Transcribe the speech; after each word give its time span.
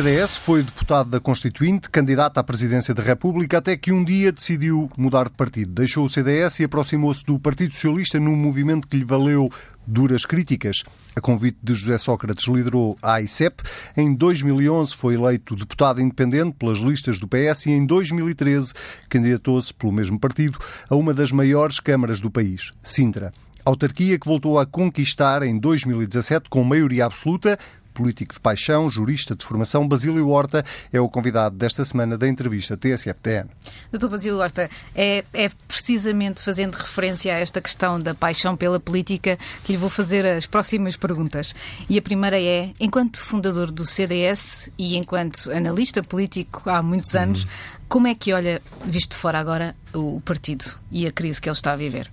CDS, 0.00 0.38
foi 0.38 0.62
deputado 0.62 1.10
da 1.10 1.20
Constituinte, 1.20 1.90
candidato 1.90 2.38
à 2.38 2.42
presidência 2.42 2.94
da 2.94 3.02
República, 3.02 3.58
até 3.58 3.76
que 3.76 3.92
um 3.92 4.02
dia 4.02 4.32
decidiu 4.32 4.90
mudar 4.96 5.24
de 5.24 5.34
partido. 5.34 5.72
Deixou 5.72 6.06
o 6.06 6.08
CDS 6.08 6.60
e 6.60 6.64
aproximou-se 6.64 7.22
do 7.22 7.38
Partido 7.38 7.74
Socialista 7.74 8.18
num 8.18 8.34
movimento 8.34 8.88
que 8.88 8.96
lhe 8.96 9.04
valeu 9.04 9.50
duras 9.86 10.24
críticas. 10.24 10.84
A 11.14 11.20
convite 11.20 11.58
de 11.62 11.74
José 11.74 11.98
Sócrates 11.98 12.46
liderou 12.46 12.96
a 13.02 13.16
AICEP. 13.16 13.62
Em 13.94 14.14
2011 14.14 14.96
foi 14.96 15.16
eleito 15.16 15.54
deputado 15.54 16.00
independente 16.00 16.56
pelas 16.58 16.78
listas 16.78 17.18
do 17.18 17.28
PS 17.28 17.66
e 17.66 17.72
em 17.72 17.84
2013 17.84 18.72
candidatou-se 19.06 19.74
pelo 19.74 19.92
mesmo 19.92 20.18
partido 20.18 20.58
a 20.88 20.96
uma 20.96 21.12
das 21.12 21.30
maiores 21.30 21.78
câmaras 21.78 22.20
do 22.20 22.30
país, 22.30 22.70
Sintra. 22.82 23.34
Autarquia 23.62 24.18
que 24.18 24.26
voltou 24.26 24.58
a 24.58 24.64
conquistar 24.64 25.42
em 25.42 25.58
2017 25.58 26.48
com 26.48 26.64
maioria 26.64 27.04
absoluta, 27.04 27.58
político 27.92 28.34
de 28.34 28.40
paixão, 28.40 28.90
jurista 28.90 29.34
de 29.34 29.44
formação, 29.44 29.86
Basílio 29.86 30.28
Horta 30.28 30.64
é 30.92 31.00
o 31.00 31.08
convidado 31.08 31.56
desta 31.56 31.84
semana 31.84 32.16
da 32.16 32.28
entrevista 32.28 32.76
TSF-TN. 32.76 33.48
Doutor 33.90 34.10
Basílio 34.10 34.38
Horta, 34.38 34.70
é, 34.94 35.24
é, 35.32 35.48
precisamente 35.68 36.40
fazendo 36.40 36.74
referência 36.74 37.34
a 37.34 37.38
esta 37.38 37.60
questão 37.60 37.98
da 37.98 38.14
paixão 38.14 38.56
pela 38.56 38.80
política 38.80 39.38
que 39.64 39.72
lhe 39.72 39.78
vou 39.78 39.90
fazer 39.90 40.24
as 40.26 40.46
próximas 40.46 40.96
perguntas. 40.96 41.54
E 41.88 41.98
a 41.98 42.02
primeira 42.02 42.40
é, 42.40 42.72
enquanto 42.78 43.20
fundador 43.20 43.70
do 43.70 43.84
CDS 43.84 44.70
e 44.78 44.96
enquanto 44.96 45.50
analista 45.50 46.02
político 46.02 46.68
há 46.68 46.82
muitos 46.82 47.14
anos, 47.14 47.42
uhum. 47.42 47.48
como 47.88 48.06
é 48.06 48.14
que 48.14 48.32
olha, 48.32 48.62
visto 48.84 49.12
de 49.12 49.16
fora 49.16 49.38
agora, 49.38 49.76
o 49.94 50.20
partido 50.20 50.64
e 50.90 51.06
a 51.06 51.12
crise 51.12 51.40
que 51.40 51.48
ele 51.48 51.56
está 51.56 51.72
a 51.72 51.76
viver? 51.76 52.10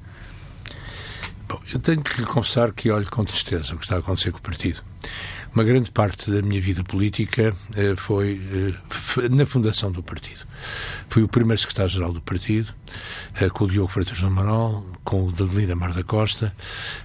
Bom, 1.48 1.62
eu 1.72 1.80
tenho 1.80 2.04
que 2.04 2.20
lhe 2.20 2.28
confessar 2.28 2.74
que 2.74 2.92
olho 2.92 3.10
com 3.10 3.24
tristeza 3.24 3.74
o 3.74 3.78
que 3.78 3.86
está 3.86 3.96
a 3.96 4.00
acontecer 4.00 4.32
com 4.32 4.40
o 4.40 4.42
partido. 4.42 4.84
Uma 5.58 5.64
grande 5.64 5.90
parte 5.90 6.30
da 6.30 6.40
minha 6.44 6.62
vida 6.62 6.84
política 6.84 7.52
eh, 7.76 7.96
foi 7.98 8.40
eh, 9.18 9.28
na 9.28 9.44
fundação 9.44 9.92
do 9.92 10.04
partido. 10.04 10.46
Fui 11.10 11.24
o 11.24 11.28
primeiro 11.28 11.60
secretário-geral 11.60 12.14
do 12.14 12.22
partido, 12.22 12.72
eh, 13.34 13.50
com 13.50 13.64
o 13.64 13.68
Diogo 13.68 13.92
Freitas 13.92 14.20
do 14.20 14.28
Amaral, 14.28 14.86
com 15.04 15.24
o 15.24 15.32
Delina 15.32 15.76
Mar 15.76 15.94
da 15.94 16.04
Costa. 16.04 16.54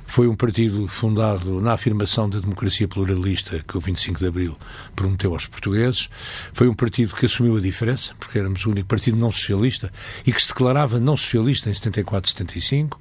Foi 0.04 0.28
um 0.28 0.34
partido 0.34 0.86
fundado 0.86 1.62
na 1.62 1.72
afirmação 1.72 2.28
da 2.28 2.40
democracia 2.40 2.86
pluralista 2.86 3.64
que 3.66 3.78
o 3.78 3.80
25 3.80 4.18
de 4.18 4.26
Abril 4.26 4.58
prometeu 4.94 5.32
aos 5.32 5.46
portugueses. 5.46 6.10
Foi 6.52 6.68
um 6.68 6.74
partido 6.74 7.14
que 7.14 7.24
assumiu 7.24 7.56
a 7.56 7.60
diferença, 7.60 8.14
porque 8.20 8.38
éramos 8.38 8.66
o 8.66 8.70
único 8.70 8.86
partido 8.86 9.16
não 9.16 9.32
socialista 9.32 9.90
e 10.26 10.30
que 10.30 10.42
se 10.42 10.48
declarava 10.48 11.00
não 11.00 11.16
socialista 11.16 11.70
em 11.70 11.74
74, 11.74 12.28
75. 12.32 13.00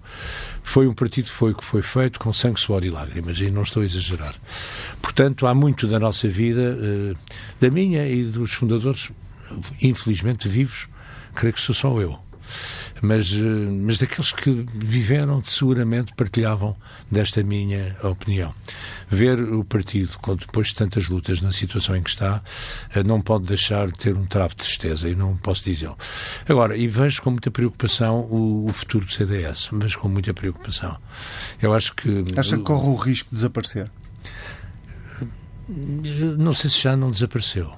Foi 0.64 0.88
um 0.88 0.94
partido 0.94 1.30
foi, 1.30 1.54
que 1.54 1.64
foi 1.64 1.81
feito 1.81 2.20
com 2.20 2.34
sangue, 2.34 2.59
suor 2.59 2.84
e 2.84 2.90
lágrimas, 2.90 3.40
e 3.40 3.50
não 3.50 3.64
estou 3.64 3.81
a 3.81 3.86
exagerar. 3.86 4.36
Portanto, 5.02 5.48
há 5.48 5.53
muito 5.53 5.88
da 5.88 6.00
nossa 6.00 6.28
vida, 6.28 6.78
eh, 6.80 7.16
da 7.59 7.70
minha 7.70 8.08
e 8.08 8.23
dos 8.23 8.53
fundadores, 8.53 9.09
infelizmente 9.81 10.48
vivos, 10.48 10.88
creio 11.36 11.53
que 11.53 11.62
sou 11.62 11.76
só 11.76 12.00
eu. 12.00 12.20
Mas, 13.02 13.32
eh, 13.34 13.40
mas 13.40 13.98
daqueles 13.98 14.32
que 14.32 14.66
viveram, 14.74 15.44
seguramente 15.44 16.14
partilhavam 16.14 16.76
desta 17.10 17.44
minha 17.44 17.96
opinião. 18.04 18.54
Ver 19.10 19.42
o 19.42 19.64
partido, 19.64 20.12
depois 20.38 20.68
de 20.68 20.76
tantas 20.76 21.10
lutas 21.10 21.42
na 21.42 21.52
situação 21.52 21.96
em 21.96 22.04
que 22.04 22.10
está, 22.10 22.42
eh, 22.94 23.04
não 23.04 23.20
pode 23.22 23.48
deixar 23.48 23.88
de 23.88 23.98
ter 23.98 24.16
um 24.16 24.26
travo 24.26 24.50
de 24.50 24.58
tristeza, 24.58 25.10
e 25.10 25.16
não 25.16 25.36
posso 25.36 25.64
dizê-lo. 25.64 25.98
Agora, 26.48 26.78
e 26.78 26.88
vejo 26.88 27.22
com 27.22 27.31
muita 27.31 27.50
preocupação 27.50 28.20
o, 28.20 28.68
o, 28.68 28.74
futuro 28.74 29.06
do 29.06 29.12
CDS, 29.12 29.70
mas 29.72 29.96
com 29.96 30.08
muita 30.08 30.34
preocupação. 30.34 30.98
Eu 31.62 31.74
acho 31.74 31.96
que. 31.96 32.24
Acha 32.38 32.58
que 32.58 32.64
corre 32.64 32.88
o 32.88 32.96
risco 32.96 33.30
de 33.30 33.36
desaparecer? 33.36 33.90
Não 35.68 36.54
sei 36.54 36.70
se 36.70 36.81
já 36.81 36.96
não 36.96 37.12
desapareceu. 37.12 37.74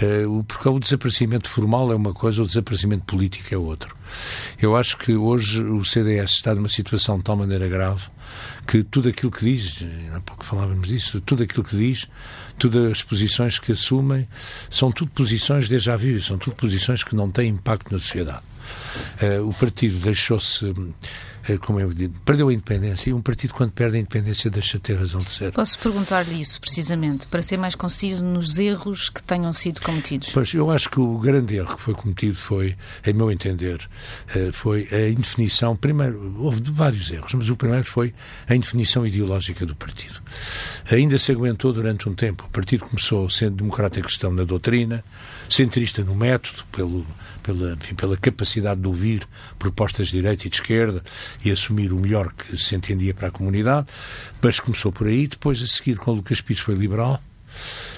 Uh, 0.00 0.42
porque 0.44 0.68
o 0.68 0.78
desaparecimento 0.78 1.48
formal 1.48 1.92
é 1.92 1.94
uma 1.94 2.14
coisa, 2.14 2.42
o 2.42 2.46
desaparecimento 2.46 3.04
político 3.04 3.54
é 3.54 3.58
outro. 3.58 3.94
Eu 4.60 4.74
acho 4.74 4.96
que 4.96 5.12
hoje 5.12 5.62
o 5.62 5.84
CDS 5.84 6.30
está 6.32 6.54
numa 6.54 6.68
situação 6.68 7.18
de 7.18 7.24
tal 7.24 7.36
maneira 7.36 7.68
grave 7.68 8.04
que 8.66 8.82
tudo 8.82 9.08
aquilo 9.08 9.30
que 9.30 9.44
diz, 9.44 9.84
há 10.14 10.20
pouco 10.20 10.44
falávamos 10.44 10.88
disso, 10.88 11.20
tudo 11.20 11.42
aquilo 11.42 11.64
que 11.64 11.76
diz, 11.76 12.08
todas 12.58 12.92
as 12.92 13.02
posições 13.02 13.58
que 13.58 13.72
assumem, 13.72 14.26
são 14.70 14.90
tudo 14.90 15.10
posições 15.10 15.68
déjà 15.68 15.96
vu, 15.96 16.22
são 16.22 16.38
tudo 16.38 16.54
posições 16.54 17.04
que 17.04 17.14
não 17.14 17.30
têm 17.30 17.50
impacto 17.50 17.92
na 17.92 17.98
sociedade. 17.98 18.42
Uh, 19.22 19.48
o 19.48 19.54
partido 19.54 19.98
deixou-se 19.98 20.72
eh, 21.48 21.56
como 21.58 21.80
eu 21.80 21.92
digo, 21.92 22.14
perdeu 22.24 22.48
a 22.48 22.52
independência 22.52 23.10
e 23.10 23.12
um 23.12 23.20
partido, 23.20 23.54
quando 23.54 23.72
perde 23.72 23.96
a 23.96 24.00
independência, 24.00 24.50
deixa 24.50 24.78
de 24.78 24.82
ter 24.84 24.98
razão 24.98 25.20
de 25.20 25.30
ser. 25.30 25.52
Posso 25.52 25.78
perguntar-lhe 25.78 26.40
isso, 26.40 26.60
precisamente, 26.60 27.26
para 27.26 27.42
ser 27.42 27.56
mais 27.56 27.74
conciso 27.74 28.24
nos 28.24 28.58
erros 28.58 29.08
que 29.08 29.22
tenham 29.22 29.52
sido 29.52 29.80
cometidos? 29.80 30.30
Pois, 30.32 30.52
eu 30.52 30.70
acho 30.70 30.90
que 30.90 31.00
o 31.00 31.18
grande 31.18 31.56
erro 31.56 31.76
que 31.76 31.82
foi 31.82 31.94
cometido 31.94 32.36
foi, 32.36 32.76
em 33.06 33.12
meu 33.12 33.30
entender, 33.30 33.88
eh, 34.34 34.50
foi 34.52 34.86
a 34.92 35.08
indefinição. 35.08 35.74
Primeiro, 35.74 36.36
houve 36.38 36.62
vários 36.66 37.10
erros, 37.10 37.32
mas 37.34 37.48
o 37.48 37.56
primeiro 37.56 37.84
foi 37.84 38.14
a 38.46 38.54
indefinição 38.54 39.06
ideológica 39.06 39.64
do 39.64 39.74
partido. 39.74 40.20
Ainda 40.90 41.18
se 41.18 41.32
aguentou 41.32 41.72
durante 41.72 42.08
um 42.08 42.14
tempo. 42.14 42.44
O 42.46 42.50
partido 42.50 42.84
começou 42.84 43.28
sendo 43.30 43.56
democrata 43.56 44.00
cristão 44.00 44.32
na 44.32 44.44
doutrina, 44.44 45.02
centrista 45.48 46.04
no 46.04 46.14
método, 46.14 46.64
pelo 46.70 47.06
pela, 47.42 47.72
enfim, 47.74 47.94
pela 47.94 48.16
capacidade 48.16 48.80
de 48.80 48.86
ouvir 48.86 49.26
propostas 49.58 50.08
de 50.08 50.14
direita 50.14 50.46
e 50.46 50.50
de 50.50 50.56
esquerda 50.56 51.02
e 51.44 51.50
assumir 51.50 51.92
o 51.92 51.98
melhor 51.98 52.32
que 52.32 52.56
se 52.56 52.74
entendia 52.74 53.14
para 53.14 53.28
a 53.28 53.30
comunidade, 53.30 53.86
mas 54.40 54.60
começou 54.60 54.92
por 54.92 55.06
aí, 55.06 55.26
depois 55.26 55.62
a 55.62 55.66
seguir 55.66 55.96
com 55.96 56.12
o 56.12 56.14
Lucas 56.14 56.40
Pires 56.40 56.62
foi 56.62 56.74
liberal, 56.74 57.20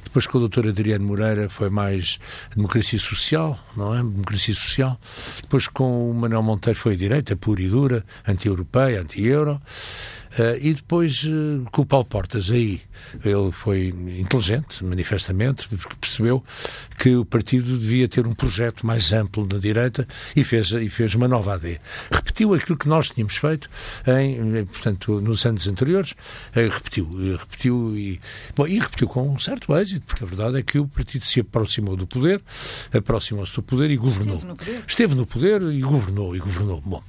depois 0.04 0.26
com 0.26 0.38
o 0.38 0.40
doutor 0.40 0.66
Adriano 0.66 1.06
Moreira 1.06 1.48
foi 1.48 1.70
mais 1.70 2.18
democracia 2.54 2.98
social, 2.98 3.58
não 3.76 3.94
é? 3.94 3.98
Democracia 3.98 4.54
social. 4.54 5.00
Depois 5.40 5.66
com 5.66 6.10
o 6.10 6.14
Manuel 6.14 6.42
Monteiro 6.42 6.78
foi 6.78 6.96
direita, 6.96 7.36
pura 7.36 7.62
e 7.62 7.68
dura, 7.68 8.04
anti-europeia, 8.26 9.00
anti-euro. 9.00 9.60
Uh, 10.32 10.56
e 10.60 10.74
depois 10.74 11.24
uh, 11.24 11.64
com 11.70 11.82
o 11.82 11.86
Paulo 11.86 12.06
Portas 12.06 12.50
aí 12.50 12.80
ele 13.24 13.52
foi 13.52 13.88
inteligente, 14.18 14.84
manifestamente, 14.84 15.68
porque 15.68 15.94
percebeu 16.00 16.42
que 16.98 17.16
o 17.16 17.24
partido 17.24 17.78
devia 17.78 18.08
ter 18.08 18.26
um 18.26 18.34
projeto 18.34 18.86
mais 18.86 19.12
amplo 19.12 19.46
na 19.50 19.58
direita 19.58 20.06
e 20.34 20.44
fez, 20.44 20.70
e 20.72 20.88
fez 20.88 21.14
uma 21.14 21.28
nova 21.28 21.54
AD. 21.54 21.80
Repetiu 22.10 22.54
aquilo 22.54 22.78
que 22.78 22.88
nós 22.88 23.10
tínhamos 23.10 23.36
feito 23.36 23.68
em, 24.06 24.64
portanto, 24.66 25.20
nos 25.20 25.44
anos 25.44 25.66
anteriores, 25.66 26.14
eh, 26.54 26.68
repetiu, 26.68 27.36
repetiu 27.36 27.96
e, 27.96 28.20
bom, 28.54 28.66
e 28.66 28.78
repetiu 28.78 29.08
com 29.08 29.28
um 29.28 29.38
certo 29.38 29.76
êxito, 29.76 30.04
porque 30.06 30.24
a 30.24 30.26
verdade 30.26 30.58
é 30.58 30.62
que 30.62 30.78
o 30.78 30.86
partido 30.86 31.24
se 31.24 31.40
aproximou 31.40 31.96
do 31.96 32.06
poder, 32.06 32.40
aproximou-se 32.92 33.54
do 33.54 33.62
poder 33.62 33.90
e 33.90 33.96
governou. 33.96 34.36
Esteve 34.36 34.46
no 34.46 34.56
poder. 34.56 34.84
Esteve 34.86 35.14
no 35.14 35.26
poder 35.26 35.62
e 35.62 35.80
governou, 35.80 36.36
e 36.36 36.38
governou. 36.38 36.80
Bom, 36.80 37.02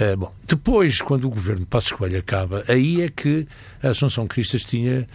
uh, 0.00 0.16
bom 0.16 0.32
depois, 0.46 1.00
quando 1.00 1.24
o 1.24 1.30
governo 1.30 1.64
Passos 1.66 1.92
Coelho 1.92 2.18
acaba, 2.18 2.62
aí 2.68 3.02
é 3.02 3.08
que 3.08 3.46
a 3.82 3.90
Assunção 3.90 4.26
Cristas 4.26 4.62
tinha 4.64 5.08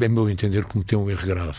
é 0.00 0.08
meu 0.08 0.28
entender, 0.28 0.64
cometeu 0.64 1.02
um 1.02 1.10
erro 1.10 1.26
grave. 1.26 1.58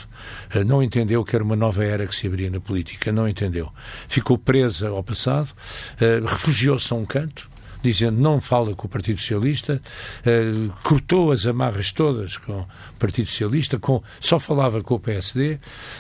Uh, 0.56 0.64
não 0.66 0.82
entendeu 0.82 1.24
que 1.24 1.36
era 1.36 1.44
uma 1.44 1.56
nova 1.56 1.84
era 1.84 2.08
que 2.08 2.16
se 2.16 2.28
abria 2.28 2.50
na 2.50 2.60
política, 2.60 3.12
não 3.12 3.28
entendeu. 3.28 3.72
Ficou 4.08 4.38
presa 4.38 4.90
ao 4.90 5.04
passado, 5.04 5.50
uh, 5.50 6.26
refugiou-se 6.26 6.92
a 6.94 6.96
um 6.96 7.06
canto, 7.06 7.50
dizendo 7.92 8.20
não 8.20 8.42
fala 8.42 8.76
com 8.76 8.88
o 8.88 8.90
Partido 8.90 9.20
Socialista, 9.20 9.82
uh, 10.26 10.74
cortou 10.84 11.32
as 11.32 11.46
amarras 11.46 11.92
todas 11.92 12.38
com 12.38 12.62
o 12.62 12.68
Partido 13.00 13.28
Socialista, 13.28 13.80
com, 13.80 14.02
só 14.20 14.40
falava 14.40 14.82
com 14.82 14.96
o 14.96 15.00
PSD, 15.00 15.54
uh, 15.54 15.60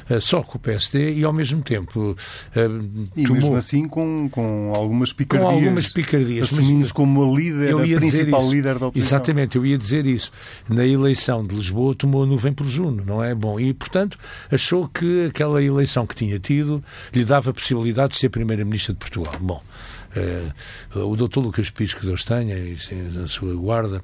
eh, 0.09 0.21
só 0.21 0.41
com 0.41 0.57
o 0.57 0.61
PSD 0.61 1.13
e 1.13 1.23
ao 1.23 1.33
mesmo 1.33 1.61
tempo 1.61 2.11
uh, 2.11 3.07
e 3.15 3.23
tomou, 3.23 3.35
mesmo 3.35 3.55
assim 3.55 3.87
com, 3.87 4.29
com 4.29 4.73
algumas 4.75 5.13
picardias, 5.13 5.49
com 5.49 5.55
algumas 5.55 5.87
picardias 5.87 6.51
assumindo-se 6.51 6.93
como 6.93 7.23
a 7.23 7.35
líder, 7.35 7.73
a 7.73 7.99
principal 7.99 8.49
líder 8.49 8.79
da 8.79 8.87
oposição. 8.87 9.17
Exatamente, 9.17 9.55
eu 9.55 9.65
ia 9.65 9.77
dizer 9.77 10.05
isso. 10.05 10.31
Na 10.69 10.85
eleição 10.85 11.45
de 11.45 11.55
Lisboa 11.55 11.95
tomou 11.95 12.23
a 12.23 12.25
nuvem 12.25 12.53
por 12.53 12.65
Juno, 12.65 13.03
não 13.05 13.23
é? 13.23 13.33
Bom, 13.33 13.59
e 13.59 13.73
portanto 13.73 14.17
achou 14.51 14.87
que 14.87 15.25
aquela 15.25 15.63
eleição 15.63 16.05
que 16.05 16.15
tinha 16.15 16.39
tido 16.39 16.83
lhe 17.13 17.23
dava 17.23 17.51
a 17.51 17.53
possibilidade 17.53 18.13
de 18.13 18.19
ser 18.19 18.29
Primeira-Ministra 18.29 18.93
de 18.93 18.99
Portugal. 18.99 19.33
Bom, 19.39 19.61
o 20.95 21.15
doutor 21.15 21.41
Lucas 21.41 21.69
Pires, 21.69 21.93
que 21.93 22.05
Deus 22.05 22.23
tenha, 22.23 22.57
e, 22.57 22.77
na 23.13 23.27
sua 23.27 23.53
guarda, 23.55 24.01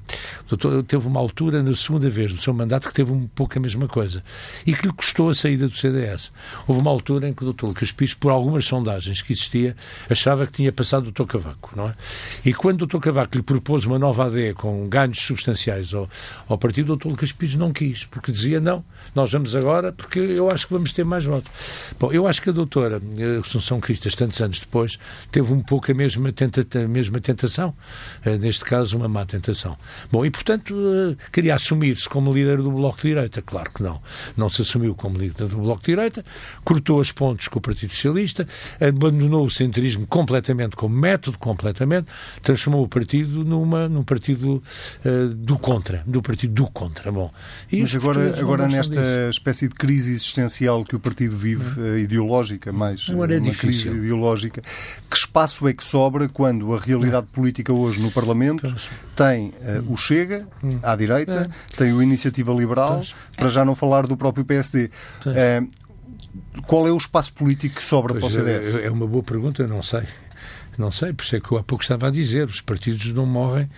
doutor 0.48 0.84
teve 0.84 1.08
uma 1.08 1.20
altura, 1.20 1.64
na 1.64 1.76
segunda 1.76 2.10
vez 2.10 2.32
do 2.32 2.40
seu 2.40 2.54
mandato, 2.54 2.88
que 2.88 2.94
teve 2.94 3.12
um 3.12 3.28
pouco 3.28 3.58
a 3.58 3.62
mesma 3.62 3.88
coisa 3.88 4.24
e 4.66 4.74
que 4.74 4.88
lhe 4.88 4.94
custou 4.94 5.30
a 5.30 5.36
saída 5.36 5.68
do 5.68 5.76
CDS. 5.76 6.32
Houve 6.68 6.82
uma 6.82 6.92
altura 6.92 7.28
em 7.28 7.34
que 7.34 7.42
o 7.42 7.46
doutor 7.46 7.68
Lucas 7.68 7.92
Pires, 7.92 8.14
por 8.14 8.32
algumas 8.32 8.66
sondagens 8.66 9.22
que 9.22 9.34
existia, 9.34 9.76
achava 10.10 10.46
que 10.46 10.54
tinha 10.54 10.72
passado 10.72 11.02
o 11.02 11.12
doutor 11.12 11.28
Cavaco, 11.28 11.72
não 11.76 11.90
é? 11.90 11.96
E 12.46 12.54
quando 12.54 12.76
o 12.76 12.86
doutor 12.86 13.00
Cavaco 13.00 13.38
lhe 13.38 13.44
propôs 13.44 13.86
uma 13.86 14.00
nova 14.00 14.26
AD 14.26 14.54
com 14.56 14.88
ganhos 14.88 15.20
substanciais 15.20 15.94
ao, 15.94 16.10
ao 16.48 16.58
partido, 16.58 16.86
o 16.86 16.88
doutor 16.90 17.10
Lucas 17.10 17.32
Pires 17.32 17.56
não 17.56 17.72
quis, 17.72 18.06
porque 18.06 18.32
dizia 18.32 18.60
não, 18.60 18.84
nós 19.16 19.32
vamos 19.32 19.56
agora 19.56 19.92
porque 19.92 20.20
eu 20.20 20.50
acho 20.50 20.68
que 20.68 20.74
vamos 20.74 20.92
ter 20.92 21.04
mais 21.04 21.24
votos. 21.24 21.52
Bom, 22.00 22.12
eu 22.12 22.28
acho 22.28 22.42
que 22.42 22.50
a 22.50 22.54
doutora 22.54 23.02
Assunção 23.46 23.80
Cristas, 23.80 24.16
tantos 24.16 24.42
anos 24.42 24.60
depois, 24.60 24.98
teve 25.32 25.54
um 25.54 25.62
pouco 25.62 25.92
a 25.92 25.94
mesma, 25.94 26.32
tenta, 26.32 26.66
a 26.80 26.88
mesma 26.88 27.20
tentação, 27.22 27.76
uh, 28.26 28.38
neste 28.40 28.66
caso 28.66 28.98
uma 28.98 29.08
má 29.08 29.26
tentação. 29.26 29.78
Bom, 30.12 30.26
e 30.26 30.32
portanto 30.32 30.74
uh, 30.74 31.16
queria 31.32 31.56
assumir-se 31.56 32.10
como 32.10 32.34
líder 32.34 32.58
do 32.58 32.72
Bloco 32.72 32.98
de 32.98 33.10
Direita, 33.10 33.42
claro 33.42 33.72
que 33.72 33.84
não. 33.84 34.02
Não 34.36 34.50
se 34.50 34.62
assumiu 34.62 34.96
como 34.96 35.18
líder 35.18 35.48
do 35.48 35.58
Bloco 35.58 35.82
de 35.82 35.88
Direita, 35.88 36.26
cortou 36.64 37.00
as 37.00 37.12
pontes 37.12 37.48
com 37.48 37.60
o 37.60 37.62
Partido 37.62 37.92
Socialista, 37.92 38.48
abandonou 38.82 39.46
o 39.46 39.52
centrismo 39.52 40.08
completamente 40.08 40.76
como 40.76 40.96
método, 40.96 41.38
completamente, 41.38 42.08
transformou 42.42 42.84
o 42.84 42.88
partido 42.88 43.44
numa, 43.44 43.88
num 43.88 44.04
partido 44.04 44.64
uh, 45.06 45.28
do 45.36 45.58
contra, 45.60 46.04
do 46.06 46.22
partido 46.22 46.54
do 46.54 46.68
contra. 46.68 47.12
Bom, 47.12 47.32
Mas 47.72 47.96
agora, 47.96 48.40
agora 48.40 48.68
nesta 48.68 49.03
espécie 49.30 49.68
de 49.68 49.76
crise 49.76 50.12
existencial 50.12 50.84
que 50.84 50.96
o 50.96 51.00
partido 51.00 51.36
vive, 51.36 51.80
uh, 51.80 51.98
ideológica, 51.98 52.72
mais 52.72 53.08
é 53.10 53.14
uma 53.14 53.28
difícil. 53.28 53.60
crise 53.60 53.90
ideológica, 53.90 54.62
que 55.10 55.16
espaço 55.16 55.68
é 55.68 55.74
que 55.74 55.84
sobra 55.84 56.28
quando 56.30 56.74
a 56.74 56.80
realidade 56.80 57.28
política 57.28 57.72
hoje 57.72 58.00
no 58.00 58.12
Parlamento 58.12 58.74
tem 59.16 59.48
uh, 59.50 59.92
o 59.92 59.98
Chega, 59.98 60.48
hum. 60.64 60.80
à 60.82 60.96
direita, 60.96 61.50
é. 61.50 61.76
tem 61.78 61.94
o 61.94 62.02
Iniciativa 62.02 62.54
Liberal, 62.54 63.02
para 63.36 63.50
já 63.50 63.64
não 63.64 63.76
falar 63.76 64.08
do 64.08 64.18
próprio 64.18 64.46
PSD. 64.46 64.90
qual 66.68 66.88
é 66.88 66.92
o 66.92 66.98
espaço 66.98 67.34
político 67.34 67.76
que 67.76 67.84
sobra 67.84 68.14
pois 68.14 68.34
para 68.34 68.42
o 68.42 68.46
CDS? 68.46 68.76
É, 68.76 68.86
é 68.86 68.92
uma 68.92 69.08
boa 69.08 69.24
pergunta, 69.24 69.62
eu 69.62 69.68
não 69.68 69.82
sei. 69.82 70.04
Não 70.78 70.92
sei, 70.92 71.14
por 71.14 71.24
isso 71.24 71.36
é 71.36 71.40
que 71.40 71.52
eu 71.52 71.58
há 71.58 71.64
pouco 71.64 71.84
estava 71.84 72.08
a 72.08 72.12
dizer, 72.12 72.48
os 72.48 72.62
partidos 72.62 73.14
não 73.14 73.26
morrem 73.26 73.70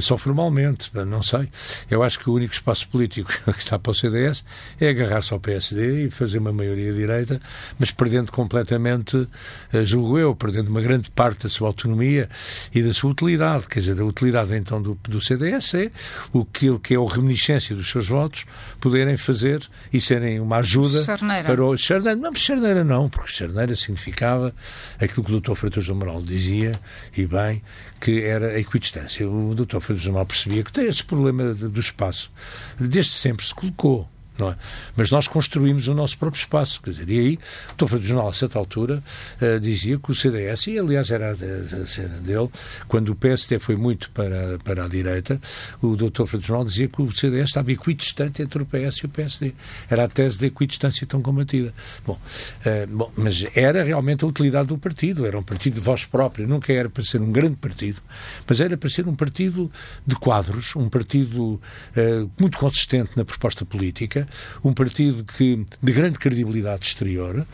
só 0.00 0.16
formalmente, 0.16 0.90
não 1.06 1.22
sei. 1.22 1.48
Eu 1.90 2.02
acho 2.02 2.18
que 2.18 2.30
o 2.30 2.34
único 2.34 2.54
espaço 2.54 2.88
político 2.88 3.30
que 3.52 3.58
está 3.58 3.78
para 3.78 3.92
o 3.92 3.94
CDS 3.94 4.44
é 4.80 4.88
agarrar-se 4.88 5.32
ao 5.32 5.40
PSD 5.40 6.06
e 6.06 6.10
fazer 6.10 6.38
uma 6.38 6.52
maioria 6.52 6.92
direita, 6.92 7.40
mas 7.78 7.90
perdendo 7.90 8.32
completamente, 8.32 9.28
eh, 9.72 9.84
julgo 9.84 10.18
eu, 10.18 10.34
perdendo 10.34 10.68
uma 10.68 10.80
grande 10.80 11.10
parte 11.10 11.44
da 11.44 11.48
sua 11.48 11.68
autonomia 11.68 12.28
e 12.74 12.82
da 12.82 12.94
sua 12.94 13.10
utilidade. 13.10 13.66
Quer 13.66 13.80
dizer, 13.80 14.00
a 14.00 14.04
utilidade 14.04 14.54
então 14.54 14.80
do, 14.80 14.98
do 15.08 15.20
CDS 15.20 15.74
é 15.74 15.90
o 16.32 16.44
que, 16.44 16.78
que 16.78 16.94
é 16.94 16.98
a 16.98 17.14
reminiscência 17.14 17.74
dos 17.76 17.88
seus 17.88 18.06
votos 18.06 18.44
poderem 18.80 19.16
fazer 19.16 19.62
e 19.92 20.00
serem 20.00 20.40
uma 20.40 20.58
ajuda 20.58 21.02
Charneira. 21.02 21.44
para 21.44 21.64
o 21.64 21.76
Charneira. 21.76 22.16
Não, 22.16 22.34
Charneira 22.34 22.84
não, 22.84 23.08
porque 23.08 23.32
Charneira 23.32 23.76
significava 23.76 24.54
aquilo 25.00 25.24
que 25.24 25.32
o 25.32 25.40
Dr. 25.40 25.54
Freitas 25.54 25.86
do 25.86 25.94
Moral 25.94 26.22
dizia, 26.22 26.72
e 27.16 27.26
bem, 27.26 27.62
que 28.00 28.22
era 28.22 28.48
a 28.48 28.58
equidistância. 28.58 29.28
O 29.28 29.54
Dr. 29.54 29.80
Freitas 29.82 30.04
do 30.04 30.12
Moral 30.12 30.26
percebia 30.26 30.62
que 30.62 30.72
tem 30.72 30.86
esse 30.86 31.02
problema 31.02 31.54
do 31.54 31.80
espaço. 31.80 32.30
Desde 32.78 33.12
sempre 33.12 33.46
se 33.46 33.54
colocou 33.54 34.08
não 34.42 34.50
é? 34.50 34.56
Mas 34.96 35.10
nós 35.10 35.28
construímos 35.28 35.86
o 35.86 35.94
nosso 35.94 36.18
próprio 36.18 36.40
espaço, 36.40 36.82
quer 36.82 36.90
dizer, 36.90 37.08
e 37.08 37.18
aí 37.18 37.38
o 37.72 37.84
Dr. 37.84 38.00
Jornal, 38.00 38.28
a 38.28 38.32
certa 38.32 38.58
altura, 38.58 39.02
uh, 39.40 39.60
dizia 39.60 39.98
que 39.98 40.10
o 40.10 40.14
CDS, 40.14 40.66
e 40.66 40.78
aliás 40.78 41.10
era 41.10 41.30
a 41.30 41.86
cena 41.86 42.18
dele, 42.18 42.48
quando 42.88 43.10
o 43.10 43.14
PSD 43.14 43.58
foi 43.60 43.76
muito 43.76 44.10
para, 44.10 44.58
para 44.64 44.84
a 44.84 44.88
direita, 44.88 45.40
o 45.80 45.96
Dr. 45.96 46.26
Freitas 46.26 46.46
Jornal 46.46 46.66
dizia 46.66 46.88
que 46.88 47.00
o 47.00 47.12
CDS 47.12 47.50
estava 47.50 47.70
equidistante 47.70 48.42
entre 48.42 48.62
o 48.62 48.66
PS 48.66 48.96
e 48.96 49.06
o 49.06 49.08
PSD. 49.08 49.54
Era 49.88 50.04
a 50.04 50.08
tese 50.08 50.38
da 50.38 50.46
equidistância 50.46 51.06
tão 51.06 51.22
combatida. 51.22 51.72
Bom, 52.04 52.18
uh, 52.66 52.86
bom, 52.88 53.12
mas 53.16 53.44
era 53.54 53.84
realmente 53.84 54.24
a 54.24 54.26
utilidade 54.26 54.68
do 54.68 54.78
partido, 54.78 55.24
era 55.24 55.38
um 55.38 55.42
partido 55.42 55.74
de 55.74 55.80
voz 55.80 56.04
própria, 56.04 56.46
nunca 56.46 56.72
era 56.72 56.90
para 56.90 57.04
ser 57.04 57.20
um 57.20 57.30
grande 57.30 57.56
partido, 57.56 58.02
mas 58.48 58.60
era 58.60 58.76
para 58.76 58.90
ser 58.90 59.06
um 59.06 59.14
partido 59.14 59.70
de 60.04 60.16
quadros, 60.16 60.74
um 60.74 60.88
partido 60.88 61.60
uh, 61.96 62.30
muito 62.40 62.58
consistente 62.58 63.10
na 63.14 63.24
proposta 63.24 63.64
política, 63.64 64.26
um 64.64 64.72
partido 64.72 65.24
que, 65.24 65.66
de 65.82 65.92
grande 65.92 66.18
credibilidade 66.18 66.86
exterior, 66.86 67.46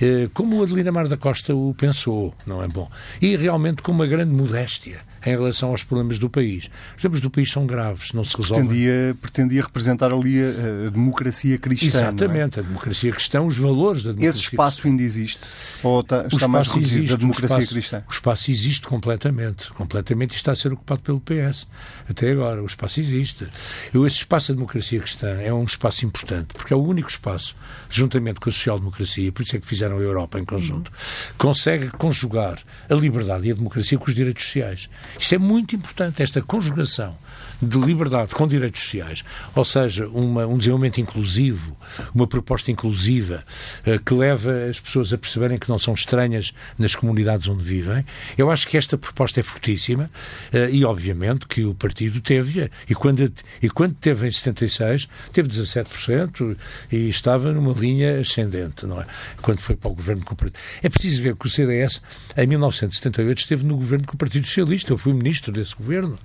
eh, 0.00 0.28
como 0.34 0.58
o 0.58 0.62
Adelina 0.62 0.92
Mar 0.92 1.08
da 1.08 1.16
Costa 1.16 1.54
o 1.54 1.74
pensou, 1.74 2.34
não 2.46 2.62
é 2.62 2.68
bom? 2.68 2.90
E 3.20 3.36
realmente 3.36 3.82
com 3.82 3.92
uma 3.92 4.06
grande 4.06 4.32
modéstia 4.32 5.00
em 5.26 5.30
relação 5.30 5.70
aos 5.70 5.82
problemas 5.82 6.18
do 6.18 6.30
país. 6.30 6.70
Os 6.94 7.02
problemas 7.02 7.20
do 7.20 7.30
país 7.30 7.50
são 7.50 7.66
graves, 7.66 8.12
não 8.12 8.24
se 8.24 8.36
resolvem. 8.36 8.66
Pretendia, 8.66 9.16
pretendia 9.20 9.62
representar 9.62 10.12
ali 10.12 10.40
a, 10.40 10.86
a 10.86 10.90
democracia 10.90 11.58
cristã. 11.58 11.98
É? 11.98 12.02
Exatamente, 12.02 12.58
é? 12.58 12.62
a 12.62 12.64
democracia 12.64 13.12
cristã, 13.12 13.42
os 13.42 13.58
valores 13.58 14.04
da 14.04 14.12
democracia 14.12 14.38
Esse 14.38 14.50
espaço 14.50 14.86
ainda 14.86 15.02
existe? 15.02 15.40
Ou 15.82 16.00
está, 16.00 16.26
está 16.30 16.46
mais 16.46 16.68
reduzido 16.68 16.98
existe, 16.98 17.10
da 17.10 17.16
democracia 17.16 17.56
o 17.56 17.60
espaço, 17.60 17.74
cristã? 17.74 18.04
O 18.08 18.12
espaço 18.12 18.50
existe 18.50 18.86
completamente, 18.86 19.70
completamente 19.72 20.32
e 20.32 20.36
está 20.36 20.52
a 20.52 20.56
ser 20.56 20.72
ocupado 20.72 21.00
pelo 21.00 21.20
PS. 21.20 21.66
Até 22.08 22.30
agora, 22.30 22.62
o 22.62 22.66
espaço 22.66 23.00
existe. 23.00 23.46
Eu, 23.92 24.06
esse 24.06 24.18
espaço 24.18 24.52
da 24.52 24.54
democracia 24.54 25.00
cristã 25.00 25.28
é 25.40 25.52
um 25.52 25.64
espaço 25.64 26.06
importante, 26.06 26.54
porque 26.54 26.72
é 26.72 26.76
o 26.76 26.82
único 26.82 27.10
espaço, 27.10 27.56
juntamente 27.90 28.38
com 28.38 28.48
a 28.48 28.52
social-democracia, 28.52 29.32
por 29.32 29.42
isso 29.42 29.56
é 29.56 29.58
que 29.58 29.66
fizeram 29.66 29.98
a 29.98 30.00
Europa 30.00 30.38
em 30.38 30.44
conjunto, 30.44 30.88
uhum. 30.88 31.34
consegue 31.36 31.88
conjugar 31.90 32.58
a 32.88 32.94
liberdade 32.94 33.48
e 33.48 33.50
a 33.50 33.54
democracia 33.54 33.98
com 33.98 34.08
os 34.08 34.14
direitos 34.14 34.44
sociais. 34.44 34.88
Isto 35.18 35.34
é 35.34 35.38
muito 35.38 35.74
importante, 35.74 36.22
esta 36.22 36.42
conjugação 36.42 37.16
de 37.60 37.78
liberdade 37.78 38.34
com 38.34 38.46
direitos 38.46 38.82
sociais, 38.82 39.24
ou 39.54 39.64
seja, 39.64 40.06
uma, 40.08 40.46
um 40.46 40.58
desenvolvimento 40.58 41.00
inclusivo, 41.00 41.76
uma 42.14 42.26
proposta 42.26 42.70
inclusiva 42.70 43.44
uh, 43.86 44.02
que 44.04 44.14
leva 44.14 44.66
as 44.68 44.78
pessoas 44.78 45.12
a 45.12 45.18
perceberem 45.18 45.58
que 45.58 45.68
não 45.68 45.78
são 45.78 45.94
estranhas 45.94 46.52
nas 46.78 46.94
comunidades 46.94 47.48
onde 47.48 47.62
vivem. 47.62 48.04
Eu 48.36 48.50
acho 48.50 48.68
que 48.68 48.76
esta 48.76 48.98
proposta 48.98 49.40
é 49.40 49.42
fortíssima 49.42 50.10
uh, 50.52 50.70
e, 50.70 50.84
obviamente, 50.84 51.46
que 51.46 51.64
o 51.64 51.74
partido 51.74 52.20
teve, 52.20 52.70
e 52.88 52.94
quando, 52.94 53.32
e 53.62 53.70
quando 53.70 53.94
teve 53.94 54.28
em 54.28 54.32
76, 54.32 55.08
teve 55.32 55.48
17% 55.48 56.56
e 56.92 57.08
estava 57.08 57.52
numa 57.52 57.72
linha 57.72 58.20
ascendente, 58.20 58.84
não 58.86 59.00
é? 59.00 59.06
Quando 59.40 59.60
foi 59.60 59.76
para 59.76 59.90
o 59.90 59.94
governo 59.94 60.24
com 60.24 60.34
o 60.34 60.36
partido. 60.36 60.58
É 60.82 60.88
preciso 60.88 61.22
ver 61.22 61.36
que 61.36 61.46
o 61.46 61.50
CDS, 61.50 62.02
em 62.36 62.46
1978, 62.46 63.38
esteve 63.38 63.64
no 63.64 63.76
governo 63.76 64.06
com 64.06 64.14
o 64.14 64.18
Partido 64.18 64.46
Socialista. 64.46 64.92
Eu 64.92 64.98
fui 65.06 65.14
ministro 65.14 65.52
desse 65.52 65.74
governo. 65.76 66.18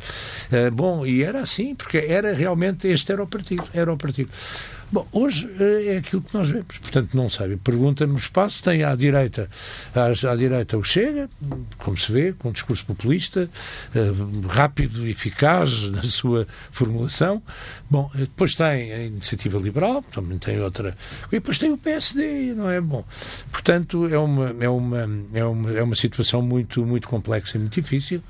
Uh, 0.52 0.72
bom, 0.74 1.06
e 1.06 1.24
era 1.24 1.42
assim, 1.42 1.76
porque 1.76 2.00
era 2.00 2.34
realmente, 2.34 2.88
este 2.88 3.12
era 3.12 3.22
o 3.22 3.28
partido, 3.28 3.64
era 3.74 3.94
o 3.94 3.98
partido. 3.98 4.32
Bom, 4.92 5.08
hoje 5.14 5.50
eh, 5.58 5.94
é 5.94 5.98
aquilo 6.00 6.22
que 6.22 6.34
nós 6.34 6.50
vemos. 6.50 6.78
Portanto, 6.78 7.16
não 7.16 7.30
sabe. 7.30 7.56
Pergunta-me 7.56 8.12
o 8.12 8.18
espaço. 8.18 8.62
Tem 8.62 8.84
à 8.84 8.94
direita, 8.94 9.50
à, 9.96 10.08
à, 10.30 10.36
direita 10.36 10.78
o 10.78 10.84
Chega, 10.84 11.30
como 11.78 11.98
se 11.98 12.12
vê, 12.12 12.34
com 12.34 12.50
um 12.50 12.52
discurso 12.52 12.86
populista, 12.86 13.50
uh, 13.96 14.48
rápido, 14.48 15.08
eficaz 15.08 15.84
na 15.92 16.04
sua 16.04 16.46
formulação. 16.72 17.42
Bom, 17.90 18.12
eh, 18.16 18.20
depois 18.20 18.54
tem 18.54 18.92
a 18.92 19.04
Iniciativa 19.06 19.58
Liberal, 19.58 20.04
também 20.12 20.38
tem 20.38 20.60
outra. 20.60 20.98
E 21.28 21.32
depois 21.32 21.58
tem 21.58 21.72
o 21.72 21.78
PSD, 21.78 22.54
não 22.54 22.70
é? 22.70 22.82
Bom, 22.82 23.06
portanto, 23.50 24.08
é 24.08 24.18
uma, 24.18 24.56
é 24.60 24.68
uma, 24.68 25.10
é 25.34 25.46
uma, 25.46 25.72
é 25.72 25.84
uma 25.84 25.96
situação 25.96 26.42
muito, 26.42 26.86
muito 26.86 27.08
complexa 27.08 27.58
e 27.58 27.62
muito 27.62 27.80
difícil, 27.80 28.22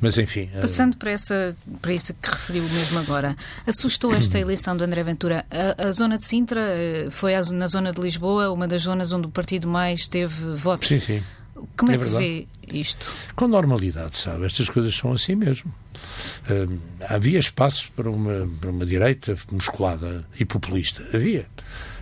mas 0.00 0.18
enfim. 0.18 0.50
Passando 0.60 0.94
uh... 0.94 0.96
para, 0.96 1.12
essa, 1.12 1.56
para 1.80 1.92
isso 1.92 2.12
que 2.14 2.28
referiu 2.28 2.64
mesmo 2.64 2.98
agora, 2.98 3.36
assustou 3.64 4.12
esta 4.12 4.36
eleição 4.40 4.76
do 4.76 4.82
André 4.82 5.04
Ventura 5.04 5.46
a, 5.50 5.88
a 5.88 5.92
zona 5.92 6.07
zona 6.08 6.16
de 6.16 6.24
Sintra 6.24 6.60
eh, 6.60 7.08
foi 7.10 7.34
na 7.52 7.66
zona 7.66 7.92
de 7.92 8.00
Lisboa 8.00 8.50
uma 8.50 8.66
das 8.66 8.82
zonas 8.82 9.12
onde 9.12 9.26
o 9.26 9.30
partido 9.30 9.68
mais 9.68 10.08
teve 10.08 10.54
votos. 10.54 10.88
Sim, 10.88 11.00
sim. 11.00 11.22
Como 11.76 11.92
é, 11.92 11.94
é 11.94 11.98
que 11.98 12.04
vê 12.04 12.46
isto? 12.72 13.10
Com 13.34 13.48
normalidade, 13.48 14.16
sabe? 14.16 14.44
Estas 14.46 14.68
coisas 14.68 14.94
são 14.94 15.12
assim 15.12 15.34
mesmo. 15.34 15.72
Uh, 16.48 16.78
havia 17.08 17.38
espaço 17.38 17.90
para 17.94 18.10
uma, 18.10 18.48
para 18.60 18.70
uma 18.70 18.86
direita 18.86 19.36
musculada 19.50 20.26
e 20.38 20.44
populista. 20.44 21.04
Havia. 21.12 21.46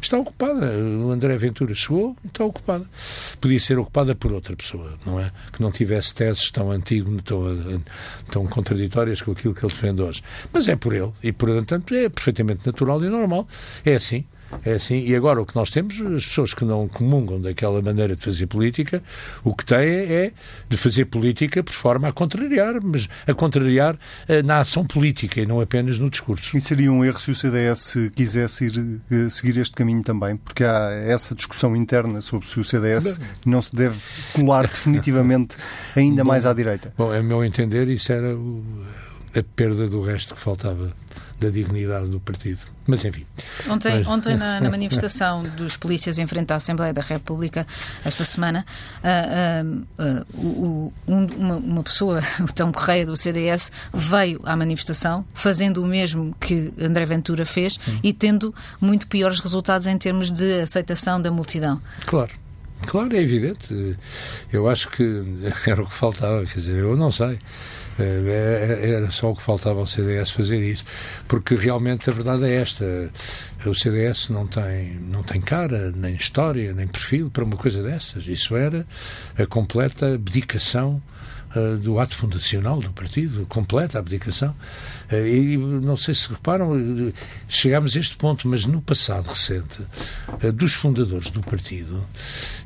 Está 0.01 0.19
ocupada. 0.19 0.67
O 0.77 1.11
André 1.11 1.37
Ventura 1.37 1.75
chegou 1.75 2.17
está 2.25 2.45
ocupada. 2.45 2.85
Podia 3.41 3.59
ser 3.59 3.79
ocupada 3.79 4.15
por 4.15 4.33
outra 4.33 4.55
pessoa, 4.55 4.99
não 5.05 5.19
é? 5.19 5.33
Que 5.53 5.61
não 5.61 5.73
tivesse 5.73 6.15
teses 6.15 6.51
tão 6.51 6.71
antigas, 6.71 7.23
tão, 7.25 7.83
tão 8.31 8.47
contraditórias 8.47 9.21
com 9.23 9.33
aquilo 9.33 9.55
que 9.55 9.65
ele 9.65 9.73
defende 9.73 10.03
hoje. 10.03 10.23
Mas 10.53 10.69
é 10.69 10.77
por 10.77 10.95
ele. 10.95 11.13
E, 11.23 11.33
portanto, 11.33 11.95
é 11.95 12.09
perfeitamente 12.09 12.65
natural 12.65 13.03
e 13.03 13.09
normal. 13.09 13.49
É 13.85 13.95
assim. 13.95 14.25
É 14.65 14.75
assim, 14.75 15.05
e 15.05 15.15
agora 15.15 15.41
o 15.41 15.47
que 15.47 15.55
nós 15.55 15.71
temos, 15.71 16.01
as 16.01 16.25
pessoas 16.25 16.55
que 16.55 16.65
não 16.65 16.89
comungam 16.89 17.41
daquela 17.41 17.83
maneira 17.83 18.17
de 18.17 18.25
fazer 18.25 18.47
política, 18.47 19.03
o 19.45 19.55
que 19.55 19.65
têm 19.65 19.79
é 19.79 20.33
de 20.69 20.77
fazer 20.77 21.07
política 21.07 21.63
por 21.63 21.73
forma 21.73 22.09
a 22.09 22.13
contrariar, 22.13 22.81
mas 22.83 23.09
a 23.27 23.35
contrariar 23.35 23.99
eh, 24.29 24.43
na 24.43 24.61
ação 24.61 24.85
política 24.85 25.41
e 25.41 25.47
não 25.47 25.61
apenas 25.61 25.99
no 25.99 26.09
discurso. 26.09 26.57
E 26.57 26.61
seria 26.61 26.93
um 26.93 27.05
erro 27.05 27.19
se 27.19 27.31
o 27.31 27.35
CDS 27.35 27.97
quisesse 28.15 28.67
ir, 28.67 29.01
eh, 29.11 29.29
seguir 29.29 29.59
este 29.59 29.75
caminho 29.75 30.03
também, 30.03 30.37
porque 30.37 30.65
há 30.65 30.91
essa 30.91 31.35
discussão 31.35 31.75
interna 31.77 32.21
sobre 32.21 32.47
se 32.49 32.59
o 32.61 32.65
CDS 32.65 33.19
não 33.45 33.61
se 33.61 33.75
deve 33.75 33.99
colar 34.33 34.67
definitivamente 34.67 35.57
ainda 35.95 36.23
bom, 36.23 36.29
mais 36.29 36.47
à 36.47 36.53
direita. 36.53 36.93
Bom, 36.97 37.13
a 37.13 37.23
meu 37.23 37.45
entender, 37.45 37.89
isso 37.89 38.13
era 38.13 38.35
o, 38.37 38.65
a 39.39 39.43
perda 39.43 39.87
do 39.89 40.01
resto 40.01 40.35
que 40.35 40.41
faltava 40.41 40.93
da 41.39 41.51
dignidade 41.51 42.09
do 42.09 42.19
partido. 42.19 42.61
Mas 42.87 43.05
enfim. 43.05 43.27
Ontem, 43.69 43.99
Mas... 43.99 44.07
ontem 44.07 44.37
na, 44.37 44.61
na, 44.61 44.71
manifestação 44.71 45.43
dos 45.43 45.77
polícias 45.77 46.19
em 46.19 46.27
frente 46.27 46.53
à 46.53 46.57
Assembleia 46.57 46.93
da 46.93 47.03
República, 47.03 47.67
esta 48.05 48.25
semana, 48.25 48.65
uh, 49.03 49.85
uh, 50.03 50.33
uh, 50.33 50.93
um, 51.07 51.27
uma, 51.37 51.57
uma, 51.57 51.83
pessoa, 51.83 52.23
o 52.41 52.53
Tão 52.53 52.73
Correia 52.73 53.05
do 53.05 53.15
CDS, 53.15 53.71
veio 53.93 54.41
à 54.45 54.57
manifestação 54.57 55.25
fazendo 55.35 55.83
o 55.83 55.87
mesmo 55.87 56.35
que 56.41 56.73
André 56.81 57.05
Ventura 57.05 57.45
fez 57.45 57.79
hum. 57.87 57.99
e 58.03 58.13
tendo 58.13 58.55
muito 58.81 59.07
piores 59.07 59.41
resultados 59.41 59.87
em 59.87 59.99
termos 59.99 60.33
de 60.33 60.61
aceitação 60.61 61.21
da 61.21 61.31
multidão. 61.31 61.81
Claro. 62.07 62.33
Claro, 62.87 63.17
é 63.17 63.21
evidente. 63.21 63.97
Eu 64.53 64.69
acho 64.69 64.89
que 64.91 65.03
era 65.67 65.83
o 65.83 65.87
que 65.87 65.95
faltava, 65.95 66.45
quer 66.45 66.61
dizer, 66.61 66.77
eu 66.77 66.97
não 66.97 67.11
sei. 67.11 67.39
Eh, 67.99 68.79
é, 68.83 68.91
era 68.91 69.11
só 69.11 69.31
o 69.31 69.37
que 69.37 69.43
faltava 69.43 69.81
ao 69.81 69.87
CDS 69.87 70.31
fazer 70.31 70.61
isso, 70.61 70.85
porque 71.27 71.55
realmente 71.55 72.11
a 72.11 72.13
verdade 72.13 72.45
é 72.45 72.55
esta: 72.55 72.85
o 73.65 73.75
CDS 73.75 74.29
não 74.29 74.47
tem, 74.47 74.95
não 75.01 75.23
tem 75.23 75.41
cara, 75.41 75.93
nem 75.93 76.15
história, 76.15 76.73
nem 76.73 76.87
perfil 76.87 77.31
para 77.31 77.45
uma 77.45 77.57
coisa 77.57 77.83
dessas. 77.83 78.27
Isso 78.27 78.57
era 78.57 78.87
a 79.39 79.47
completa 79.47 80.15
abdicação 80.15 81.03
uh, 81.57 81.77
do 81.79 81.99
ato 81.99 82.15
fundacional 82.15 82.81
do 82.81 82.91
partido, 82.91 83.47
completa 83.47 83.99
abdicação. 83.99 84.55
Uh, 85.11 85.27
e 85.27 85.57
não 85.57 85.97
sei 85.97 86.15
se 86.15 86.29
reparam, 86.29 86.73
chegámos 87.49 87.97
a 87.97 88.01
este 88.01 88.17
ponto, 88.17 88.49
mas 88.49 88.67
no 88.67 88.81
passado 88.81 89.27
recente, 89.29 89.79
dos 90.55 90.75
fundadores 90.75 91.31
do 91.31 91.41
partido, 91.41 92.05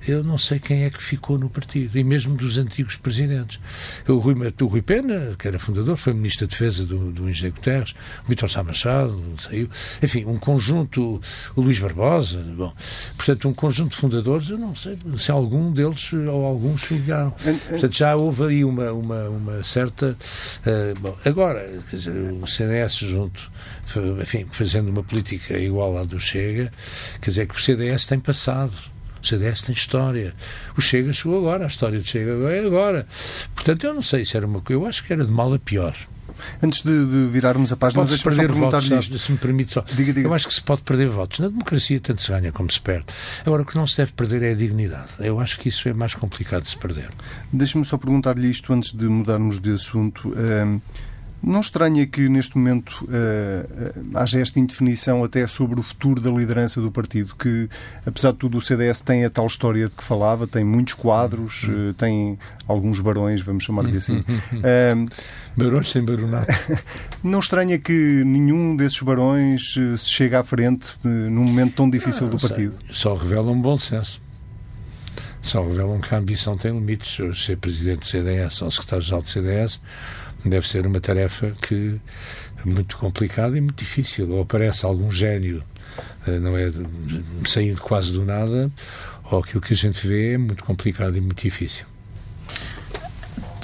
eu 0.06 0.24
não 0.24 0.38
sei 0.38 0.58
quem 0.58 0.84
é 0.84 0.90
que 0.90 1.02
ficou 1.02 1.38
no 1.38 1.48
partido, 1.48 1.98
e 1.98 2.04
mesmo 2.04 2.34
dos 2.34 2.56
antigos 2.56 2.96
presidentes. 2.96 3.60
O 4.08 4.18
Rui, 4.18 4.34
o 4.60 4.66
Rui 4.66 4.82
Pena, 4.82 5.34
que 5.38 5.46
era 5.46 5.58
fundador, 5.58 5.96
foi 5.96 6.12
ministro 6.12 6.46
da 6.46 6.50
Defesa 6.50 6.84
do, 6.84 7.12
do 7.12 7.28
Engenheiro 7.28 7.56
Guterres, 7.56 7.94
o 8.24 8.28
Vitor 8.28 8.50
Sá 8.50 8.62
Machado, 8.62 9.22
saiu, 9.38 9.68
enfim, 10.02 10.24
um 10.24 10.38
conjunto, 10.38 11.20
o 11.54 11.60
Luís 11.60 11.78
Barbosa, 11.78 12.38
bom, 12.56 12.72
portanto, 13.16 13.48
um 13.48 13.54
conjunto 13.54 13.90
de 13.90 13.96
fundadores, 13.96 14.48
eu 14.48 14.58
não 14.58 14.74
sei 14.74 14.98
se 15.18 15.30
algum 15.30 15.72
deles 15.72 16.12
ou 16.12 16.44
alguns 16.44 16.90
ligaram. 16.90 17.30
Portanto, 17.30 17.96
já 17.96 18.16
houve 18.16 18.44
aí 18.44 18.64
uma, 18.64 18.79
uma, 18.92 19.28
uma 19.28 19.64
certa. 19.64 20.16
Uh, 20.66 20.98
bom, 20.98 21.16
agora, 21.24 21.68
quer 21.88 21.96
dizer, 21.96 22.10
o 22.10 22.46
CDS 22.46 22.94
junto, 22.94 23.50
enfim, 24.20 24.46
fazendo 24.50 24.88
uma 24.88 25.02
política 25.02 25.58
igual 25.58 25.98
à 25.98 26.04
do 26.04 26.18
Chega, 26.18 26.72
quer 27.20 27.30
dizer 27.30 27.46
que 27.46 27.56
o 27.56 27.60
CDS 27.60 28.06
tem 28.06 28.18
passado. 28.18 28.72
O 29.22 29.26
CDS 29.26 29.62
tem 29.62 29.74
história. 29.74 30.34
O 30.76 30.80
Chega 30.80 31.12
chegou 31.12 31.38
agora, 31.38 31.64
a 31.64 31.66
história 31.66 31.98
do 31.98 32.06
Chega 32.06 32.32
é 32.50 32.64
agora. 32.64 33.06
Portanto, 33.54 33.84
eu 33.84 33.94
não 33.94 34.02
sei 34.02 34.24
se 34.24 34.36
era 34.36 34.46
uma 34.46 34.60
coisa. 34.60 34.82
Eu 34.82 34.86
acho 34.86 35.04
que 35.04 35.12
era 35.12 35.24
de 35.24 35.30
mal 35.30 35.52
a 35.52 35.58
pior. 35.58 35.94
Antes 36.62 36.82
de, 36.82 37.06
de 37.06 37.26
virarmos 37.26 37.72
a 37.72 37.76
página, 37.76 38.04
deixa-me 38.04 38.36
perder 38.36 38.52
votos, 38.52 38.90
isto. 38.90 39.18
Se 39.18 39.32
me 39.32 39.38
permite 39.38 39.72
só. 39.72 39.84
Diga, 39.94 40.12
diga. 40.12 40.28
Eu 40.28 40.34
acho 40.34 40.48
que 40.48 40.54
se 40.54 40.62
pode 40.62 40.82
perder 40.82 41.08
votos. 41.08 41.38
Na 41.40 41.48
democracia 41.48 42.00
tanto 42.00 42.22
se 42.22 42.30
ganha 42.30 42.52
como 42.52 42.70
se 42.70 42.80
perde. 42.80 43.06
Agora, 43.44 43.62
o 43.62 43.66
que 43.66 43.76
não 43.76 43.86
se 43.86 43.96
deve 43.96 44.12
perder 44.12 44.42
é 44.42 44.52
a 44.52 44.54
dignidade. 44.54 45.08
Eu 45.18 45.40
acho 45.40 45.58
que 45.58 45.68
isso 45.68 45.88
é 45.88 45.92
mais 45.92 46.14
complicado 46.14 46.62
de 46.62 46.70
se 46.70 46.76
perder. 46.76 47.08
Deixe-me 47.52 47.84
só 47.84 47.98
perguntar-lhe 47.98 48.48
isto 48.50 48.72
antes 48.72 48.92
de 48.92 49.06
mudarmos 49.06 49.58
de 49.58 49.72
assunto. 49.72 50.28
Um 50.28 50.80
não 51.42 51.60
estranha 51.60 52.06
que 52.06 52.28
neste 52.28 52.56
momento 52.56 53.04
uh, 53.04 54.18
haja 54.18 54.40
esta 54.40 54.60
indefinição 54.60 55.24
até 55.24 55.46
sobre 55.46 55.80
o 55.80 55.82
futuro 55.82 56.20
da 56.20 56.30
liderança 56.30 56.80
do 56.80 56.90
partido, 56.90 57.34
que 57.34 57.68
apesar 58.04 58.32
de 58.32 58.38
tudo 58.38 58.58
o 58.58 58.60
CDS 58.60 59.00
tem 59.00 59.24
a 59.24 59.30
tal 59.30 59.46
história 59.46 59.88
de 59.88 59.96
que 59.96 60.04
falava, 60.04 60.46
tem 60.46 60.62
muitos 60.62 60.94
quadros, 60.94 61.64
uh, 61.64 61.94
tem 61.94 62.38
alguns 62.68 63.00
barões, 63.00 63.40
vamos 63.40 63.64
chamar-lhe 63.64 63.96
assim. 63.96 64.18
uh, 64.18 65.08
barões 65.56 65.90
sem 65.90 66.04
baronato. 66.04 66.52
não 67.24 67.40
estranha 67.40 67.78
que 67.78 68.22
nenhum 68.24 68.76
desses 68.76 69.00
barões 69.00 69.74
se 69.74 70.06
chegue 70.06 70.34
à 70.34 70.44
frente 70.44 70.92
num 71.02 71.44
momento 71.44 71.76
tão 71.76 71.88
difícil 71.88 72.28
do 72.28 72.38
partido? 72.38 72.74
Só 72.92 73.14
revela 73.14 73.50
um 73.50 73.60
bom 73.60 73.78
senso. 73.78 74.20
Só 75.42 75.66
revelam 75.66 76.00
que 76.00 76.14
a 76.14 76.18
ambição 76.18 76.56
tem 76.56 76.70
limites. 76.70 77.18
Ser 77.34 77.56
presidente 77.56 78.00
do 78.00 78.06
CDS 78.06 78.60
ou 78.60 78.70
secretário-geral 78.70 79.22
do 79.22 79.28
CDS 79.28 79.80
deve 80.44 80.68
ser 80.68 80.86
uma 80.86 81.00
tarefa 81.00 81.52
que 81.62 82.00
é 82.64 82.68
muito 82.68 82.96
complicada 82.96 83.56
e 83.56 83.60
muito 83.60 83.78
difícil. 83.78 84.30
Ou 84.30 84.42
aparece 84.42 84.84
algum 84.84 85.10
gênio, 85.10 85.62
eh, 86.26 86.38
não 86.38 86.56
é 86.56 86.70
saindo 87.46 87.80
quase 87.80 88.12
do 88.12 88.24
nada, 88.24 88.70
ou 89.30 89.40
aquilo 89.40 89.60
que 89.60 89.72
a 89.72 89.76
gente 89.76 90.06
vê 90.06 90.34
é 90.34 90.38
muito 90.38 90.64
complicado 90.64 91.16
e 91.16 91.20
muito 91.20 91.42
difícil. 91.42 91.86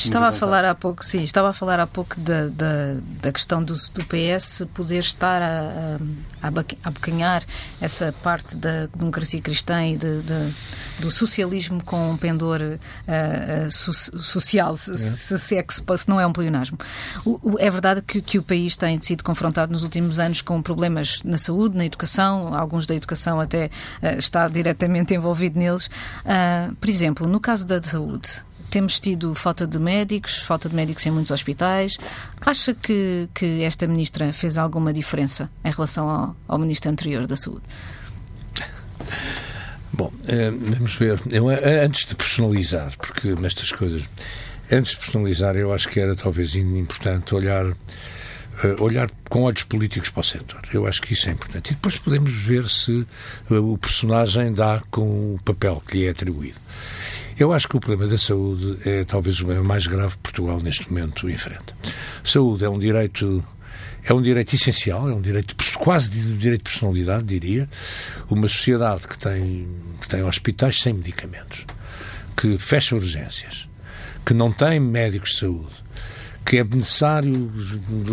Estava 0.04 0.28
a 0.28 0.32
falar 0.32 0.64
há 0.64 0.74
pouco, 0.74 1.04
sim, 1.04 1.22
estava 1.22 1.50
a 1.50 1.52
falar 1.52 1.80
há 1.80 1.86
pouco 1.86 2.18
da, 2.20 2.46
da, 2.46 2.96
da 3.22 3.32
questão 3.32 3.62
do, 3.62 3.74
do 3.74 4.04
PS 4.04 4.62
poder 4.74 4.98
estar 4.98 5.42
a, 5.42 5.98
a, 6.42 6.48
a 6.48 6.88
abocanhar 6.88 7.42
essa 7.80 8.12
parte 8.22 8.56
da 8.56 8.86
democracia 8.86 9.40
cristã 9.40 9.86
e 9.86 9.96
de, 9.96 10.22
de, 10.22 10.54
do 11.00 11.10
socialismo 11.10 11.82
com 11.82 12.10
um 12.10 12.16
pendor 12.16 12.60
uh, 12.60 13.66
uh, 13.66 13.70
so, 13.70 13.92
social, 13.92 14.76
se, 14.76 14.92
é. 14.92 14.96
se, 15.38 15.56
é 15.56 15.62
que 15.62 15.74
se, 15.74 15.82
se 15.98 16.08
não 16.08 16.20
é 16.20 16.26
um 16.26 16.32
pleonasmo. 16.32 16.78
O, 17.24 17.54
o, 17.54 17.58
é 17.58 17.70
verdade 17.70 18.02
que, 18.02 18.20
que 18.20 18.38
o 18.38 18.42
país 18.42 18.76
tem 18.76 19.00
sido 19.00 19.24
confrontado 19.24 19.72
nos 19.72 19.82
últimos 19.82 20.18
anos 20.18 20.42
com 20.42 20.60
problemas 20.60 21.22
na 21.24 21.38
saúde, 21.38 21.76
na 21.76 21.86
educação, 21.86 22.54
alguns 22.54 22.86
da 22.86 22.94
educação 22.94 23.40
até 23.40 23.66
uh, 24.02 24.18
está 24.18 24.46
diretamente 24.48 25.14
envolvido 25.14 25.58
neles. 25.58 25.88
por 26.80 26.90
exemplo, 26.90 27.26
no 27.26 27.40
caso 27.40 27.66
da 27.66 27.82
saúde, 27.82 28.44
temos 28.70 29.00
tido 29.00 29.35
falta 29.35 29.66
de 29.66 29.78
médicos, 29.78 30.38
falta 30.38 30.68
de 30.68 30.75
médicos 30.75 31.04
em 31.06 31.11
muitos 31.11 31.30
hospitais. 31.30 31.96
Acha 32.40 32.75
que, 32.75 33.28
que 33.35 33.62
esta 33.62 33.87
ministra 33.87 34.32
fez 34.32 34.58
alguma 34.58 34.92
diferença 34.92 35.50
em 35.64 35.70
relação 35.70 36.08
ao, 36.08 36.37
ao 36.49 36.58
ministro 36.58 36.90
anterior 36.90 37.26
da 37.26 37.37
Saúde? 37.37 37.62
Bom, 39.92 40.12
eh, 40.28 40.50
vamos 40.50 40.94
ver. 40.96 41.20
Eu, 41.30 41.50
eh, 41.50 41.85
antes 41.85 42.06
de 42.06 42.14
personalizar, 42.14 42.92
porque 42.99 43.35
nestas 43.35 43.73
coisas, 43.73 44.02
antes 44.70 44.92
de 44.92 44.99
personalizar, 44.99 45.56
eu 45.56 45.73
acho 45.73 45.88
que 45.88 45.99
era 45.99 46.14
talvez 46.14 46.54
importante 46.54 47.35
olhar 47.35 47.75
Uh, 48.64 48.82
olhar 48.82 49.11
com 49.28 49.42
olhos 49.42 49.64
políticos 49.64 50.08
para 50.08 50.23
o 50.23 50.25
setor. 50.25 50.62
Eu 50.73 50.87
acho 50.87 51.02
que 51.02 51.12
isso 51.12 51.28
é 51.28 51.32
importante. 51.32 51.73
E 51.73 51.75
depois 51.75 51.99
podemos 51.99 52.32
ver 52.32 52.66
se 52.66 53.06
o 53.50 53.76
personagem 53.76 54.50
dá 54.50 54.82
com 54.90 55.35
o 55.35 55.40
papel 55.44 55.82
que 55.87 55.99
lhe 55.99 56.06
é 56.06 56.08
atribuído. 56.08 56.56
Eu 57.38 57.52
acho 57.52 57.69
que 57.69 57.76
o 57.76 57.81
problema 57.81 58.11
da 58.11 58.16
saúde 58.16 58.78
é 58.88 59.05
talvez 59.05 59.37
o 59.37 59.45
problema 59.45 59.62
mais 59.62 59.87
grave 59.87 60.12
que 60.12 60.23
Portugal 60.23 60.59
neste 60.59 60.90
momento 60.90 61.28
enfrenta. 61.28 61.76
Saúde 62.25 62.64
é 62.64 62.69
um 62.69 62.78
direito 62.78 63.45
é 64.05 64.14
um 64.14 64.23
direito 64.23 64.55
essencial, 64.55 65.07
é 65.07 65.12
um 65.12 65.21
direito 65.21 65.55
quase 65.76 66.09
de 66.09 66.35
direito 66.38 66.64
de 66.64 66.71
personalidade, 66.71 67.25
diria. 67.25 67.69
Uma 68.31 68.49
sociedade 68.49 69.07
que 69.07 69.19
tem 69.19 69.69
que 70.00 70.09
tem 70.09 70.23
hospitais 70.23 70.81
sem 70.81 70.95
medicamentos, 70.95 71.66
que 72.35 72.57
fecha 72.57 72.95
urgências, 72.95 73.69
que 74.25 74.33
não 74.33 74.50
tem 74.50 74.81
médicos 74.81 75.33
de 75.33 75.40
saúde, 75.40 75.75
que 76.43 76.57
é 76.57 76.64
necessário 76.64 77.52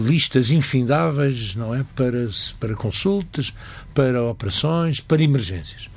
listas 0.06 0.52
infindáveis, 0.52 1.56
não 1.56 1.74
é, 1.74 1.86
para 1.96 2.28
para 2.60 2.76
consultas, 2.76 3.54
para 3.94 4.22
operações, 4.22 5.00
para 5.00 5.24
emergências. 5.24 5.90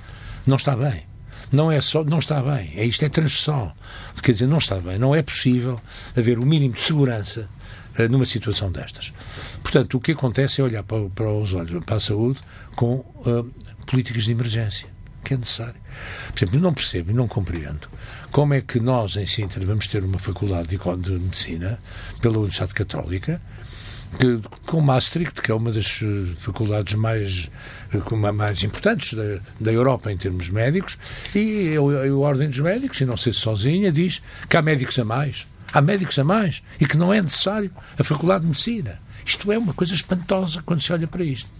Não 0.47 0.57
está 0.57 0.77
bem 0.77 1.16
não 1.57 1.73
é 1.73 1.81
só, 1.81 2.05
não 2.05 2.19
está 2.19 2.41
bem, 2.43 2.73
é 2.77 2.85
isto 2.85 3.05
é 3.05 3.09
transversal. 3.09 3.75
Quer 4.23 4.33
dizer, 4.33 4.47
não 4.47 4.59
está 4.59 4.77
bem, 4.79 4.99
não 4.99 5.15
é 5.15 5.23
possível 5.23 5.81
haver 6.17 6.39
o 6.39 6.47
mínimo 6.47 6.75
de 6.75 6.83
segurança 6.83 7.49
uh, 7.99 8.09
numa 8.09 8.27
situação 8.27 8.71
destas. 8.71 9.13
Portanto, 9.63 9.97
o 9.97 10.01
que 10.01 10.13
acontece 10.13 10.61
é 10.61 10.65
olhar 10.65 10.83
para, 10.83 11.09
para 11.09 11.31
os 11.31 11.53
olhos, 11.55 11.85
para 11.85 11.97
a 11.97 12.01
saúde, 12.01 12.41
com 12.75 12.97
uh, 12.97 13.51
políticas 13.87 14.25
de 14.25 14.33
emergência, 14.33 14.89
que 15.25 15.35
é 15.35 15.37
necessário. 15.37 15.81
Por 16.33 16.39
exemplo, 16.39 16.61
não 16.61 16.75
percebo 16.75 17.11
e 17.11 17.15
não 17.15 17.27
compreendo 17.27 17.89
como 18.31 18.53
é 18.53 18.61
que 18.61 18.79
nós, 18.79 19.17
em 19.17 19.27
Sintra, 19.27 19.65
vamos 19.65 19.87
ter 19.87 20.05
uma 20.05 20.19
faculdade 20.19 20.69
de, 20.69 20.77
de 20.77 21.11
medicina 21.11 21.79
pela 22.21 22.37
Universidade 22.37 22.75
Católica 22.75 23.41
que, 24.19 24.41
com 24.67 24.81
Maastricht, 24.81 25.41
que 25.43 25.51
é 25.51 25.55
uma 25.55 25.71
das 25.73 26.01
eh, 26.03 26.35
faculdades 26.39 26.95
mais, 26.95 27.51
eh, 27.93 28.33
mais 28.33 28.63
importantes 28.63 29.15
da, 29.15 29.41
da 29.61 29.73
Europa 29.73 30.11
em 30.13 30.17
termos 30.17 30.49
médicos, 30.49 30.97
e 31.35 31.75
a, 31.77 32.15
Ordem 32.15 32.49
dos 32.49 32.61
Médicos, 32.61 33.01
e 33.01 33.05
não 33.05 33.17
sei 33.17 33.33
se 33.33 33.41
sozinha, 33.41 33.93
diz 33.93 34.23
que 34.49 34.57
há 34.57 34.63
médicos 34.63 34.99
a 34.99 35.05
mais. 35.05 35.47
Há 35.73 35.81
médicos 35.81 36.19
a 36.19 36.25
mais 36.25 36.63
e 36.81 36.87
que 36.87 36.97
não 36.97 37.13
é 37.13 37.21
necessário 37.21 37.71
a 37.99 38.05
Faculdade 38.05 38.43
de 38.43 38.49
Medicina. 38.49 39.01
Isto 39.25 39.51
é 39.51 39.59
uma 39.59 39.75
coisa 39.75 39.93
espantosa 39.93 40.63
quando 40.65 40.81
se 40.81 40.93
olha 40.93 41.07
para 41.07 41.25
isto. 41.25 41.51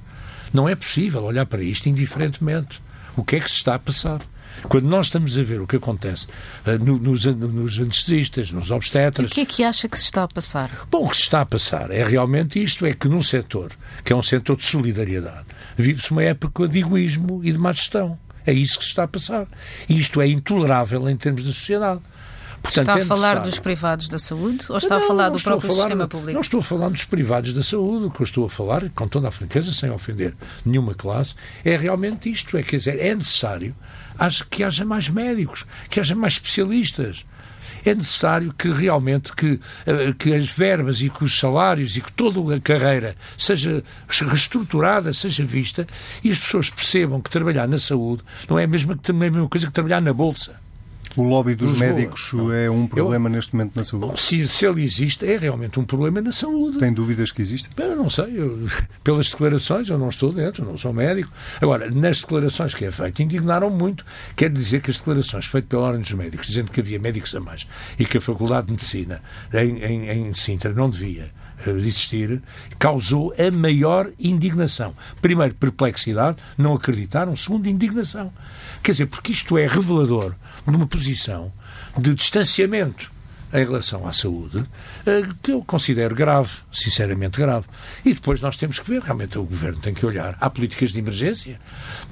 Não 0.53 0.69
é 0.69 0.75
possível 0.75 1.25
olhar 1.25 1.45
para 1.45 1.63
isto 1.63 1.89
indiferentemente. 1.89 2.81
O 3.17 3.25
que 3.25 3.37
é 3.37 3.41
que 3.41 3.51
se 3.51 3.57
está 3.57 3.75
a 3.75 3.79
passar? 3.79 4.21
Quando 4.65 4.87
nós 4.87 5.07
estamos 5.07 5.37
a 5.39 5.43
ver 5.43 5.61
o 5.61 5.67
que 5.67 5.77
acontece 5.77 6.27
uh, 6.67 6.85
nos, 6.85 7.25
nos 7.25 7.79
anestesistas, 7.79 8.53
nos 8.53 8.71
obstetras. 8.71 9.31
O 9.31 9.35
que 9.35 9.41
é 9.41 9.47
que 9.47 9.65
acha 9.65 9.89
que 9.89 9.99
se 9.99 10.05
está 10.05 10.25
a 10.25 10.29
passar? 10.29 10.87
Bom, 10.91 11.05
o 11.05 11.09
que 11.09 11.17
se 11.17 11.25
está 11.25 11.41
a 11.41 11.47
passar 11.47 11.91
é 11.91 12.05
realmente 12.05 12.63
isto: 12.63 12.87
é 12.87 12.93
que 12.93 13.09
num 13.09 13.23
setor, 13.23 13.73
que 14.05 14.13
é 14.13 14.17
um 14.17 14.23
setor 14.23 14.57
de 14.57 14.65
solidariedade, 14.65 15.47
vive-se 15.77 16.11
uma 16.11 16.23
época 16.23 16.69
de 16.69 16.79
egoísmo 16.79 17.45
e 17.45 17.53
de 17.53 17.59
má 17.59 17.73
gestão. 17.73 18.19
É 18.47 18.53
isso 18.53 18.79
que 18.79 18.85
se 18.85 18.91
está 18.91 19.03
a 19.03 19.09
passar. 19.09 19.47
E 19.89 19.99
isto 19.99 20.21
é 20.21 20.29
intolerável 20.29 21.09
em 21.11 21.17
termos 21.17 21.43
de 21.43 21.53
sociedade. 21.53 22.01
Portanto, 22.67 22.89
está 22.89 22.95
a 22.95 23.01
é 23.01 23.05
falar 23.05 23.39
dos 23.39 23.59
privados 23.59 24.09
da 24.09 24.19
saúde 24.19 24.67
ou 24.69 24.77
está 24.77 24.97
não, 24.97 25.05
a 25.05 25.07
falar 25.07 25.29
do 25.31 25.41
próprio 25.41 25.71
falar, 25.71 25.83
sistema 25.83 26.09
público? 26.09 26.33
Não 26.33 26.41
estou 26.41 26.61
a 26.61 26.63
falar 26.63 26.89
dos 26.89 27.05
privados 27.05 27.53
da 27.53 27.63
saúde. 27.63 28.07
O 28.07 28.11
que 28.11 28.21
eu 28.21 28.25
estou 28.25 28.47
a 28.47 28.51
falar, 28.51 28.89
com 28.91 29.09
toda 29.09 29.29
a 29.29 29.31
franqueza, 29.31 29.73
sem 29.73 29.91
ofender 29.91 30.35
nenhuma 30.65 30.95
classe, 30.95 31.35
é 31.65 31.77
realmente 31.77 32.31
isto. 32.31 32.57
É, 32.57 32.63
quer 32.63 32.79
dizer, 32.79 32.99
é 32.99 33.15
necessário 33.15 33.75
que 34.51 34.65
haja 34.65 34.85
mais 34.85 35.09
médicos, 35.09 35.65
que 35.89 36.01
haja 36.01 36.15
mais 36.15 36.35
especialistas 36.35 37.25
é 37.91 37.95
necessário 37.95 38.53
que 38.53 38.69
realmente 38.69 39.33
que, 39.33 39.61
eh, 39.87 40.13
que 40.19 40.35
as 40.35 40.47
verbas 40.47 41.01
e 41.01 41.09
que 41.09 41.23
os 41.23 41.39
salários 41.39 41.97
e 41.97 42.01
que 42.01 42.13
toda 42.13 42.57
a 42.57 42.61
carreira 42.61 43.15
seja 43.39 43.83
reestruturada, 44.09 45.13
seja 45.13 45.45
vista 45.45 45.87
e 46.25 46.31
as 46.31 46.39
pessoas 46.39 46.69
percebam 46.69 47.21
que 47.21 47.31
trabalhar 47.31 47.69
na 47.69 47.79
saúde 47.79 48.25
não 48.49 48.59
é 48.59 48.65
a 48.65 48.67
mesma, 48.67 48.99
a 49.09 49.13
mesma 49.13 49.49
coisa 49.49 49.67
que 49.69 49.73
trabalhar 49.73 50.01
na 50.01 50.13
Bolsa. 50.13 50.66
O 51.17 51.23
lobby 51.23 51.55
dos 51.55 51.71
Lisboa. 51.71 51.93
médicos 51.93 52.31
não. 52.33 52.53
é 52.53 52.71
um 52.71 52.87
problema 52.87 53.29
eu, 53.29 53.33
neste 53.33 53.55
momento 53.55 53.75
na 53.75 53.85
saúde? 53.85 54.21
Se, 54.21 54.47
se 54.47 54.67
ele 54.67 54.85
existe, 54.85 55.25
é 55.25 55.37
realmente 55.37 55.81
um 55.81 55.85
problema 55.85 56.21
na 56.21 56.33
saúde. 56.33 56.79
Tem 56.79 56.93
dúvidas 56.93 57.31
que 57.31 57.41
existe? 57.41 57.71
Eu 57.77 57.97
não 57.97 58.11
sei. 58.11 58.33
Eu, 58.37 58.69
pelas 59.03 59.31
declarações, 59.31 59.89
eu 59.89 59.99
não 59.99 60.09
estou 60.09 60.33
dentro, 60.33 60.65
não 60.65 60.77
sou 60.77 60.93
médico. 60.93 61.31
Agora, 61.61 61.91
nas 61.91 62.21
declarações 62.21 62.75
que 62.75 62.85
é 62.85 62.91
feito, 62.91 63.23
indignaram 63.23 63.71
muito. 63.71 64.05
Quer 64.35 64.51
dizer 64.51 64.81
que 64.81 64.91
as 64.91 64.99
declarações 64.99 65.47
feitas 65.47 65.69
pela 65.69 65.83
Ordem 65.83 66.03
dos 66.03 66.13
Médicos, 66.13 66.47
dizendo 66.47 66.71
que 66.71 66.81
havia 66.81 66.99
médicos 66.99 67.35
a 67.35 67.41
mais 67.41 67.67
e 67.99 68.05
que 68.05 68.19
a 68.19 68.21
Faculdade 68.21 68.67
de 68.67 68.73
Medicina 68.73 69.23
em, 69.53 69.83
em, 69.83 70.11
em 70.11 70.35
Sintra 70.35 70.73
não 70.73 70.91
devia 70.91 71.31
eh, 71.65 71.71
existir, 71.71 72.43
causou 72.79 73.33
a 73.39 73.51
maior 73.51 74.11
indignação. 74.21 74.95
Primeiro, 75.23 75.55
perplexidade, 75.55 76.37
não 76.59 76.75
acreditaram. 76.75 77.35
Segundo, 77.35 77.67
indignação. 77.67 78.31
Quer 78.83 78.93
dizer, 78.93 79.07
porque 79.07 79.33
isto 79.33 79.57
é 79.57 79.67
revelador 79.67 80.35
de 80.67 80.77
uma 80.77 80.87
posição 80.87 81.53
de 81.97 82.15
distanciamento 82.15 83.11
em 83.53 83.65
relação 83.65 84.07
à 84.07 84.13
saúde, 84.13 84.65
eh, 85.07 85.23
que 85.43 85.53
eu 85.53 85.63
considero 85.63 86.15
grave, 86.15 86.51
sinceramente 86.73 87.39
grave. 87.39 87.67
E 88.05 88.13
depois 88.13 88.41
nós 88.41 88.57
temos 88.57 88.79
que 88.79 88.91
ver, 88.91 89.03
realmente 89.03 89.39
o 89.39 89.45
Governo 89.45 89.81
tem 89.81 89.95
que 89.95 90.05
olhar. 90.05 90.37
Há 90.41 90.51
políticas 90.51 90.93
de 90.93 90.99
emergência, 90.99 91.61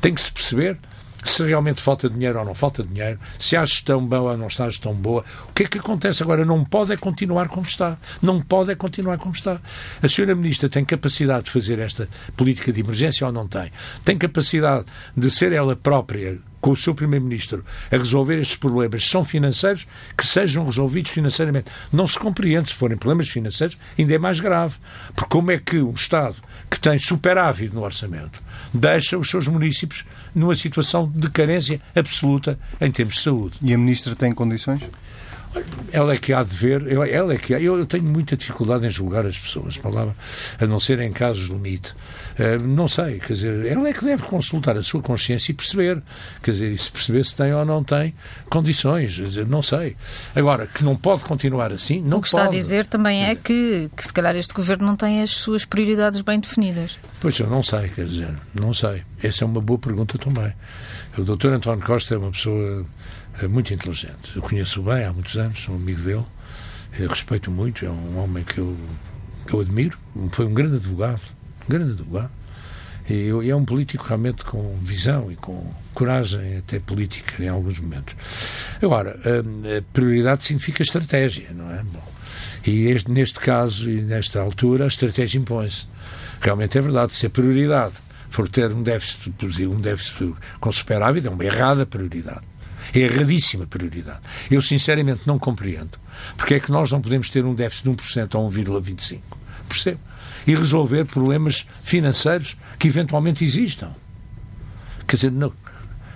tem 0.00 0.14
que 0.14 0.20
se 0.20 0.30
perceber 0.30 0.78
se 1.24 1.42
realmente 1.42 1.80
falta 1.80 2.08
dinheiro 2.08 2.38
ou 2.38 2.44
não 2.44 2.54
falta 2.54 2.82
dinheiro, 2.82 3.18
se 3.38 3.56
há 3.56 3.64
gestão 3.64 4.04
boa 4.04 4.32
ou 4.32 4.36
não 4.36 4.46
está 4.46 4.68
gestão 4.68 4.92
boa. 4.92 5.24
O 5.48 5.52
que 5.52 5.64
é 5.64 5.66
que 5.66 5.78
acontece 5.78 6.22
agora? 6.22 6.44
Não 6.44 6.62
pode 6.62 6.92
é 6.92 6.96
continuar 6.96 7.48
como 7.48 7.66
está. 7.66 7.96
Não 8.20 8.40
pode 8.40 8.70
é 8.70 8.74
continuar 8.74 9.18
como 9.18 9.34
está. 9.34 9.58
A 10.02 10.08
senhora 10.08 10.34
Ministra 10.34 10.68
tem 10.68 10.84
capacidade 10.84 11.44
de 11.44 11.50
fazer 11.50 11.78
esta 11.78 12.08
política 12.36 12.72
de 12.72 12.80
emergência 12.80 13.26
ou 13.26 13.32
não 13.32 13.48
tem? 13.48 13.72
Tem 14.04 14.18
capacidade 14.18 14.84
de 15.16 15.30
ser 15.30 15.52
ela 15.52 15.74
própria 15.74 16.38
com 16.64 16.70
o 16.70 16.76
seu 16.76 16.94
Primeiro-Ministro 16.94 17.62
a 17.92 17.96
resolver 17.98 18.40
estes 18.40 18.56
problemas, 18.56 19.04
são 19.04 19.22
financeiros, 19.22 19.86
que 20.16 20.26
sejam 20.26 20.64
resolvidos 20.64 21.10
financeiramente. 21.10 21.66
Não 21.92 22.08
se 22.08 22.18
compreende, 22.18 22.70
se 22.70 22.74
forem 22.74 22.96
problemas 22.96 23.28
financeiros, 23.28 23.76
ainda 23.98 24.14
é 24.14 24.18
mais 24.18 24.40
grave. 24.40 24.76
Porque 25.14 25.28
como 25.28 25.50
é 25.50 25.58
que 25.58 25.82
um 25.82 25.92
Estado 25.92 26.36
que 26.70 26.80
tem 26.80 26.98
superávit 26.98 27.74
no 27.74 27.82
orçamento 27.82 28.42
deixa 28.72 29.18
os 29.18 29.28
seus 29.28 29.46
municípios 29.46 30.06
numa 30.34 30.56
situação 30.56 31.06
de 31.14 31.28
carência 31.28 31.82
absoluta 31.94 32.58
em 32.80 32.90
termos 32.90 33.16
de 33.16 33.20
saúde? 33.20 33.58
E 33.60 33.74
a 33.74 33.76
Ministra 33.76 34.16
tem 34.16 34.32
condições? 34.32 34.88
Ela 35.92 36.14
é 36.14 36.16
que 36.16 36.32
há 36.32 36.42
de 36.42 36.54
ver, 36.56 36.90
ela 36.90 37.32
é 37.32 37.36
que 37.36 37.54
há, 37.54 37.60
eu, 37.60 37.86
tenho 37.86 38.04
muita 38.04 38.36
dificuldade 38.36 38.86
em 38.86 38.90
julgar 38.90 39.24
as 39.24 39.38
pessoas, 39.38 39.76
palavra, 39.76 40.14
a 40.58 40.66
não 40.66 40.80
ser 40.80 40.98
em 41.00 41.12
casos 41.12 41.48
limite. 41.48 41.92
Uh, 42.34 42.60
não 42.66 42.88
sei, 42.88 43.20
quer 43.20 43.34
dizer, 43.34 43.66
ela 43.66 43.88
é 43.88 43.92
que 43.92 44.04
deve 44.04 44.24
consultar 44.24 44.76
a 44.76 44.82
sua 44.82 45.00
consciência 45.00 45.52
e 45.52 45.54
perceber, 45.54 46.02
quer 46.42 46.50
dizer, 46.50 46.72
e 46.72 46.78
se 46.78 46.90
perceber 46.90 47.24
se 47.24 47.36
tem 47.36 47.54
ou 47.54 47.64
não 47.64 47.84
tem 47.84 48.12
condições, 48.50 49.12
dizer, 49.12 49.46
não 49.46 49.62
sei. 49.62 49.96
Agora, 50.34 50.66
que 50.66 50.82
não 50.82 50.96
pode 50.96 51.22
continuar 51.22 51.70
assim, 51.72 52.00
não 52.00 52.10
pode. 52.10 52.18
O 52.18 52.22
que 52.22 52.28
está 52.28 52.44
a 52.44 52.48
dizer 52.48 52.86
também 52.86 53.24
é 53.24 53.36
que, 53.36 53.88
que 53.96 54.04
se 54.04 54.12
calhar 54.12 54.34
este 54.34 54.52
governo 54.52 54.84
não 54.84 54.96
tem 54.96 55.22
as 55.22 55.30
suas 55.30 55.64
prioridades 55.64 56.22
bem 56.22 56.40
definidas. 56.40 56.98
Pois 57.20 57.38
eu 57.38 57.48
não 57.48 57.62
sei, 57.62 57.88
quer 57.88 58.06
dizer, 58.06 58.34
não 58.52 58.74
sei. 58.74 59.02
Essa 59.22 59.44
é 59.44 59.46
uma 59.46 59.60
boa 59.60 59.78
pergunta 59.78 60.18
também. 60.18 60.52
O 61.16 61.22
doutor 61.22 61.52
António 61.52 61.84
Costa 61.84 62.16
é 62.16 62.18
uma 62.18 62.32
pessoa 62.32 62.84
muito 63.48 63.74
inteligente. 63.74 64.32
Eu 64.34 64.42
conheço 64.42 64.82
bem 64.82 65.04
há 65.04 65.12
muitos 65.12 65.36
anos, 65.36 65.60
sou 65.60 65.74
amigo 65.74 66.00
dele, 66.02 66.24
respeito 67.08 67.50
muito, 67.50 67.84
é 67.84 67.90
um 67.90 68.18
homem 68.18 68.44
que 68.44 68.58
eu, 68.58 68.76
que 69.46 69.54
eu 69.54 69.60
admiro, 69.60 69.98
foi 70.32 70.46
um 70.46 70.54
grande 70.54 70.76
advogado, 70.76 71.22
um 71.66 71.70
grande 71.70 71.92
advogado. 71.92 72.30
E, 73.08 73.30
e 73.42 73.50
é 73.50 73.56
um 73.56 73.64
político 73.64 74.04
realmente 74.06 74.44
com 74.44 74.78
visão 74.80 75.30
e 75.30 75.36
com 75.36 75.70
coragem 75.92 76.56
até 76.56 76.78
política 76.78 77.42
em 77.42 77.48
alguns 77.48 77.78
momentos. 77.78 78.14
Agora, 78.80 79.18
a, 79.24 79.78
a 79.78 79.82
prioridade 79.92 80.44
significa 80.44 80.82
estratégia, 80.82 81.50
não 81.52 81.70
é? 81.70 81.82
Bom, 81.82 82.02
e 82.66 82.86
este, 82.86 83.10
neste 83.10 83.38
caso 83.40 83.90
e 83.90 84.00
nesta 84.00 84.40
altura 84.40 84.84
a 84.84 84.86
estratégia 84.86 85.38
impõe-se. 85.38 85.86
Realmente 86.40 86.78
é 86.78 86.80
verdade, 86.80 87.12
se 87.14 87.26
a 87.26 87.30
prioridade 87.30 87.94
for 88.30 88.48
ter 88.48 88.72
um 88.72 88.82
déficit, 88.82 89.32
um 89.66 89.80
déficit 89.80 90.34
com 90.58 90.72
superávit, 90.72 91.26
é 91.26 91.30
uma 91.30 91.44
errada 91.44 91.84
prioridade. 91.84 92.40
É 92.94 92.98
erradíssima 93.00 93.66
prioridade. 93.66 94.20
Eu, 94.50 94.62
sinceramente, 94.62 95.22
não 95.26 95.38
compreendo 95.38 95.98
porque 96.36 96.54
é 96.54 96.60
que 96.60 96.70
nós 96.70 96.90
não 96.90 97.00
podemos 97.00 97.30
ter 97.30 97.44
um 97.44 97.54
déficit 97.54 97.84
de 97.84 97.96
1% 97.96 98.34
ou 98.34 98.50
1,25%. 98.50 99.20
Percebo? 99.68 100.00
E 100.46 100.54
resolver 100.54 101.04
problemas 101.06 101.66
financeiros 101.82 102.56
que 102.78 102.88
eventualmente 102.88 103.44
existam. 103.44 103.90
Quer 105.06 105.16
dizer, 105.16 105.32
não, 105.32 105.52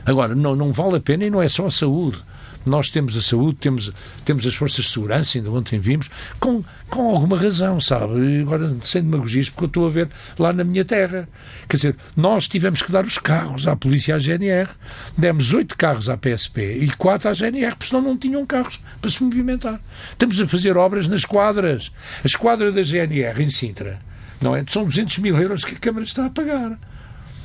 agora, 0.04 0.34
não, 0.34 0.54
não 0.54 0.72
vale 0.72 0.96
a 0.96 1.00
pena 1.00 1.24
e 1.24 1.30
não 1.30 1.42
é 1.42 1.48
só 1.48 1.66
a 1.66 1.70
saúde. 1.70 2.22
Nós 2.66 2.90
temos 2.90 3.16
a 3.16 3.22
saúde, 3.22 3.58
temos, 3.60 3.92
temos 4.24 4.46
as 4.46 4.54
forças 4.54 4.84
de 4.84 4.90
segurança, 4.90 5.38
ainda 5.38 5.50
ontem 5.50 5.78
vimos, 5.78 6.10
com, 6.38 6.62
com 6.88 7.08
alguma 7.08 7.36
razão, 7.36 7.80
sabe? 7.80 8.42
Agora, 8.42 8.76
sem 8.82 9.02
demagogias, 9.02 9.48
porque 9.48 9.64
eu 9.64 9.68
estou 9.68 9.86
a 9.86 9.90
ver 9.90 10.08
lá 10.38 10.52
na 10.52 10.64
minha 10.64 10.84
terra. 10.84 11.28
Quer 11.68 11.76
dizer, 11.76 11.96
nós 12.16 12.48
tivemos 12.48 12.82
que 12.82 12.92
dar 12.92 13.04
os 13.04 13.18
carros 13.18 13.66
à 13.66 13.74
polícia 13.74 14.16
à 14.16 14.18
GNR. 14.18 14.68
Demos 15.16 15.52
oito 15.52 15.76
carros 15.76 16.08
à 16.08 16.16
PSP 16.16 16.78
e 16.80 16.90
quatro 16.92 17.28
à 17.28 17.34
GNR, 17.34 17.76
porque 17.76 17.86
senão 17.86 18.02
não 18.02 18.16
tinham 18.16 18.44
carros 18.44 18.80
para 19.00 19.10
se 19.10 19.22
movimentar. 19.22 19.80
Estamos 20.12 20.40
a 20.40 20.46
fazer 20.46 20.76
obras 20.76 21.08
nas 21.08 21.24
quadras. 21.24 21.92
A 22.22 22.26
esquadra 22.26 22.70
da 22.72 22.82
GNR 22.82 23.42
em 23.42 23.50
Sintra, 23.50 23.98
não 24.40 24.54
é? 24.54 24.64
São 24.68 24.84
200 24.84 25.18
mil 25.18 25.36
euros 25.40 25.64
que 25.64 25.74
a 25.74 25.78
Câmara 25.78 26.04
está 26.04 26.26
a 26.26 26.30
pagar. 26.30 26.78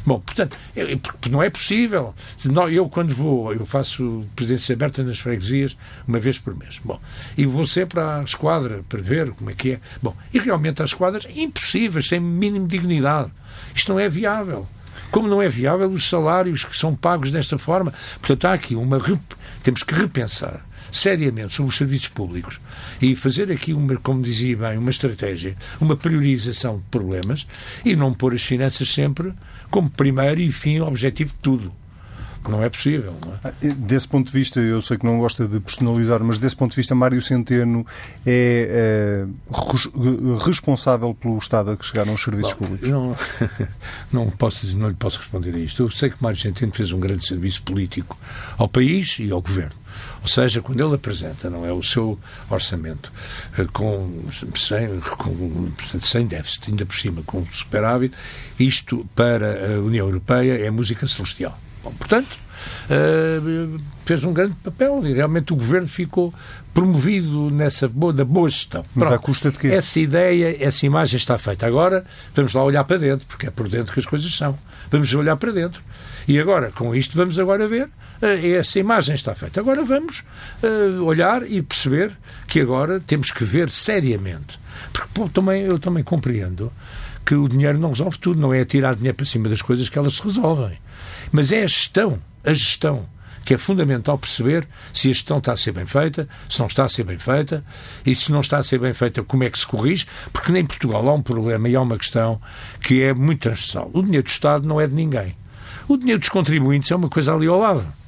Bom, 0.06 0.20
portanto, 0.20 0.58
não 1.30 1.42
é 1.42 1.50
possível. 1.50 2.14
Eu, 2.72 2.90
quando 2.90 3.14
vou, 3.14 3.54
eu 3.54 3.66
faço 3.66 4.26
presidência 4.36 4.74
aberta 4.74 5.04
nas 5.04 5.20
freguesias 5.20 5.78
uma 6.08 6.20
vez 6.20 6.38
por 6.38 6.56
mês. 6.56 6.80
Bom, 6.84 7.00
e 7.38 7.46
vou 7.46 7.66
sempre 7.66 8.00
à 8.00 8.22
esquadra 8.24 8.84
para 8.90 9.02
ver 9.02 9.32
como 9.32 9.50
é 9.50 9.54
que 9.54 9.74
é. 9.74 9.80
Bom, 10.02 10.16
e 10.34 10.40
realmente 10.40 10.84
as 10.84 10.90
esquadras 10.90 11.28
impossíveis, 11.36 12.08
sem 12.08 12.20
mínimo 12.20 12.68
dignidade. 12.68 13.32
Isto 13.74 13.94
não 13.94 14.00
é 14.00 14.10
viável. 14.10 14.68
Como 15.10 15.28
não 15.28 15.42
é 15.42 15.48
viável 15.48 15.90
os 15.90 16.10
salários 16.10 16.64
que 16.64 16.78
são 16.78 16.96
pagos 16.96 17.32
desta 17.32 17.58
forma. 17.58 17.94
Portanto, 18.20 18.46
há 18.46 18.54
aqui 18.54 18.76
uma. 18.76 19.00
Temos 19.62 19.84
que 19.84 19.94
repensar 19.94 20.66
seriamente 20.94 21.54
sobre 21.54 21.72
os 21.72 21.78
serviços 21.78 22.08
públicos 22.08 22.62
e 23.02 23.16
fazer 23.16 23.52
aqui, 23.52 23.74
uma, 23.74 23.96
como 23.98 24.22
dizia 24.22 24.56
bem, 24.56 24.78
uma 24.78 24.92
estratégia, 24.92 25.58
uma 25.82 25.96
priorização 25.96 26.78
de 26.78 26.84
problemas 26.92 27.48
e 27.84 27.96
não 27.96 28.14
pôr 28.14 28.34
as 28.34 28.44
finanças 28.44 28.92
sempre 28.94 29.34
como 29.74 29.90
primeiro 29.90 30.40
e 30.40 30.52
fim 30.52 30.82
objetivo 30.82 31.32
de 31.32 31.40
tudo. 31.40 31.74
Não 32.48 32.62
é 32.62 32.70
possível. 32.70 33.16
Não 33.26 33.34
é? 33.34 33.38
Ah, 33.44 33.54
desse 33.76 34.08
ponto 34.08 34.28
de 34.28 34.38
vista, 34.38 34.60
eu 34.60 34.82
sei 34.84 35.00
que 35.00 35.06
não 35.06 35.18
gosta 35.18 35.48
de 35.48 35.60
personalizar, 35.60 36.24
mas 36.24 36.38
desse 36.38 36.56
ponto 36.56 36.72
de 36.72 36.76
vista, 36.76 36.94
Mário 36.94 37.20
Centeno 37.24 37.84
é, 38.24 39.26
é 39.26 40.46
responsável 40.46 41.16
pelo 41.16 41.40
estado 41.40 41.72
a 41.72 41.78
que 41.78 41.86
chegaram 41.86 42.14
os 42.14 42.22
serviços 42.22 42.54
Bom, 42.54 42.60
públicos? 42.60 42.88
Não, 42.88 43.16
não, 44.14 44.30
posso, 44.30 44.78
não 44.78 44.90
lhe 44.90 44.94
posso 44.94 45.18
responder 45.18 45.56
a 45.56 45.58
isto. 45.58 45.82
Eu 45.82 45.90
sei 45.90 46.12
que 46.12 46.22
Mário 46.22 46.40
Centeno 46.40 46.72
fez 46.72 46.92
um 46.92 47.00
grande 47.00 47.26
serviço 47.26 47.64
político 47.64 48.16
ao 48.58 48.68
país 48.68 49.18
e 49.20 49.32
ao 49.32 49.42
governo. 49.42 49.83
Ou 50.24 50.28
seja, 50.30 50.62
quando 50.62 50.84
ele 50.84 50.96
apresenta 50.96 51.50
não 51.50 51.66
é, 51.66 51.74
o 51.74 51.84
seu 51.84 52.18
orçamento 52.50 53.12
eh, 53.58 53.68
com, 53.74 54.24
sem, 54.56 55.00
com, 55.02 55.70
sem 56.02 56.26
déficit, 56.26 56.72
ainda 56.72 56.86
por 56.86 56.96
cima 56.96 57.22
com 57.26 57.46
superávit, 57.52 58.16
isto 58.58 59.06
para 59.14 59.76
a 59.76 59.80
União 59.80 60.08
Europeia 60.08 60.66
é 60.66 60.72
música 60.72 61.06
celestial. 61.06 61.60
Bom, 61.84 61.92
portanto, 61.92 62.38
uh, 62.90 63.80
fez 64.06 64.24
um 64.24 64.32
grande 64.32 64.54
papel 64.64 65.06
e 65.06 65.14
realmente 65.14 65.52
o 65.52 65.58
governo 65.58 65.90
ficou 65.90 66.34
promovido 66.74 67.50
nessa 67.50 67.90
boa, 67.90 68.14
da 68.14 68.24
boa 68.24 68.48
gestão. 68.48 68.86
Mas 68.96 69.10
Pronto, 69.10 69.20
à 69.20 69.20
custa 69.20 69.52
de 69.52 69.58
quê? 69.58 69.68
Essa 69.68 70.00
ideia, 70.00 70.58
essa 70.64 70.86
imagem 70.86 71.18
está 71.18 71.38
feita. 71.38 71.68
Agora 71.68 72.06
vamos 72.34 72.54
lá 72.54 72.64
olhar 72.64 72.86
para 72.86 72.98
dentro, 72.98 73.28
porque 73.28 73.48
é 73.48 73.52
por 73.52 73.68
dentro 73.68 73.94
que 73.94 74.00
as 74.00 74.06
coisas 74.06 74.34
são. 74.34 74.58
Vamos 74.90 75.14
olhar 75.14 75.36
para 75.36 75.52
dentro. 75.52 75.82
E 76.26 76.40
agora, 76.40 76.72
com 76.72 76.96
isto, 76.96 77.18
vamos 77.18 77.38
agora 77.38 77.68
ver 77.68 77.90
essa 78.26 78.80
imagem 78.80 79.16
está 79.16 79.36
feita. 79.36 79.60
Agora 79.60 79.84
vamos 79.84 80.24
uh, 80.64 81.04
olhar 81.04 81.50
e 81.50 81.62
perceber 81.62 82.16
que 82.48 82.60
agora 82.60 83.00
temos 83.00 83.32
que 83.32 83.44
ver 83.44 83.70
seriamente. 83.70 84.60
Porque 84.92 85.10
pô, 85.14 85.30
também, 85.30 85.64
eu 85.64 85.80
também 85.80 86.04
compreendo 86.04 86.72
que 87.26 87.36
o 87.36 87.48
dinheiro 87.48 87.80
não 87.80 87.90
resolve 87.90 88.18
tudo, 88.18 88.40
não 88.40 88.54
é 88.54 88.66
tirar 88.66 88.96
dinheiro 88.96 89.16
para 89.16 89.26
cima 89.26 89.50
das 89.50 89.62
coisas 89.62 89.90
que 89.90 89.98
elas 89.98 90.16
se 90.16 90.24
resolvem. 90.24 90.78
Mas 91.32 91.52
é 91.52 91.64
a 91.64 91.68
gestão, 91.68 92.20
a 92.44 92.54
gestão, 92.54 93.08
que 93.46 93.54
é 93.54 93.58
fundamental 93.58 94.18
perceber 94.18 94.68
se 94.94 95.10
a 95.10 95.14
gestão 95.14 95.38
está 95.38 95.54
a 95.54 95.58
ser 95.58 95.72
bem 95.72 95.86
feita, 95.86 96.28
se 96.50 96.60
não 96.60 96.68
está 96.68 96.86
a 96.86 96.90
ser 96.90 97.04
bem 97.04 97.18
feita, 97.18 97.64
e 98.06 98.16
se 98.16 98.32
não 98.32 98.42
está 98.42 98.58
a 98.58 98.64
ser 98.64 98.80
bem 98.80 98.94
feita, 98.94 99.24
como 99.24 99.44
é 99.44 99.50
que 99.50 99.60
se 99.60 99.68
corrige, 99.68 100.06
porque 100.32 100.52
nem 100.52 100.66
Portugal 100.66 101.08
há 101.08 101.14
um 101.14 101.22
problema 101.22 101.68
e 101.68 101.76
há 101.76 101.82
uma 101.82 101.98
questão 101.98 102.42
que 102.82 103.02
é 103.02 103.14
muito 103.14 103.42
transversal. 103.42 103.90
O 103.94 104.02
dinheiro 104.02 104.24
do 104.24 104.30
Estado 104.30 104.68
não 104.68 104.80
é 104.80 104.88
de 104.88 104.94
ninguém. 104.94 105.36
O 105.88 105.98
dinheiro 105.98 106.20
dos 106.20 106.30
contribuintes 106.30 106.92
é 106.92 106.96
uma 106.96 107.10
coisa 107.10 107.34
ali 107.34 107.48
ao 107.48 107.60
lado. 107.60 108.03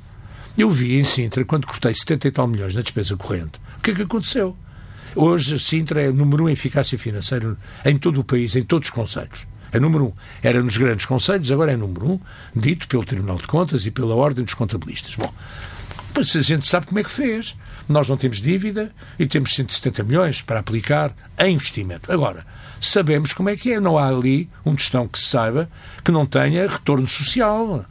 Eu 0.57 0.69
vi 0.69 0.97
em 0.97 1.03
Sintra, 1.03 1.43
quando 1.43 1.67
cortei 1.67 1.93
70 1.93 2.27
e 2.27 2.31
tal 2.31 2.47
milhões 2.47 2.75
na 2.75 2.81
despesa 2.81 3.17
corrente, 3.17 3.59
o 3.77 3.81
que 3.81 3.91
é 3.91 3.93
que 3.93 4.01
aconteceu? 4.03 4.55
Hoje, 5.13 5.59
Sintra 5.59 6.01
é 6.01 6.11
número 6.11 6.45
um 6.45 6.49
em 6.49 6.53
eficácia 6.53 6.97
financeira 6.97 7.57
em 7.83 7.97
todo 7.97 8.21
o 8.21 8.23
país, 8.23 8.55
em 8.55 8.63
todos 8.63 8.87
os 8.87 8.93
conselhos. 8.93 9.45
É 9.71 9.79
número 9.79 10.05
um. 10.05 10.13
Era 10.41 10.63
nos 10.63 10.77
grandes 10.77 11.05
conselhos, 11.05 11.51
agora 11.51 11.73
é 11.73 11.77
número 11.77 12.09
um, 12.09 12.19
dito 12.55 12.87
pelo 12.87 13.03
Tribunal 13.03 13.35
de 13.35 13.47
Contas 13.47 13.85
e 13.85 13.91
pela 13.91 14.15
Ordem 14.15 14.45
dos 14.45 14.53
Contabilistas. 14.53 15.15
Bom, 15.15 15.33
Pois 16.15 16.33
a 16.33 16.41
gente 16.41 16.65
sabe 16.65 16.87
como 16.87 16.97
é 16.97 17.03
que 17.03 17.11
fez. 17.11 17.57
Nós 17.89 18.07
não 18.07 18.15
temos 18.15 18.41
dívida 18.41 18.89
e 19.19 19.27
temos 19.27 19.53
170 19.53 20.01
milhões 20.05 20.41
para 20.41 20.61
aplicar 20.61 21.13
em 21.37 21.55
investimento. 21.55 22.09
Agora, 22.09 22.45
sabemos 22.79 23.33
como 23.33 23.49
é 23.49 23.57
que 23.57 23.73
é. 23.73 23.81
Não 23.81 23.97
há 23.97 24.07
ali 24.07 24.49
um 24.65 24.77
gestão 24.77 25.09
que 25.09 25.19
se 25.19 25.25
saiba 25.25 25.69
que 26.05 26.13
não 26.13 26.25
tenha 26.25 26.69
retorno 26.69 27.05
social. 27.05 27.85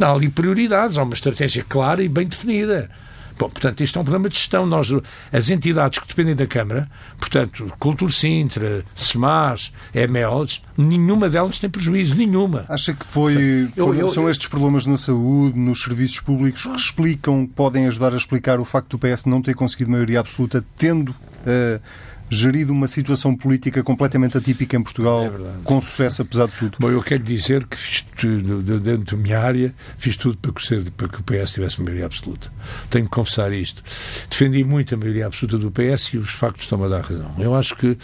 Há 0.00 0.10
ali 0.10 0.28
prioridades, 0.28 0.98
há 0.98 1.02
uma 1.02 1.14
estratégia 1.14 1.64
clara 1.66 2.02
e 2.02 2.08
bem 2.08 2.26
definida. 2.26 2.90
Bom, 3.38 3.50
portanto, 3.50 3.82
isto 3.82 3.98
é 3.98 4.00
um 4.00 4.04
problema 4.04 4.30
de 4.30 4.36
gestão. 4.36 4.64
Nós, 4.64 4.90
as 5.32 5.50
entidades 5.50 5.98
que 5.98 6.08
dependem 6.08 6.34
da 6.34 6.46
Câmara, 6.46 6.88
portanto, 7.18 7.70
Cultura 7.78 8.10
Sintra, 8.10 8.84
SEMAS, 8.94 9.72
EMELS, 9.94 10.62
nenhuma 10.76 11.28
delas 11.28 11.58
tem 11.58 11.68
prejuízo, 11.68 12.14
nenhuma. 12.14 12.64
Acha 12.68 12.94
que 12.94 13.04
foi, 13.06 13.68
foi 13.74 13.74
eu, 13.76 13.94
eu, 13.94 14.08
são 14.08 14.28
estes 14.28 14.46
problemas 14.46 14.86
na 14.86 14.96
saúde, 14.96 15.58
nos 15.58 15.82
serviços 15.82 16.20
públicos, 16.20 16.62
que 16.62 16.74
explicam, 16.74 17.46
podem 17.46 17.86
ajudar 17.86 18.14
a 18.14 18.16
explicar 18.16 18.58
o 18.58 18.64
facto 18.64 18.96
do 18.96 18.98
PS 18.98 19.26
não 19.26 19.42
ter 19.42 19.54
conseguido 19.54 19.90
maioria 19.90 20.20
absoluta, 20.20 20.64
tendo. 20.78 21.10
Uh, 21.10 21.80
gerido 22.28 22.72
uma 22.72 22.88
situação 22.88 23.36
política 23.36 23.82
completamente 23.82 24.36
atípica 24.36 24.76
em 24.76 24.82
Portugal, 24.82 25.26
é 25.26 25.30
com 25.64 25.80
sucesso 25.80 26.22
apesar 26.22 26.46
de 26.46 26.52
tudo. 26.52 26.76
Bom, 26.78 26.90
eu 26.90 27.02
quero 27.02 27.22
dizer 27.22 27.64
que 27.66 27.76
fiz 27.76 28.02
tudo, 28.02 28.62
dentro 28.80 29.16
da 29.16 29.22
minha 29.22 29.40
área, 29.40 29.74
fiz 29.98 30.16
tudo 30.16 30.36
para 30.38 30.52
que, 30.52 30.90
para 30.90 31.08
que 31.08 31.20
o 31.20 31.22
PS 31.22 31.52
tivesse 31.52 31.80
maioria 31.80 32.06
absoluta. 32.06 32.50
Tenho 32.90 33.04
que 33.04 33.10
confessar 33.10 33.52
isto. 33.52 33.82
Defendi 34.28 34.64
muito 34.64 34.94
a 34.94 34.98
maioria 34.98 35.26
absoluta 35.26 35.58
do 35.58 35.70
PS 35.70 36.14
e 36.14 36.18
os 36.18 36.30
factos 36.30 36.64
estão-me 36.64 36.86
a 36.86 36.88
dar 36.88 37.02
razão. 37.02 37.32
Eu 37.38 37.54
acho 37.54 37.76
que 37.76 37.96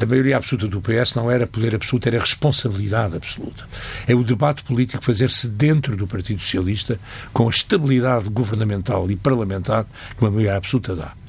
a 0.00 0.06
maioria 0.06 0.36
absoluta 0.36 0.66
do 0.68 0.80
PS 0.80 1.14
não 1.14 1.30
era 1.30 1.46
poder 1.46 1.74
absoluto, 1.74 2.08
era 2.08 2.18
responsabilidade 2.18 3.16
absoluta. 3.16 3.64
É 4.06 4.14
o 4.14 4.24
debate 4.24 4.64
político 4.64 5.04
fazer-se 5.04 5.48
dentro 5.48 5.96
do 5.96 6.06
Partido 6.06 6.40
Socialista 6.40 6.98
com 7.32 7.46
a 7.46 7.50
estabilidade 7.50 8.28
governamental 8.28 9.10
e 9.10 9.16
parlamentar 9.16 9.84
que 10.16 10.22
uma 10.22 10.30
maioria 10.30 10.56
absoluta 10.56 10.94
dá. 10.96 11.19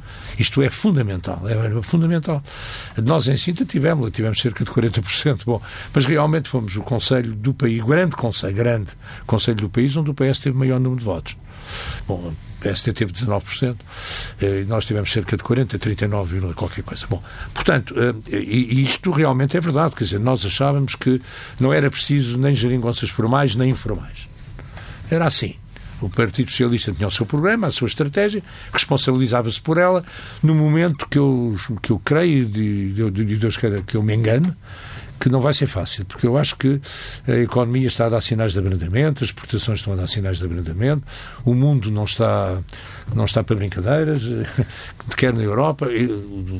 Isto 0.42 0.62
é 0.64 0.70
fundamental, 0.70 1.40
é 1.48 1.82
fundamental. 1.84 2.44
Nós 3.04 3.28
em 3.28 3.38
Sinta 3.38 3.64
tivemos, 3.64 4.10
tivemos 4.12 4.40
cerca 4.42 4.64
de 4.64 4.72
40%, 4.72 5.42
bom, 5.46 5.62
mas 5.94 6.06
realmente 6.06 6.50
fomos 6.50 6.76
o 6.76 6.82
Conselho 6.82 7.34
do 7.36 7.54
país, 7.54 7.84
grande 7.84 8.16
Conselho, 8.16 8.56
grande 8.56 8.90
Conselho 9.28 9.58
do 9.58 9.70
país, 9.70 9.96
onde 9.96 10.10
o 10.10 10.14
PS 10.16 10.40
teve 10.40 10.58
maior 10.58 10.80
número 10.80 11.00
de 11.00 11.06
votos. 11.06 11.38
Bom, 12.08 12.16
o 12.16 12.36
PST 12.60 12.92
teve 12.94 13.14
19%, 13.14 13.76
eh, 14.42 14.66
nós 14.68 14.86
tivemos 14.86 15.12
cerca 15.12 15.38
de 15.38 15.44
40%, 15.44 15.78
39%, 15.78 16.54
qualquer 16.56 16.84
coisa. 16.84 17.06
Bom, 17.08 17.22
portanto, 17.54 17.94
eh, 17.98 18.36
e 18.36 18.84
isto 18.84 19.12
realmente 19.12 19.56
é 19.56 19.60
verdade, 19.60 19.96
quer 19.96 20.06
dizer, 20.06 20.20
nós 20.20 20.44
achávamos 20.44 20.96
que 20.96 21.22
não 21.60 21.72
era 21.72 21.90
preciso 21.90 22.38
nem 22.38 22.54
geringonças 22.54 23.10
formais 23.10 23.56
nem 23.56 23.70
informais. 23.70 24.28
Era 25.10 25.28
assim. 25.28 25.56
O 26.02 26.10
Partido 26.10 26.50
Socialista 26.50 26.92
tinha 26.92 27.08
o 27.08 27.12
seu 27.12 27.26
programa, 27.26 27.68
a 27.68 27.72
sua 27.72 27.88
estratégia, 27.88 28.44
responsabilizava-se 28.74 29.62
por 29.62 29.78
ela. 29.78 30.04
No 30.42 30.56
momento 30.56 31.08
que 31.08 31.20
eu, 31.20 31.56
que 31.82 31.92
eu 31.92 32.00
creio, 32.00 32.46
de, 32.46 32.94
de, 32.94 33.12
de 33.12 33.38
Deus 33.38 33.58
queira 33.58 33.82
que 33.82 33.96
eu 33.96 34.04
me 34.04 34.16
engane, 34.16 34.54
que 35.22 35.30
não 35.30 35.40
vai 35.40 35.54
ser 35.54 35.68
fácil, 35.68 36.04
porque 36.06 36.26
eu 36.26 36.36
acho 36.36 36.56
que 36.56 36.82
a 37.28 37.34
economia 37.34 37.86
está 37.86 38.08
a 38.08 38.10
dar 38.10 38.22
sinais 38.22 38.54
de 38.54 38.60
abrandamento, 38.60 39.24
as 39.24 39.30
exportações 39.30 39.80
estão 39.80 39.94
a 39.94 39.96
dar 39.96 40.08
sinais 40.08 40.40
de 40.40 40.46
abrandamento, 40.46 41.04
o 41.46 41.54
mundo 41.54 41.92
não 41.92 42.06
está, 42.06 42.60
não 43.16 43.26
está 43.26 43.44
para 43.44 43.56
brincadeiras, 43.56 44.24
quer 45.18 45.34
na 45.34 45.42
Europa. 45.42 45.88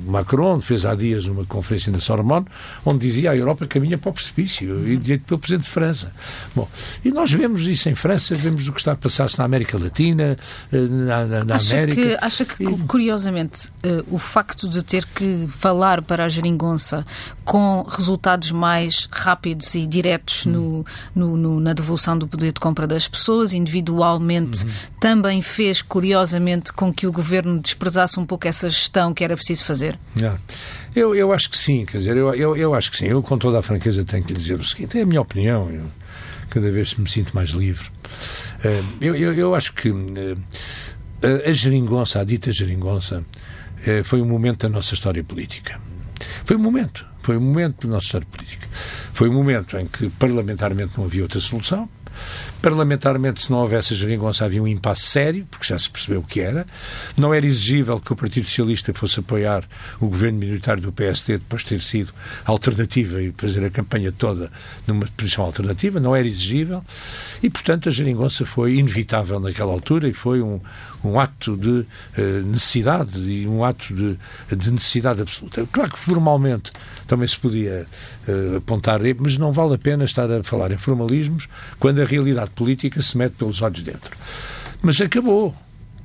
Macron 0.06 0.62
fez 0.62 0.86
há 0.86 0.96
dias 0.96 1.26
uma 1.26 1.46
conferência 1.46 1.92
na 1.92 2.00
Sorbonne, 2.00 2.46
onde 2.86 3.08
dizia 3.08 3.32
a 3.32 3.36
Europa 3.36 3.66
caminha 3.68 3.98
para 3.98 4.10
o 4.10 4.14
precipício, 4.14 4.88
e 4.88 4.98
dito 4.98 5.26
pelo 5.26 5.40
Presidente 5.40 5.66
de 5.66 5.70
França. 5.70 6.12
Bom, 6.56 6.68
e 7.04 7.12
nós 7.12 7.32
vemos 7.32 7.66
isso 7.66 7.90
em 7.90 7.96
França, 7.96 8.36
vemos 8.36 8.68
o 8.68 8.74
que 8.74 8.80
está 8.80 8.94
a 8.94 8.96
passar-se 8.96 9.38
na 9.40 9.46
América 9.46 9.78
Latina, 9.78 10.38
eh, 10.72 10.78
na, 10.78 11.46
na 11.46 11.56
acha 11.56 11.76
América. 11.76 12.02
Que, 12.02 12.18
acha 12.22 12.46
que, 12.46 12.66
curiosamente, 12.88 13.72
eh, 13.84 14.04
o 14.10 14.20
facto 14.20 14.68
de 14.68 14.84
ter 14.84 15.06
que 15.06 15.48
falar 15.50 16.02
para 16.02 16.26
a 16.26 16.30
geringonça 16.30 17.06
com 17.44 17.86
resultados 17.88 18.52
mais 18.52 19.08
rápidos 19.12 19.76
e 19.76 19.86
diretos 19.86 20.46
no, 20.46 20.86
no, 21.14 21.38
no, 21.38 21.60
na 21.60 21.74
devolução 21.74 22.18
do 22.18 22.28
poder 22.28 22.52
de 22.52 22.60
compra 22.60 22.88
das 22.88 23.08
pessoas, 23.08 23.54
individualmente, 23.54 24.66
uhum. 24.66 24.72
também 25.00 25.42
fez, 25.42 25.82
curiosamente, 25.82 26.31
com 26.74 26.94
que 26.94 27.08
o 27.08 27.12
governo 27.12 27.60
desprezasse 27.60 28.20
um 28.20 28.26
pouco 28.26 28.48
essa 28.48 28.70
gestão 28.70 29.14
que 29.14 29.24
era 29.24 29.36
preciso 29.36 29.66
fazer? 29.66 29.98
Eu, 30.96 31.16
eu 31.16 31.32
acho 31.32 31.50
que 31.50 31.58
sim, 31.58 31.86
quer 31.86 32.00
dizer, 32.00 32.18
eu, 32.18 32.34
eu, 32.36 32.56
eu 32.56 32.74
acho 32.74 32.92
que 32.92 32.98
sim. 32.98 33.06
Eu, 33.06 33.22
com 33.22 33.38
toda 33.38 33.60
a 33.60 33.62
franqueza, 33.62 34.04
tenho 34.04 34.24
que 34.24 34.34
lhe 34.34 34.40
dizer 34.40 34.60
o 34.60 34.66
seguinte: 34.66 34.98
é 34.98 35.02
a 35.02 35.06
minha 35.06 35.22
opinião. 35.22 35.70
Eu, 35.70 35.86
cada 36.50 36.70
vez 36.72 36.94
me 36.96 37.10
sinto 37.10 37.34
mais 37.34 37.50
livre. 37.50 37.88
Uh, 38.64 38.86
eu, 39.00 39.16
eu, 39.16 39.34
eu, 39.34 39.56
acho 39.56 39.74
que 39.74 39.90
uh, 39.90 40.38
a 41.48 41.54
geringonça, 41.54 42.20
a 42.20 42.24
dita 42.24 42.52
geringonça, 42.52 43.20
uh, 43.20 44.04
foi 44.04 44.22
um 44.22 44.26
momento 44.26 44.68
da 44.68 44.70
nossa 44.70 44.94
história 44.94 45.24
política. 45.24 45.80
Foi 46.46 46.58
um 46.58 46.60
momento. 46.60 47.06
Foi 47.22 47.38
um 47.38 47.42
momento 47.42 47.88
da 47.88 47.94
nossa 47.94 48.06
história 48.06 48.28
política. 48.30 48.68
Foi 49.14 49.30
um 49.30 49.34
momento 49.34 49.78
em 49.78 49.86
que 49.88 50.10
parlamentarmente 50.10 50.94
não 50.98 51.06
havia 51.06 51.24
outra 51.24 51.40
solução. 51.40 51.90
Parlamentarmente, 52.62 53.42
se 53.42 53.52
não 53.52 53.60
houvesse 53.60 53.94
a 53.94 53.98
geringonça, 53.98 54.46
havia 54.46 54.62
um 54.62 54.68
impasse 54.68 55.02
sério, 55.02 55.48
porque 55.50 55.66
já 55.66 55.80
se 55.80 55.90
percebeu 55.90 56.20
o 56.20 56.24
que 56.24 56.40
era. 56.40 56.68
Não 57.18 57.34
era 57.34 57.44
exigível 57.46 58.00
que 58.00 58.14
o 58.14 58.16
Partido 58.16 58.46
Socialista 58.46 58.94
fosse 58.94 59.20
apoiar 59.20 59.64
o 60.00 60.08
governo 60.08 60.38
minoritário 60.38 60.82
do 60.82 60.92
PSD 60.92 61.40
depois 61.40 61.64
de 61.64 61.70
ter 61.70 61.82
sido 61.82 62.14
alternativa 62.46 63.20
e 63.20 63.34
fazer 63.36 63.66
a 63.66 63.70
campanha 63.72 64.12
toda 64.12 64.52
numa 64.86 65.08
posição 65.18 65.44
alternativa. 65.44 66.00
Não 66.00 66.16
era 66.16 66.28
exigível. 66.28 66.84
E, 67.42 67.50
portanto, 67.50 67.90
a 67.90 67.92
geringonça 67.92 68.46
foi 68.46 68.76
inevitável 68.76 69.40
naquela 69.40 69.72
altura 69.72 70.08
e 70.08 70.14
foi 70.14 70.42
um, 70.42 70.60
um 71.04 71.20
ato 71.20 71.58
de 71.58 71.70
uh, 71.70 71.86
necessidade 72.46 73.20
e 73.20 73.48
um 73.48 73.64
ato 73.64 73.94
de, 73.94 74.18
de, 74.56 74.72
necessidade 74.72 75.22
absoluta. 75.22 75.66
Claro 75.72 75.90
que 75.90 75.98
formalmente 75.98 76.72
também 77.08 77.28
se 77.28 77.38
podia 77.38 77.88
uh, 78.28 78.58
apontar, 78.58 79.00
mas 79.20 79.38
não 79.38 79.52
vale 79.52 79.76
a 79.76 79.78
pena 79.78 80.06
estar 80.06 80.30
a 80.32 80.44
falar 80.44 80.72
em 80.72 80.78
formalismos 80.78 81.48
quando 81.80 82.02
a 82.02 82.06
realidade 82.06 82.51
política 82.52 83.02
se 83.02 83.18
mete 83.18 83.34
pelos 83.34 83.62
olhos 83.62 83.82
dentro. 83.82 84.16
Mas 84.82 85.00
acabou. 85.00 85.56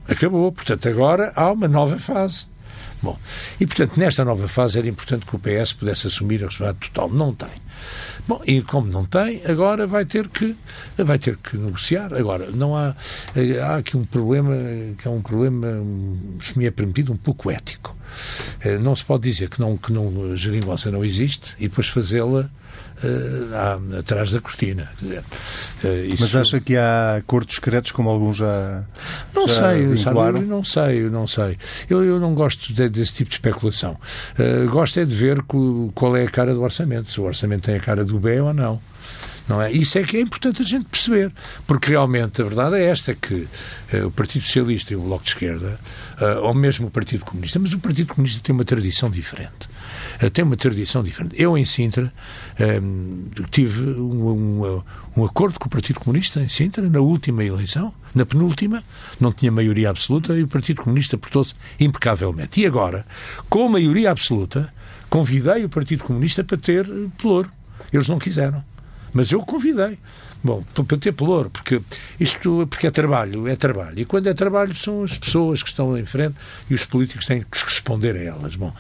Acabou. 0.08 0.52
Portanto, 0.52 0.88
agora 0.88 1.32
há 1.34 1.50
uma 1.50 1.68
nova 1.68 1.98
fase. 1.98 2.46
Bom, 3.02 3.18
e 3.60 3.66
portanto, 3.66 3.98
nesta 3.98 4.24
nova 4.24 4.48
fase 4.48 4.78
era 4.78 4.88
importante 4.88 5.26
que 5.26 5.36
o 5.36 5.38
PS 5.38 5.74
pudesse 5.74 6.06
assumir 6.06 6.42
a 6.42 6.46
responsabilidade 6.46 6.90
total. 6.90 7.10
Não 7.10 7.34
tem. 7.34 7.48
Bom, 8.26 8.40
e 8.44 8.62
como 8.62 8.88
não 8.88 9.04
tem, 9.04 9.42
agora 9.46 9.86
vai 9.86 10.04
ter 10.04 10.28
que 10.28 10.56
vai 10.96 11.18
ter 11.18 11.36
que 11.36 11.56
negociar. 11.56 12.12
Agora, 12.14 12.50
não 12.50 12.74
há 12.74 12.96
há 13.62 13.76
aqui 13.76 13.96
um 13.96 14.04
problema 14.04 14.56
que 14.98 15.06
é 15.06 15.10
um 15.10 15.20
problema, 15.20 15.68
se 16.42 16.58
me 16.58 16.66
é 16.66 16.70
permitido, 16.70 17.12
um 17.12 17.16
pouco 17.16 17.50
ético. 17.50 17.94
Eh, 18.60 18.78
não 18.78 18.96
se 18.96 19.04
pode 19.04 19.30
dizer 19.30 19.50
que 19.50 19.60
não 19.60 19.76
que 19.76 19.92
não 19.92 20.32
a 20.32 20.36
geringonça 20.36 20.90
não 20.90 21.04
existe 21.04 21.54
e 21.58 21.68
depois 21.68 21.88
fazê-la 21.88 22.50
uh, 23.02 23.98
atrás 23.98 24.30
da 24.30 24.40
cortina. 24.40 24.90
Dizer, 25.00 25.20
uh. 25.20 26.16
Mas 26.18 26.34
acha 26.34 26.60
que 26.60 26.76
há 26.76 27.16
acordos 27.16 27.54
secretos, 27.54 27.92
como 27.92 28.08
alguns 28.08 28.36
já. 28.36 28.84
Não 29.34 29.48
já 29.48 29.54
sei, 29.54 29.96
sabe, 29.96 30.40
não 30.40 30.64
sei, 30.64 31.02
não 31.10 31.26
sei. 31.26 31.58
Eu, 31.88 32.04
eu 32.04 32.20
não 32.20 32.34
gosto 32.34 32.72
de, 32.72 32.88
desse 32.88 33.14
tipo 33.14 33.30
de 33.30 33.36
especulação. 33.36 33.98
Uh, 34.38 34.68
gosto 34.70 35.00
é 35.00 35.04
de 35.04 35.14
ver 35.14 35.42
qual 35.94 36.16
é 36.16 36.24
a 36.24 36.30
cara 36.30 36.54
do 36.54 36.62
orçamento, 36.62 37.10
se 37.10 37.20
o 37.20 37.24
orçamento 37.24 37.64
tem 37.64 37.76
a 37.76 37.80
cara 37.80 38.04
do 38.04 38.18
B 38.18 38.40
ou 38.40 38.54
não. 38.54 38.80
Não 39.48 39.62
é? 39.62 39.70
Isso 39.70 39.96
é 39.98 40.02
que 40.02 40.16
é 40.16 40.20
importante 40.20 40.60
a 40.60 40.64
gente 40.64 40.86
perceber, 40.86 41.30
porque 41.66 41.90
realmente 41.90 42.42
a 42.42 42.44
verdade 42.44 42.76
é 42.76 42.86
esta, 42.86 43.14
que 43.14 43.46
uh, 43.92 44.06
o 44.06 44.10
Partido 44.10 44.44
Socialista 44.44 44.92
e 44.92 44.96
o 44.96 45.02
Bloco 45.02 45.22
de 45.22 45.30
Esquerda, 45.30 45.78
uh, 46.20 46.40
ou 46.42 46.52
mesmo 46.52 46.88
o 46.88 46.90
Partido 46.90 47.24
Comunista, 47.24 47.58
mas 47.58 47.72
o 47.72 47.78
Partido 47.78 48.12
Comunista 48.12 48.40
tem 48.42 48.52
uma 48.52 48.64
tradição 48.64 49.08
diferente. 49.08 49.68
Uh, 50.22 50.30
tem 50.30 50.44
uma 50.44 50.56
tradição 50.56 51.02
diferente. 51.02 51.34
Eu, 51.40 51.56
em 51.56 51.64
Sintra, 51.64 52.12
tive 53.50 53.84
um, 53.84 54.64
um, 54.64 54.82
um, 55.16 55.24
acordo 55.24 55.58
com 55.58 55.66
o 55.66 55.70
Partido 55.70 56.00
Comunista 56.00 56.40
em 56.40 56.48
Sintra, 56.48 56.88
na 56.88 57.00
última 57.00 57.44
eleição, 57.44 57.92
na 58.14 58.24
penúltima, 58.24 58.82
não 59.20 59.32
tinha 59.32 59.52
maioria 59.52 59.90
absoluta 59.90 60.34
e 60.34 60.42
o 60.42 60.48
Partido 60.48 60.82
Comunista 60.82 61.18
portou-se 61.18 61.54
impecavelmente. 61.78 62.60
E 62.60 62.66
agora, 62.66 63.06
com 63.48 63.68
maioria 63.68 64.10
absoluta, 64.10 64.72
convidei 65.10 65.64
o 65.64 65.68
Partido 65.68 66.04
Comunista 66.04 66.42
para 66.42 66.56
ter 66.56 66.86
pelouro. 67.18 67.50
Eles 67.92 68.08
não 68.08 68.18
quiseram. 68.18 68.64
Mas 69.16 69.32
eu 69.32 69.40
convidei. 69.40 69.98
Bom, 70.44 70.62
para 70.86 70.98
ter 70.98 71.12
pelouro, 71.12 71.50
porque 71.50 71.80
isto 72.20 72.66
porque 72.70 72.86
é 72.86 72.90
trabalho, 72.90 73.48
é 73.48 73.56
trabalho. 73.56 73.98
E 73.98 74.04
quando 74.04 74.28
é 74.28 74.34
trabalho 74.34 74.76
são 74.76 75.02
as 75.02 75.18
pessoas 75.18 75.62
que 75.62 75.70
estão 75.70 75.98
em 75.98 76.04
frente 76.04 76.36
e 76.70 76.74
os 76.74 76.84
políticos 76.84 77.26
têm 77.26 77.40
que 77.40 77.64
responder 77.64 78.14
a 78.14 78.22
elas. 78.22 78.54
Bom, 78.54 78.72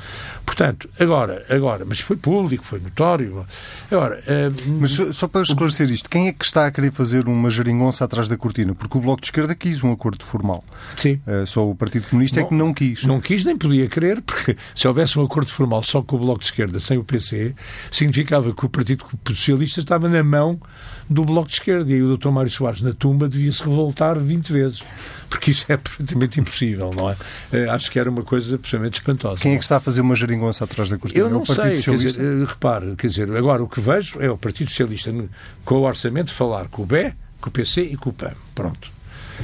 portanto, 0.44 0.88
agora, 1.00 1.44
agora, 1.48 1.84
mas 1.84 1.98
foi 1.98 2.16
público, 2.16 2.64
foi 2.64 2.78
notório. 2.78 3.44
Agora, 3.90 4.20
uh, 4.20 4.70
mas 4.78 4.92
só 5.16 5.26
para 5.26 5.42
esclarecer 5.42 5.90
isto, 5.90 6.08
quem 6.08 6.28
é 6.28 6.32
que 6.32 6.44
está 6.44 6.66
a 6.66 6.70
querer 6.70 6.92
fazer 6.92 7.26
uma 7.26 7.50
geringonça 7.50 8.04
atrás 8.04 8.28
da 8.28 8.36
cortina? 8.36 8.74
Porque 8.74 8.96
o 8.96 9.00
Bloco 9.00 9.22
de 9.22 9.26
Esquerda 9.26 9.54
quis 9.54 9.82
um 9.82 9.90
acordo 9.90 10.24
formal. 10.24 10.62
Sim. 10.94 11.20
Uh, 11.26 11.46
só 11.46 11.68
o 11.68 11.74
Partido 11.74 12.08
Comunista 12.08 12.38
não, 12.38 12.46
é 12.46 12.48
que 12.48 12.54
não 12.54 12.74
quis. 12.74 13.04
Não 13.04 13.20
quis 13.20 13.44
nem 13.44 13.56
podia 13.56 13.88
querer, 13.88 14.20
porque 14.22 14.56
se 14.74 14.86
houvesse 14.86 15.18
um 15.18 15.24
acordo 15.24 15.50
formal 15.50 15.82
só 15.82 16.00
com 16.00 16.14
o 16.14 16.18
Bloco 16.20 16.40
de 16.40 16.46
Esquerda, 16.46 16.78
sem 16.78 16.96
o 16.96 17.02
PC, 17.02 17.54
significava 17.90 18.54
que 18.54 18.64
o 18.64 18.68
Partido 18.68 19.04
Socialista 19.26 19.80
estava 19.80 20.08
na 20.08 20.22
mão 20.26 20.60
do 21.08 21.24
Bloco 21.24 21.48
de 21.48 21.54
Esquerda. 21.54 21.90
E 21.90 21.94
aí 21.94 22.02
o 22.02 22.16
Dr. 22.16 22.28
Mário 22.30 22.50
Soares, 22.50 22.82
na 22.82 22.92
tumba, 22.92 23.28
devia 23.28 23.52
se 23.52 23.62
revoltar 23.62 24.18
20 24.18 24.52
vezes. 24.52 24.84
Porque 25.28 25.50
isso 25.50 25.64
é 25.68 25.76
perfeitamente 25.76 26.40
impossível, 26.40 26.92
não 26.94 27.10
é? 27.10 27.16
Eh, 27.52 27.68
acho 27.68 27.90
que 27.90 27.98
era 27.98 28.10
uma 28.10 28.22
coisa 28.22 28.56
absolutamente 28.56 29.00
espantosa. 29.00 29.40
Quem 29.40 29.54
é 29.54 29.56
que 29.56 29.64
está 29.64 29.76
a 29.76 29.80
fazer 29.80 30.00
uma 30.00 30.14
geringonça 30.14 30.64
atrás 30.64 30.88
da 30.88 30.98
cortina? 30.98 31.24
Eu 31.24 31.30
não 31.30 31.40
é 31.40 31.42
o 31.42 31.46
Partido 31.46 31.66
sei, 31.66 31.76
Socialista? 31.76 32.18
quer 32.18 32.24
dizer, 32.24 32.42
eh, 32.42 32.44
repare, 32.44 32.96
quer 32.96 33.06
dizer, 33.08 33.36
agora 33.36 33.62
o 33.62 33.68
que 33.68 33.80
vejo 33.80 34.20
é 34.20 34.30
o 34.30 34.36
Partido 34.36 34.70
Socialista 34.70 35.12
com 35.64 35.76
o 35.76 35.82
orçamento 35.82 36.32
falar 36.32 36.68
com 36.68 36.82
o 36.82 36.86
BE, 36.86 37.12
com 37.40 37.48
o 37.48 37.52
PC 37.52 37.82
e 37.82 37.96
com 37.96 38.10
o 38.10 38.12
PAN. 38.12 38.32
Pronto. 38.54 38.90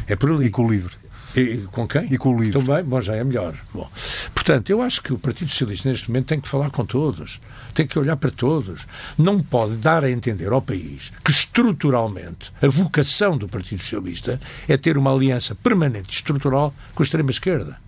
É 0.06 0.16
por 0.16 0.30
ali. 0.30 0.46
E 0.46 0.50
com 0.50 0.64
o 0.64 0.70
LIVRE. 0.70 1.01
E 1.36 1.58
com 1.72 1.86
quem? 1.88 2.12
E 2.12 2.18
com 2.18 2.34
o 2.34 2.38
LIVRE. 2.38 2.52
Também, 2.52 2.84
bom, 2.84 3.00
já 3.00 3.16
é 3.16 3.24
melhor. 3.24 3.54
Bom, 3.72 3.90
portanto, 4.34 4.70
eu 4.70 4.82
acho 4.82 5.02
que 5.02 5.12
o 5.12 5.18
Partido 5.18 5.50
Socialista 5.50 5.88
neste 5.88 6.08
momento 6.08 6.26
tem 6.26 6.40
que 6.40 6.48
falar 6.48 6.70
com 6.70 6.84
todos, 6.84 7.40
tem 7.74 7.86
que 7.86 7.98
olhar 7.98 8.16
para 8.16 8.30
todos. 8.30 8.86
Não 9.16 9.40
pode 9.40 9.76
dar 9.76 10.04
a 10.04 10.10
entender 10.10 10.52
ao 10.52 10.60
país 10.60 11.12
que 11.24 11.30
estruturalmente 11.30 12.52
a 12.60 12.68
vocação 12.68 13.36
do 13.36 13.48
Partido 13.48 13.80
Socialista 13.80 14.40
é 14.68 14.76
ter 14.76 14.98
uma 14.98 15.12
aliança 15.12 15.54
permanente 15.54 16.10
e 16.10 16.14
estrutural 16.14 16.74
com 16.94 17.02
a 17.02 17.04
extrema-esquerda. 17.04 17.78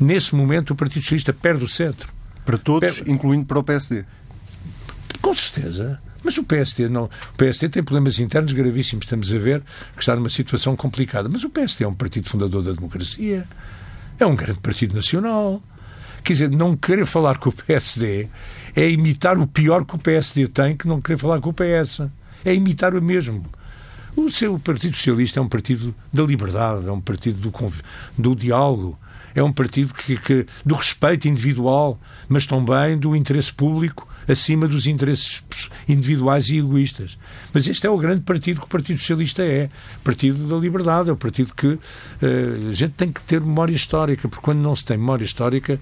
Nesse 0.00 0.34
momento, 0.34 0.72
o 0.72 0.76
Partido 0.76 1.02
Socialista 1.02 1.32
perde 1.32 1.64
o 1.64 1.68
centro. 1.68 2.12
Para 2.44 2.58
todos, 2.58 2.96
Perde. 2.96 3.10
incluindo 3.10 3.46
para 3.46 3.58
o 3.58 3.62
PSD. 3.62 4.04
Com 5.20 5.34
certeza. 5.34 6.00
Mas 6.24 6.36
o 6.38 6.44
PSD, 6.44 6.88
não, 6.88 7.04
o 7.04 7.36
PSD 7.36 7.68
tem 7.68 7.82
problemas 7.82 8.18
internos 8.18 8.52
gravíssimos, 8.52 9.04
estamos 9.04 9.32
a 9.32 9.38
ver 9.38 9.62
que 9.94 10.00
está 10.00 10.14
numa 10.14 10.30
situação 10.30 10.76
complicada. 10.76 11.28
Mas 11.28 11.42
o 11.44 11.50
PSD 11.50 11.84
é 11.84 11.88
um 11.88 11.94
partido 11.94 12.28
fundador 12.28 12.62
da 12.62 12.72
democracia, 12.72 13.46
é 14.18 14.26
um 14.26 14.36
grande 14.36 14.60
partido 14.60 14.94
nacional. 14.94 15.62
Quer 16.22 16.34
dizer, 16.34 16.50
não 16.50 16.76
querer 16.76 17.04
falar 17.06 17.38
com 17.38 17.48
o 17.48 17.52
PSD 17.52 18.28
é 18.76 18.88
imitar 18.88 19.36
o 19.38 19.46
pior 19.46 19.84
que 19.84 19.96
o 19.96 19.98
PSD 19.98 20.46
tem 20.48 20.76
que 20.76 20.86
não 20.86 21.00
querer 21.00 21.18
falar 21.18 21.40
com 21.40 21.50
o 21.50 21.52
PS. 21.52 22.02
É 22.44 22.54
imitar 22.54 22.94
o 22.94 23.02
mesmo. 23.02 23.44
O 24.14 24.30
seu 24.30 24.58
Partido 24.58 24.94
Socialista 24.96 25.40
é 25.40 25.42
um 25.42 25.48
partido 25.48 25.94
da 26.12 26.22
liberdade, 26.22 26.86
é 26.86 26.92
um 26.92 27.00
partido 27.00 27.40
do, 27.40 27.72
do 28.18 28.36
diálogo, 28.36 28.98
é 29.34 29.42
um 29.42 29.50
partido 29.52 29.94
que, 29.94 30.16
que- 30.18 30.46
do 30.64 30.74
respeito 30.74 31.26
individual, 31.26 31.98
mas 32.28 32.46
também 32.46 32.98
do 32.98 33.16
interesse 33.16 33.52
público 33.52 34.06
acima 34.28 34.66
dos 34.68 34.86
interesses 34.86 35.42
individuais 35.88 36.48
e 36.48 36.58
egoístas. 36.58 37.18
Mas 37.52 37.66
este 37.66 37.86
é 37.86 37.90
o 37.90 37.96
grande 37.96 38.20
partido 38.22 38.60
que 38.60 38.66
o 38.66 38.68
Partido 38.68 38.98
Socialista 38.98 39.42
é. 39.42 39.68
Partido 40.04 40.48
da 40.48 40.56
liberdade, 40.56 41.10
é 41.10 41.12
o 41.12 41.16
partido 41.16 41.52
que 41.54 41.78
eh, 42.22 42.70
a 42.70 42.74
gente 42.74 42.92
tem 42.94 43.10
que 43.12 43.20
ter 43.22 43.40
memória 43.40 43.74
histórica, 43.74 44.28
porque 44.28 44.42
quando 44.44 44.58
não 44.60 44.74
se 44.76 44.84
tem 44.84 44.96
memória 44.96 45.24
histórica, 45.24 45.78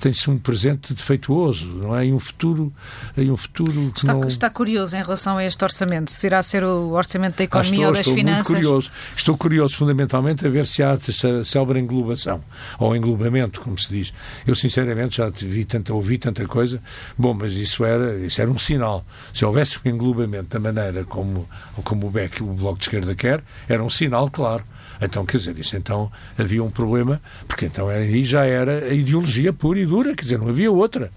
tem-se 0.00 0.30
um 0.30 0.38
presente 0.38 0.92
defeituoso, 0.94 1.66
não 1.66 1.96
é? 1.96 2.06
E 2.06 2.12
um 2.12 2.20
futuro, 2.20 2.72
e 3.16 3.30
um 3.30 3.36
futuro 3.36 3.90
que 3.92 4.00
Está, 4.00 4.14
não... 4.14 4.26
está 4.28 4.50
curioso 4.50 4.96
em 4.96 5.02
relação 5.02 5.36
a 5.38 5.44
este 5.44 5.62
orçamento. 5.62 6.10
Será 6.12 6.42
ser 6.42 6.64
o 6.64 6.90
orçamento 6.92 7.36
da 7.36 7.42
Ah, 7.42 7.44
economia 7.44 7.72
estou, 7.74 7.86
ou 7.86 7.92
das 7.92 8.00
estou 8.00 8.14
finanças? 8.14 8.48
muito 8.48 8.62
curioso. 8.64 8.90
Estou 9.16 9.36
curioso 9.36 9.76
fundamentalmente 9.76 10.46
a 10.46 10.50
ver 10.50 10.66
se 10.66 10.82
há 10.82 10.92
essa 11.08 11.44
célebre 11.44 11.78
englobação, 11.78 12.42
ou 12.78 12.94
englobamento, 12.96 13.60
como 13.60 13.78
se 13.78 13.88
diz. 13.88 14.12
Eu, 14.46 14.54
sinceramente, 14.54 15.16
já 15.16 15.28
vi 15.30 15.64
tanta, 15.64 15.92
ouvi 15.94 16.18
tanta 16.18 16.46
coisa. 16.46 16.80
Bom, 17.16 17.34
mas 17.34 17.52
isso 17.54 17.83
era, 17.84 18.16
isso 18.18 18.40
era 18.40 18.50
um 18.50 18.58
sinal. 18.58 19.04
Se 19.32 19.44
houvesse 19.44 19.78
um 19.84 19.88
englobamento 19.88 20.48
da 20.48 20.60
maneira 20.60 21.04
como, 21.04 21.48
como 21.82 22.06
o 22.06 22.10
BEC, 22.10 22.42
o 22.42 22.46
Bloco 22.46 22.78
de 22.78 22.84
Esquerda 22.84 23.14
quer, 23.14 23.42
era 23.68 23.82
um 23.82 23.90
sinal 23.90 24.30
claro. 24.30 24.64
Então, 25.00 25.26
quer 25.26 25.38
dizer, 25.38 25.58
isso 25.58 25.76
então 25.76 26.10
havia 26.38 26.62
um 26.62 26.70
problema, 26.70 27.20
porque 27.48 27.66
então 27.66 27.88
aí 27.88 28.24
já 28.24 28.46
era 28.46 28.86
a 28.86 28.94
ideologia 28.94 29.52
pura 29.52 29.78
e 29.78 29.86
dura, 29.86 30.14
quer 30.14 30.22
dizer, 30.22 30.38
não 30.38 30.48
havia 30.48 30.70
outra. 30.70 31.10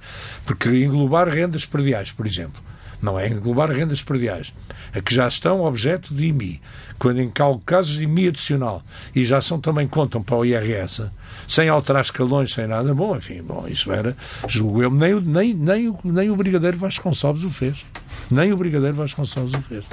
Porque 0.45 0.69
englobar 0.69 1.29
rendas 1.29 1.65
perdiais, 1.65 2.11
por 2.11 2.25
exemplo, 2.25 2.61
não 3.01 3.19
é 3.19 3.27
englobar 3.27 3.69
rendas 3.71 4.01
perdiais, 4.01 4.53
a 4.93 5.01
que 5.01 5.13
já 5.13 5.27
estão 5.27 5.63
objeto 5.63 6.13
de 6.13 6.27
IMI, 6.27 6.61
quando 6.97 7.21
em 7.21 7.31
casos 7.65 7.95
de 7.95 8.03
IMI 8.03 8.29
adicional 8.29 8.81
e 9.15 9.23
já 9.23 9.41
são 9.41 9.59
também 9.59 9.87
contam 9.87 10.21
para 10.21 10.37
o 10.37 10.45
IRS, 10.45 11.09
sem 11.47 11.69
alterar 11.69 12.03
escalões, 12.03 12.53
sem 12.53 12.67
nada, 12.67 12.93
bom, 12.93 13.15
enfim, 13.15 13.41
bom, 13.41 13.65
isso 13.67 13.91
era, 13.91 14.15
julgo 14.47 14.81
eu, 14.81 14.91
nem, 14.91 15.19
nem, 15.21 15.53
nem, 15.53 15.97
nem 16.03 16.29
o 16.29 16.35
Brigadeiro 16.35 16.77
Vasconcelos 16.77 17.43
o 17.43 17.49
fez. 17.49 17.85
Nem 18.29 18.51
o 18.51 18.57
Brigadeiro 18.57 18.95
Vasconcelos 18.95 19.53
o 19.53 19.61
fez. 19.61 19.85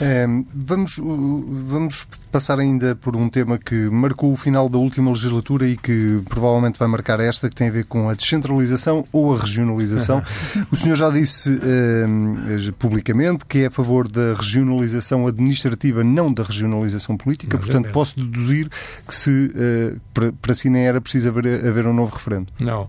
Ehm, 0.00 0.44
vamos, 0.54 0.98
vamos 0.98 2.06
passar 2.30 2.58
ainda 2.58 2.94
por 2.94 3.16
um 3.16 3.28
tema 3.28 3.58
que 3.58 3.88
marcou 3.90 4.32
o 4.32 4.36
final 4.36 4.68
da 4.68 4.78
última 4.78 5.10
legislatura 5.10 5.66
e 5.66 5.76
que 5.76 6.22
provavelmente 6.28 6.78
vai 6.78 6.88
marcar 6.88 7.20
esta, 7.20 7.48
que 7.48 7.56
tem 7.56 7.68
a 7.68 7.72
ver 7.72 7.84
com 7.84 8.08
a 8.08 8.14
descentralização 8.14 9.06
ou 9.12 9.34
a 9.34 9.38
regionalização. 9.38 10.22
o 10.70 10.76
senhor 10.76 10.96
já 10.96 11.10
disse 11.10 11.50
ehm, 11.50 12.72
publicamente 12.78 13.44
que 13.46 13.58
é 13.58 13.66
a 13.66 13.70
favor 13.70 14.08
da 14.08 14.34
regionalização 14.34 15.26
administrativa, 15.26 16.04
não 16.04 16.32
da 16.32 16.42
regionalização 16.42 17.16
política, 17.16 17.56
Mas 17.56 17.68
é 17.68 17.72
portanto 17.72 17.92
posso 17.92 18.18
deduzir 18.18 18.68
que 19.06 19.14
se 19.14 19.52
eh, 19.56 19.94
para, 20.14 20.32
para 20.32 20.54
si 20.54 20.70
nem 20.70 20.86
era 20.86 21.00
preciso 21.00 21.28
haver, 21.28 21.66
haver 21.66 21.86
um 21.86 21.92
novo 21.92 22.14
referendo. 22.14 22.46
Não, 22.58 22.88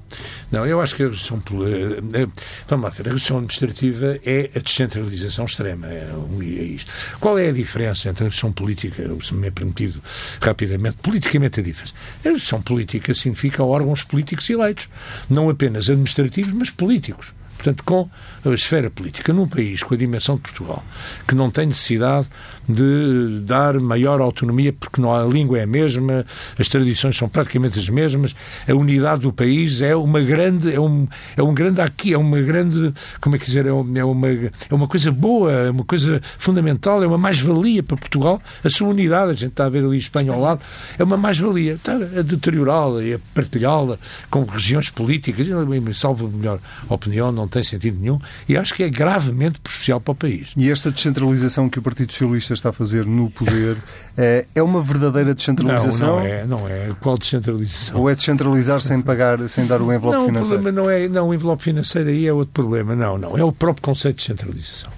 não, 0.51 0.65
eu 0.65 0.81
acho 0.81 0.95
que 0.95 1.03
a 1.03 1.05
redução, 1.05 1.37
eh, 1.37 2.21
eh, 2.21 2.27
vamos 2.67 2.83
lá 2.83 2.89
ver, 2.89 3.07
a 3.07 3.09
redução 3.09 3.37
administrativa 3.37 4.17
é 4.25 4.49
a 4.55 4.59
descentralização 4.59 5.45
extrema, 5.45 5.87
é, 5.87 6.07
é 6.41 6.63
isto. 6.63 6.91
Qual 7.19 7.37
é 7.37 7.49
a 7.49 7.51
diferença 7.51 8.09
entre 8.09 8.23
a 8.23 8.27
redução 8.27 8.51
política, 8.51 9.01
se 9.31 9.35
me 9.35 9.47
é 9.47 9.51
permitido 9.51 10.01
rapidamente, 10.41 10.97
politicamente 11.01 11.59
a 11.59 11.63
diferença? 11.63 11.93
A 12.23 12.29
redução 12.29 12.61
política 12.61 13.15
significa 13.15 13.63
órgãos 13.63 14.03
políticos 14.03 14.49
eleitos, 14.49 14.89
não 15.29 15.49
apenas 15.49 15.89
administrativos, 15.89 16.53
mas 16.53 16.69
políticos. 16.69 17.33
Portanto, 17.55 17.83
com 17.83 18.09
a 18.45 18.49
esfera 18.53 18.89
política, 18.89 19.31
num 19.33 19.47
país 19.47 19.83
com 19.83 19.93
a 19.93 19.97
dimensão 19.97 20.35
de 20.35 20.41
Portugal, 20.41 20.83
que 21.27 21.35
não 21.35 21.49
tem 21.51 21.67
necessidade 21.67 22.27
de 22.67 23.41
dar 23.45 23.79
maior 23.79 24.21
autonomia, 24.21 24.71
porque 24.71 25.01
não, 25.01 25.13
a 25.13 25.25
língua 25.25 25.59
é 25.59 25.63
a 25.63 25.67
mesma, 25.67 26.25
as 26.57 26.67
tradições 26.67 27.17
são 27.17 27.27
praticamente 27.27 27.77
as 27.77 27.89
mesmas, 27.89 28.35
a 28.67 28.73
unidade 28.73 29.21
do 29.21 29.33
país 29.33 29.81
é 29.81 29.95
uma 29.95 30.21
grande, 30.21 30.73
é 30.73 30.79
um, 30.79 31.07
é 31.35 31.41
um 31.43 31.53
grande 31.53 31.81
aqui, 31.81 32.13
é 32.13 32.17
uma 32.17 32.39
grande, 32.41 32.93
como 33.19 33.35
é 33.35 33.39
que 33.39 33.45
dizer, 33.45 33.65
é 33.65 33.73
um- 33.73 33.97
é 33.97 34.03
uma, 34.05 34.29
é 34.29 34.51
uma 34.73 34.87
coisa 34.87 35.11
boa, 35.11 35.51
é 35.51 35.69
uma 35.69 35.83
coisa 35.83 36.21
fundamental, 36.37 37.03
é 37.03 37.07
uma 37.07 37.17
mais-valia 37.17 37.83
para 37.83 37.97
Portugal, 37.97 38.41
a 38.63 38.69
sua 38.69 38.87
unidade, 38.89 39.31
a 39.31 39.33
gente 39.33 39.49
está 39.51 39.65
a 39.65 39.69
ver 39.69 39.83
ali 39.83 39.97
Espanha 39.97 40.31
ao 40.31 40.39
lado, 40.39 40.61
é 40.97 41.03
uma 41.03 41.17
mais-valia, 41.17 41.73
está 41.73 41.93
a 41.93 42.21
deteriorá-la 42.21 43.03
e 43.03 43.13
a 43.15 43.19
partilhá-la 43.33 43.97
com 44.29 44.43
regiões 44.45 44.89
políticas, 44.89 45.47
salvo 45.95 46.27
a 46.27 46.29
melhor 46.29 46.59
opinião, 46.89 47.31
não 47.31 47.47
tem 47.47 47.63
sentido 47.63 47.99
nenhum, 47.99 48.19
e 48.47 48.57
acho 48.57 48.73
que 48.73 48.83
é 48.83 48.89
gravemente 48.89 49.59
prejudicial 49.61 50.01
para 50.01 50.11
o 50.11 50.15
país. 50.15 50.51
E 50.57 50.69
esta 50.69 50.91
descentralização 50.91 51.69
que 51.69 51.79
o 51.79 51.81
Partido 51.81 52.11
Socialista 52.11 52.53
está 52.53 52.69
a 52.69 52.73
fazer 52.73 53.05
no 53.05 53.29
poder 53.29 53.77
eh, 54.17 54.45
é 54.53 54.61
uma 54.63 54.81
verdadeira 54.81 55.29
Não, 55.29 55.35
descentralização? 55.35 56.15
não 56.15 56.19
é, 56.19 56.45
não 56.45 56.67
é. 56.67 56.95
Qual 56.99 57.17
descentralização? 57.17 57.99
Ou 57.99 58.09
é 58.09 58.15
descentralizar 58.15 58.81
sem 58.81 59.01
pagar, 59.01 59.47
sem 59.49 59.65
dar 59.65 59.81
o 59.81 59.93
envelope 59.93 60.15
não, 60.17 60.23
o 60.23 60.27
financeiro? 60.27 60.61
problema 60.61 60.81
não 60.81 60.89
é. 60.89 61.07
Não, 61.07 61.29
o 61.29 61.33
envelope 61.33 61.63
financeiro 61.63 62.09
aí 62.09 62.27
é 62.27 62.33
outro 62.33 62.53
problema. 62.53 62.95
Não, 62.95 63.17
não. 63.17 63.37
É 63.37 63.43
o 63.43 63.51
próprio 63.51 63.81
conceito 63.83 64.17
de 64.17 64.23
descentralização. 64.23 64.91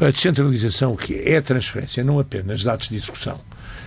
A 0.00 0.10
descentralização, 0.10 0.92
o 0.92 0.96
que 0.96 1.14
é? 1.14 1.32
É 1.32 1.36
a 1.38 1.42
transferência, 1.42 2.04
não 2.04 2.18
apenas 2.18 2.60
de 2.60 2.68
atos 2.68 2.88
de 2.88 2.96
execução, 2.96 3.40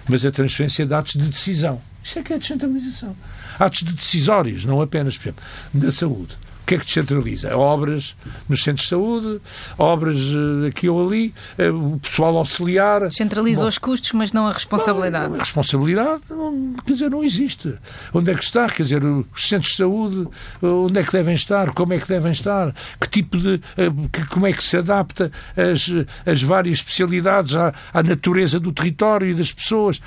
mas 0.08 0.26
a 0.26 0.32
transferência 0.32 0.86
de 0.86 0.94
atos 0.94 1.13
de 1.13 1.28
decisão. 1.28 1.80
Isso 2.04 2.18
é 2.18 2.24
que 2.24 2.34
é 2.34 2.36
a 2.36 2.39
descentralização. 2.39 3.15
Atos 3.60 3.82
de 3.82 3.94
decisórios, 3.94 4.65
não 4.65 4.82
apenas, 4.82 5.18
por 5.18 5.26
exemplo, 5.28 5.44
da 5.74 5.92
saúde. 5.92 6.36
O 6.70 6.72
que 6.72 6.76
é 6.76 6.78
que 6.78 6.86
descentraliza? 6.86 7.58
Obras 7.58 8.16
nos 8.48 8.62
centros 8.62 8.84
de 8.84 8.90
saúde, 8.90 9.42
obras 9.76 10.18
eh, 10.64 10.68
aqui 10.68 10.88
ou 10.88 11.04
ali, 11.04 11.34
eh, 11.58 11.72
o 11.72 11.98
pessoal 12.00 12.38
auxiliar. 12.38 13.12
Centraliza 13.12 13.62
Bom, 13.64 13.68
os 13.70 13.80
custos, 13.80 14.12
mas 14.12 14.32
não 14.32 14.46
a 14.46 14.52
responsabilidade. 14.52 15.34
a 15.34 15.40
responsabilidade, 15.40 16.22
não, 16.30 16.76
quer 16.86 16.94
dizer, 16.94 17.10
não 17.10 17.24
existe. 17.24 17.74
Onde 18.14 18.30
é 18.30 18.36
que 18.36 18.44
está? 18.44 18.68
Quer 18.70 18.84
dizer, 18.84 19.04
os 19.04 19.26
centros 19.50 19.72
de 19.72 19.78
saúde, 19.78 20.28
onde 20.62 21.00
é 21.00 21.04
que 21.04 21.12
devem 21.12 21.34
estar? 21.34 21.72
Como 21.74 21.92
é 21.92 21.98
que 22.00 22.08
devem 22.08 22.32
estar? 22.32 22.72
Que 23.02 23.10
tipo 23.10 23.36
de. 23.40 23.60
eh, 23.76 23.90
que- 24.14 24.28
como 24.28 24.46
é 24.46 24.54
que 24.54 24.64
se 24.64 24.78
adapta 24.78 25.32
as, 25.58 25.90
as 26.32 26.40
várias 26.44 26.78
especialidades 26.78 27.56
à, 27.56 27.74
à 27.92 28.04
natureza 28.04 28.60
do 28.60 28.72
território 28.72 29.28
e 29.28 29.34
das 29.34 29.52
pessoas? 29.52 30.00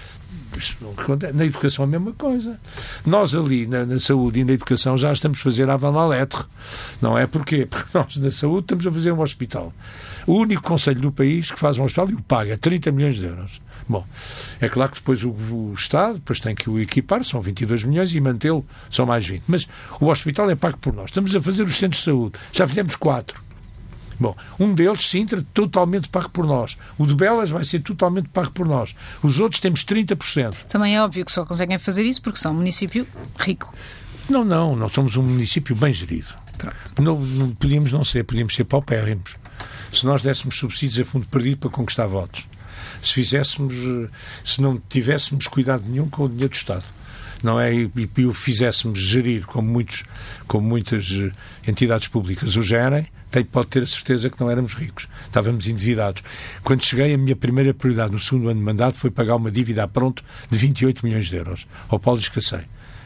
Na 1.34 1.44
educação 1.44 1.84
a 1.84 1.88
mesma 1.88 2.12
coisa. 2.12 2.58
Nós 3.04 3.34
ali 3.34 3.66
na, 3.66 3.84
na 3.84 4.00
saúde 4.00 4.40
e 4.40 4.44
na 4.44 4.52
educação 4.52 4.96
já 4.96 5.12
estamos 5.12 5.38
a 5.38 5.42
fazer 5.42 5.68
a 5.68 5.76
van 5.76 6.06
lettre. 6.06 6.44
Não 7.00 7.16
é 7.16 7.26
porquê? 7.26 7.66
Porque 7.70 7.96
nós 7.96 8.16
na 8.16 8.30
saúde 8.30 8.64
estamos 8.64 8.86
a 8.86 8.92
fazer 8.92 9.12
um 9.12 9.20
hospital. 9.20 9.72
O 10.26 10.34
único 10.34 10.62
conselho 10.62 11.00
do 11.00 11.12
país 11.12 11.50
que 11.50 11.58
faz 11.58 11.78
um 11.78 11.84
hospital 11.84 12.10
e 12.10 12.14
o 12.14 12.22
paga 12.22 12.56
30 12.56 12.92
milhões 12.92 13.16
de 13.16 13.24
euros. 13.24 13.60
Bom, 13.88 14.06
é 14.60 14.68
claro 14.68 14.92
que 14.92 14.98
depois 14.98 15.24
o, 15.24 15.30
o 15.30 15.74
Estado 15.76 16.14
depois 16.14 16.40
tem 16.40 16.54
que 16.54 16.70
o 16.70 16.78
equipar, 16.78 17.24
são 17.24 17.42
22 17.42 17.84
milhões, 17.84 18.14
e 18.14 18.20
mantê-lo 18.20 18.64
são 18.88 19.04
mais 19.04 19.26
20. 19.26 19.42
Mas 19.46 19.66
o 20.00 20.08
hospital 20.08 20.48
é 20.50 20.54
pago 20.54 20.78
por 20.78 20.94
nós. 20.94 21.06
Estamos 21.06 21.34
a 21.34 21.42
fazer 21.42 21.64
os 21.64 21.76
centros 21.76 21.98
de 21.98 22.04
saúde. 22.04 22.38
Já 22.52 22.66
fizemos 22.66 22.94
quatro. 22.96 23.42
Bom, 24.22 24.36
um 24.60 24.72
deles, 24.72 25.08
Sintra, 25.08 25.44
totalmente 25.52 26.08
pago 26.08 26.30
por 26.30 26.46
nós. 26.46 26.78
O 26.96 27.04
de 27.04 27.14
Belas 27.14 27.50
vai 27.50 27.64
ser 27.64 27.80
totalmente 27.80 28.28
pago 28.28 28.52
por 28.52 28.64
nós. 28.64 28.94
Os 29.20 29.40
outros 29.40 29.60
temos 29.60 29.84
30%. 29.84 30.66
Também 30.68 30.94
é 30.94 31.02
óbvio 31.02 31.24
que 31.24 31.32
só 31.32 31.44
conseguem 31.44 31.76
fazer 31.76 32.04
isso 32.04 32.22
porque 32.22 32.38
são 32.38 32.52
um 32.52 32.54
município 32.54 33.04
rico. 33.36 33.74
Não, 34.30 34.44
não, 34.44 34.76
nós 34.76 34.92
somos 34.92 35.16
um 35.16 35.22
município 35.22 35.74
bem 35.74 35.92
gerido. 35.92 36.28
Não, 37.00 37.18
não 37.18 37.50
podíamos 37.50 37.90
não 37.90 38.04
ser, 38.04 38.22
podíamos 38.22 38.54
ser 38.54 38.62
paupérrimos. 38.62 39.34
se 39.92 40.06
nós 40.06 40.22
dessemos 40.22 40.56
subsídios 40.56 41.00
a 41.00 41.04
fundo 41.04 41.26
perdido 41.26 41.58
para 41.58 41.70
conquistar 41.70 42.06
votos. 42.06 42.48
Se 43.02 43.12
fizéssemos, 43.12 43.74
se 44.44 44.62
não 44.62 44.80
tivéssemos 44.88 45.48
cuidado 45.48 45.82
nenhum 45.84 46.08
com 46.08 46.24
o 46.24 46.28
dinheiro 46.28 46.50
do 46.50 46.54
Estado 46.54 46.84
não 47.42 47.60
é? 47.60 47.74
E, 47.74 47.90
e 48.16 48.24
o 48.24 48.32
fizéssemos 48.32 49.00
gerir 49.00 49.44
como, 49.46 49.68
muitos, 49.68 50.04
como 50.46 50.66
muitas 50.66 51.10
eh, 51.10 51.32
entidades 51.68 52.06
públicas 52.08 52.56
o 52.56 52.62
gerem, 52.62 53.06
tem, 53.32 53.44
pode 53.44 53.68
ter 53.68 53.82
a 53.82 53.86
certeza 53.86 54.30
que 54.30 54.40
não 54.40 54.50
éramos 54.50 54.74
ricos. 54.74 55.08
Estávamos 55.24 55.66
endividados. 55.66 56.22
Quando 56.62 56.84
cheguei, 56.84 57.14
a 57.14 57.18
minha 57.18 57.34
primeira 57.34 57.72
prioridade 57.72 58.12
no 58.12 58.20
segundo 58.20 58.48
ano 58.48 58.60
de 58.60 58.64
mandato 58.64 58.98
foi 58.98 59.10
pagar 59.10 59.36
uma 59.36 59.50
dívida 59.50 59.82
a 59.82 59.88
pronto 59.88 60.22
de 60.50 60.58
28 60.58 61.04
milhões 61.04 61.26
de 61.26 61.36
euros 61.36 61.66
ao 61.88 61.98
Paulo 61.98 62.20
Escacei 62.20 62.64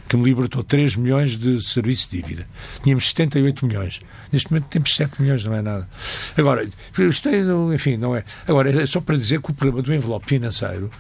que 0.09 0.17
me 0.17 0.25
libertou 0.25 0.63
3 0.63 0.97
milhões 0.97 1.37
de 1.37 1.63
serviço 1.63 2.09
de 2.11 2.21
dívida. 2.21 2.47
Tínhamos 2.83 3.09
78 3.09 3.67
milhões. 3.67 4.01
Neste 4.33 4.51
momento 4.51 4.67
temos 4.69 4.95
7 4.95 5.21
milhões, 5.21 5.45
não 5.45 5.55
é 5.55 5.63
nada. 5.63 5.89
Agora, 6.37 6.69
isto 6.99 7.29
é, 7.29 7.43
enfim, 7.75 7.97
não 7.97 8.15
é. 8.15 8.25
Agora, 8.47 8.83
é 8.83 8.87
só 8.87 9.01
para 9.01 9.17
dizer 9.17 9.41
que 9.41 9.51
o 9.51 9.55
problema 9.55 9.83
do 9.83 9.93
envelope 9.93 10.27
financeiro 10.27 10.91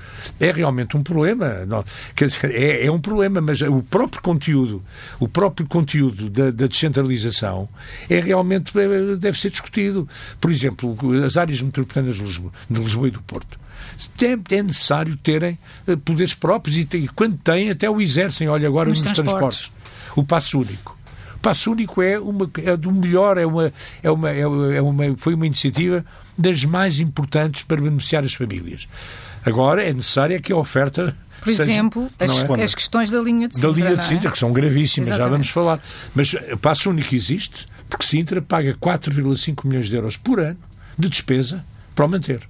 é 0.41 0.51
realmente 0.51 0.97
um 0.97 1.03
problema. 1.03 1.65
Não, 1.67 1.85
quer 2.15 2.29
dizer, 2.29 2.51
é, 2.51 2.87
é 2.87 2.91
um 2.91 2.99
problema, 2.99 3.41
mas 3.41 3.61
o 3.63 3.83
próprio 3.83 4.23
conteúdo, 4.23 4.83
o 5.19 5.29
próprio 5.29 5.67
conteúdo 5.67 6.29
da, 6.31 6.51
da 6.51 6.67
descentralização 6.67 7.69
é 8.09 8.21
realmente, 8.21 8.73
é, 8.79 9.17
deve 9.17 9.39
ser 9.39 9.51
discutido. 9.51 10.09
Por 10.41 10.51
exemplo, 10.51 10.97
as 11.25 11.37
áreas 11.37 11.61
metropolitanas 11.61 12.17
de 12.17 12.23
Lisboa, 12.23 12.53
de 12.69 12.81
Lisboa 12.81 13.09
e 13.09 13.11
do 13.11 13.23
Porto 13.23 13.66
é 14.51 14.63
necessário 14.63 15.17
terem 15.17 15.59
eh, 15.87 15.97
poderes 15.97 16.35
próprios 16.35 16.77
e, 16.77 16.89
e, 16.95 17.09
quando 17.09 17.37
têm 17.39 17.71
até 17.71 17.89
o 17.89 18.01
exercem. 18.01 18.49
Olha, 18.49 18.69
agora 18.69 18.89
nos, 18.89 19.03
nos 19.03 19.13
transportes. 19.13 19.71
transportes. 19.71 19.73
O 20.17 20.25
passo 20.25 20.61
único. 20.61 20.97
O 21.37 21.39
passo 21.39 21.71
único 21.71 22.03
é, 22.03 22.19
uma, 22.19 22.51
é 22.65 22.77
do 22.77 22.91
melhor, 22.91 23.39
é 23.39 23.47
uma, 23.47 23.73
é 24.03 24.11
uma, 24.11 24.31
é 24.33 24.81
uma, 24.81 25.17
foi 25.17 25.35
uma 25.35 25.47
iniciativa 25.47 26.05
das 26.37 26.65
mais 26.65 26.99
importantes 26.99 27.63
para 27.63 27.81
beneficiar 27.81 28.25
as 28.25 28.35
famílias. 28.35 28.89
Agora 29.45 29.85
é 29.85 29.93
necessário 29.93 30.41
que 30.41 30.53
a 30.53 30.57
oferta 30.57 31.17
por 31.41 31.53
seja, 31.53 31.63
exemplo, 31.63 32.11
as, 32.19 32.43
é? 32.43 32.63
as, 32.65 32.75
questões 32.75 33.11
da 33.11 33.21
linha 33.21 33.47
de 33.47 33.55
Sintra. 33.55 33.71
Da 33.71 33.77
linha 33.77 33.97
de 33.97 34.05
Sintra, 34.05 34.29
é? 34.29 34.33
que 34.33 34.39
são 34.39 34.53
gravíssimas, 34.53 35.09
Exatamente. 35.09 35.25
já 35.25 35.31
vamos 35.31 35.49
falar. 35.51 35.81
Mas 36.15 36.35
o 36.53 36.57
passo 36.59 36.91
único 36.91 37.15
existe 37.15 37.69
porque 37.89 38.05
Sintra 38.05 38.43
paga 38.43 38.75
4,5 38.75 39.65
milhões 39.65 39.89
de 39.89 39.95
euros 39.95 40.17
por 40.17 40.41
ano 40.41 40.59
de 40.99 41.09
despesa 41.09 41.65
para 41.95 42.05
o 42.05 42.09
manter. 42.09 42.49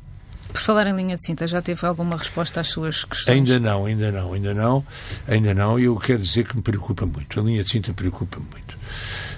Por 0.57 0.62
falar 0.62 0.87
em 0.87 0.97
linha 0.97 1.16
de 1.16 1.23
cinta, 1.23 1.47
já 1.47 1.61
teve 1.61 1.85
alguma 1.87 2.16
resposta 2.16 2.62
às 2.62 2.69
suas 2.69 3.05
questões? 3.05 3.37
Ainda 3.37 3.61
não, 3.61 3.85
ainda 3.85 4.11
não, 4.11 4.33
ainda 4.33 4.55
não, 4.55 4.87
ainda 5.29 5.53
não. 5.53 5.79
E 5.79 5.85
eu 5.85 5.95
quero 5.97 6.23
dizer 6.23 6.49
que 6.49 6.57
me 6.57 6.62
preocupa 6.62 7.05
muito. 7.05 7.38
A 7.38 7.42
linha 7.42 7.62
de 7.62 7.69
cinta 7.69 7.92
preocupa 7.92 8.38
muito. 8.38 8.75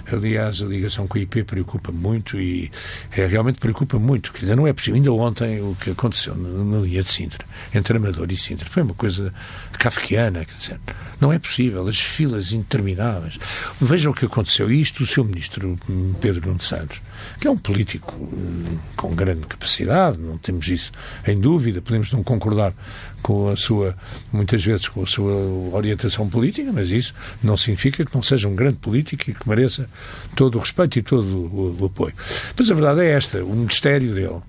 Aliás, 0.09 0.61
a 0.61 0.65
ligação 0.65 1.09
com 1.09 1.17
a 1.17 1.21
IP 1.21 1.43
preocupa 1.43 1.91
muito 1.91 2.39
e 2.39 2.71
é, 3.11 3.25
realmente 3.25 3.59
preocupa 3.59 3.99
muito. 3.99 4.31
Quer 4.31 4.39
dizer, 4.39 4.55
não 4.55 4.65
é 4.65 4.71
possível. 4.71 4.95
Ainda 4.95 5.11
ontem 5.11 5.61
o 5.61 5.75
que 5.75 5.89
aconteceu 5.89 6.35
na, 6.35 6.63
na 6.63 6.81
linha 6.81 7.03
de 7.03 7.11
Sintra, 7.11 7.45
entre 7.75 7.97
Amador 7.97 8.31
e 8.31 8.37
Sintra, 8.37 8.69
foi 8.69 8.81
uma 8.81 8.93
coisa 8.93 9.33
kafkiana. 9.73 10.45
Quer 10.45 10.55
dizer, 10.55 10.79
não 11.19 11.33
é 11.33 11.37
possível. 11.37 11.85
As 11.85 11.99
filas 11.99 12.53
intermináveis. 12.53 13.37
Vejam 13.81 14.13
o 14.13 14.15
que 14.15 14.25
aconteceu. 14.25 14.71
Isto, 14.71 15.03
o 15.03 15.07
seu 15.07 15.25
ministro 15.25 15.77
Pedro 16.21 16.47
Nuno 16.47 16.61
Santos, 16.61 17.01
que 17.39 17.47
é 17.47 17.51
um 17.51 17.57
político 17.57 18.13
hum, 18.15 18.77
com 18.95 19.13
grande 19.13 19.47
capacidade, 19.47 20.17
não 20.17 20.37
temos 20.37 20.67
isso 20.67 20.91
em 21.25 21.39
dúvida, 21.39 21.81
podemos 21.81 22.11
não 22.11 22.23
concordar 22.23 22.73
com 23.21 23.49
a 23.49 23.55
sua, 23.55 23.95
muitas 24.31 24.63
vezes, 24.63 24.87
com 24.87 25.03
a 25.03 25.07
sua 25.07 25.33
orientação 25.73 26.29
política, 26.29 26.71
mas 26.71 26.91
isso 26.91 27.13
não 27.43 27.57
significa 27.57 28.05
que 28.05 28.13
não 28.13 28.23
seja 28.23 28.47
um 28.47 28.55
grande 28.55 28.77
político 28.77 29.29
e 29.29 29.33
que 29.33 29.49
mereça 29.49 29.89
todo 30.35 30.55
o 30.55 30.59
respeito 30.59 30.99
e 30.99 31.01
todo 31.01 31.25
o, 31.25 31.77
o 31.79 31.85
apoio. 31.85 32.13
Mas 32.57 32.71
a 32.71 32.73
verdade 32.73 33.01
é 33.01 33.11
esta: 33.11 33.43
o 33.43 33.55
Ministério 33.55 34.13
dele 34.13 34.41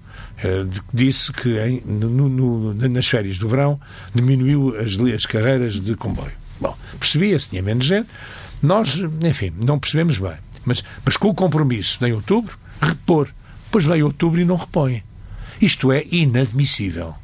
eh, 0.42 0.64
disse 0.92 1.32
que 1.32 1.58
em, 1.58 1.82
no, 1.84 2.28
no, 2.28 2.74
nas 2.74 3.06
férias 3.06 3.38
do 3.38 3.48
verão 3.48 3.78
diminuiu 4.14 4.74
as, 4.78 4.98
as 5.14 5.26
carreiras 5.26 5.80
de 5.80 5.94
comboio. 5.94 6.32
Bom, 6.60 6.76
percebia-se, 6.98 7.50
tinha 7.50 7.62
menos 7.62 7.84
gente. 7.84 8.08
Nós, 8.62 9.00
enfim, 9.22 9.52
não 9.56 9.78
percebemos 9.78 10.18
bem. 10.18 10.34
Mas, 10.64 10.82
mas 11.04 11.16
com 11.16 11.28
o 11.28 11.34
compromisso 11.34 12.04
em 12.04 12.12
outubro, 12.12 12.58
repor. 12.80 13.28
Pois 13.70 13.84
veio 13.84 14.06
outubro 14.06 14.40
e 14.40 14.44
não 14.44 14.56
repõe. 14.56 15.02
Isto 15.60 15.92
é 15.92 16.04
inadmissível. 16.10 17.14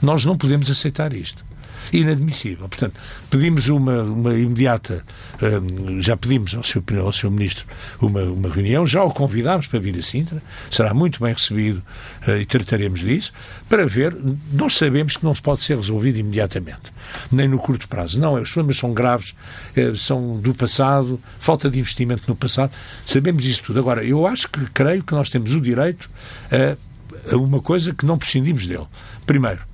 Nós 0.00 0.24
não 0.24 0.36
podemos 0.36 0.70
aceitar 0.70 1.12
isto 1.12 1.44
inadmissível. 1.92 2.68
Portanto, 2.68 2.94
pedimos 3.28 3.68
uma, 3.68 4.02
uma 4.02 4.34
imediata, 4.34 5.04
um, 5.42 6.00
já 6.00 6.16
pedimos 6.16 6.54
ao 6.54 6.62
seu, 6.62 6.82
ao 7.02 7.12
seu 7.12 7.30
Ministro 7.30 7.66
uma, 8.00 8.22
uma 8.22 8.48
reunião, 8.48 8.86
já 8.86 9.02
o 9.02 9.10
convidámos 9.10 9.66
para 9.66 9.78
vir 9.80 9.98
a 9.98 10.02
Sintra, 10.02 10.42
será 10.70 10.94
muito 10.94 11.22
bem 11.22 11.32
recebido 11.32 11.82
uh, 12.26 12.32
e 12.32 12.46
trataremos 12.46 13.00
disso, 13.00 13.32
para 13.68 13.86
ver, 13.86 14.16
nós 14.52 14.76
sabemos 14.76 15.16
que 15.16 15.24
não 15.24 15.34
se 15.34 15.42
pode 15.42 15.62
ser 15.62 15.76
resolvido 15.76 16.18
imediatamente, 16.18 16.92
nem 17.30 17.48
no 17.48 17.58
curto 17.58 17.88
prazo. 17.88 18.20
Não, 18.20 18.34
os 18.34 18.50
problemas 18.50 18.76
são 18.78 18.92
graves, 18.92 19.34
uh, 19.76 19.96
são 19.96 20.40
do 20.40 20.54
passado, 20.54 21.20
falta 21.38 21.70
de 21.70 21.78
investimento 21.78 22.22
no 22.26 22.36
passado, 22.36 22.72
sabemos 23.04 23.44
isso 23.44 23.62
tudo. 23.64 23.78
Agora, 23.78 24.04
eu 24.04 24.26
acho 24.26 24.48
que, 24.48 24.64
creio 24.72 25.02
que 25.02 25.12
nós 25.12 25.30
temos 25.30 25.54
o 25.54 25.60
direito 25.60 26.10
a, 26.50 27.34
a 27.34 27.36
uma 27.36 27.60
coisa 27.60 27.92
que 27.92 28.06
não 28.06 28.18
prescindimos 28.18 28.66
dele. 28.66 28.86
Primeiro, 29.26 29.69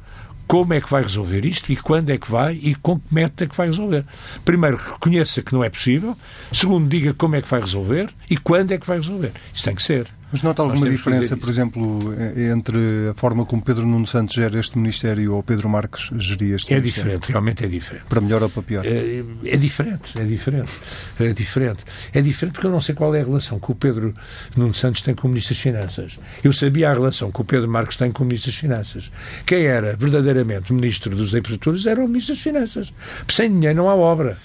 como 0.47 0.75
é 0.75 0.81
que 0.81 0.91
vai 0.91 1.03
resolver 1.03 1.45
isto 1.45 1.73
e 1.73 1.77
quando 1.77 2.11
é 2.11 2.19
que 2.19 2.31
vai 2.31 2.55
e 2.55 2.75
com 2.75 2.99
que 2.99 3.15
método 3.15 3.45
é 3.45 3.47
que 3.47 3.57
vai 3.57 3.67
resolver. 3.67 4.05
Primeiro, 4.45 4.77
reconheça 4.77 5.43
que 5.43 5.53
não 5.53 5.65
é 5.65 5.71
possível. 5.71 6.17
Segundo, 6.53 6.89
diga 6.89 7.13
como 7.15 7.37
é 7.37 7.43
que 7.43 7.49
vai 7.49 7.61
resolver 7.61 8.11
e 8.31 8.37
quando 8.37 8.73
é 8.73 8.79
que 8.79 8.87
vai 8.87 8.99
resolver. 8.99 9.33
Isso 9.53 9.65
tem 9.65 9.75
que 9.75 9.83
ser. 9.83 10.07
Mas 10.33 10.43
nota 10.43 10.63
alguma 10.63 10.89
diferença, 10.91 11.37
por 11.37 11.49
exemplo, 11.49 12.13
entre 12.37 13.09
a 13.11 13.15
forma 13.15 13.45
como 13.47 13.63
Pedro 13.63 13.87
Nuno 13.87 14.07
Santos 14.07 14.35
gera 14.35 14.59
este 14.59 14.77
Ministério 14.77 15.35
ou 15.35 15.43
Pedro 15.43 15.69
Marques 15.69 16.11
geria 16.19 16.57
este 16.57 16.73
é 16.73 16.77
Ministério? 16.77 17.11
É 17.11 17.13
diferente, 17.13 17.31
realmente 17.31 17.65
é 17.65 17.69
diferente. 17.69 18.05
Para 18.09 18.21
melhor 18.21 18.43
ou 18.43 18.51
para 18.51 18.63
pior? 18.63 18.85
É, 18.85 19.25
é, 19.45 19.57
diferente, 19.57 20.19
é 20.19 20.25
diferente. 20.25 20.73
É 21.21 21.33
diferente. 21.33 21.85
É 22.13 22.21
diferente 22.21 22.55
porque 22.55 22.67
eu 22.67 22.73
não 22.73 22.81
sei 22.81 22.95
qual 22.95 23.15
é 23.15 23.21
a 23.21 23.25
relação 23.25 23.61
que 23.61 23.71
o 23.71 23.75
Pedro 23.75 24.13
Nuno 24.57 24.75
Santos 24.75 25.03
tem 25.03 25.15
com 25.15 25.29
o 25.29 25.31
Ministro 25.31 25.55
das 25.55 25.63
Finanças. 25.63 26.19
Eu 26.43 26.53
sabia 26.53 26.91
a 26.91 26.93
relação 26.93 27.31
que 27.31 27.41
o 27.41 27.45
Pedro 27.45 27.71
Marques 27.71 27.97
tem 27.97 28.11
com 28.11 28.25
o 28.25 28.27
Ministro 28.27 28.51
das 28.51 28.61
Finanças. 28.61 29.13
Quem 29.47 29.65
era 29.65 29.97
verdadeiramente 29.97 30.73
Ministro 30.73 31.15
dos 31.15 31.35
Infraestruturas 31.35 31.87
era 31.87 32.05
o 32.05 32.09
Ministro 32.09 32.35
das 32.35 32.43
Finanças. 32.43 32.93
Sem 33.29 33.53
dinheiro 33.53 33.77
não 33.77 33.89
há 33.89 33.95
obra. 33.95 34.37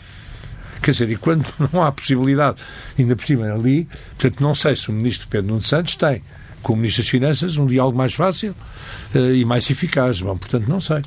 Quer 0.82 0.92
dizer, 0.92 1.10
e 1.10 1.16
quando 1.16 1.46
não 1.72 1.84
há 1.84 1.92
possibilidade, 1.92 2.58
ainda 2.98 3.16
por 3.16 3.26
cima 3.26 3.52
ali, 3.54 3.88
portanto, 4.18 4.42
não 4.42 4.56
sei 4.56 4.76
se 4.76 4.90
o 4.90 4.94
ministro 4.94 5.28
Pedro 5.28 5.48
Nuno 5.52 5.64
Santos 5.64 5.96
tem 5.96 6.22
com 6.62 6.74
o 6.74 6.76
Ministro 6.76 7.04
das 7.04 7.10
Finanças 7.10 7.58
um 7.58 7.66
diálogo 7.66 7.98
mais 7.98 8.14
fácil 8.14 8.56
uh, 9.16 9.34
e 9.34 9.44
mais 9.46 9.70
eficaz. 9.70 10.22
Bom, 10.22 10.38
portanto, 10.38 10.68
não 10.68 10.80
sei. 10.80 11.02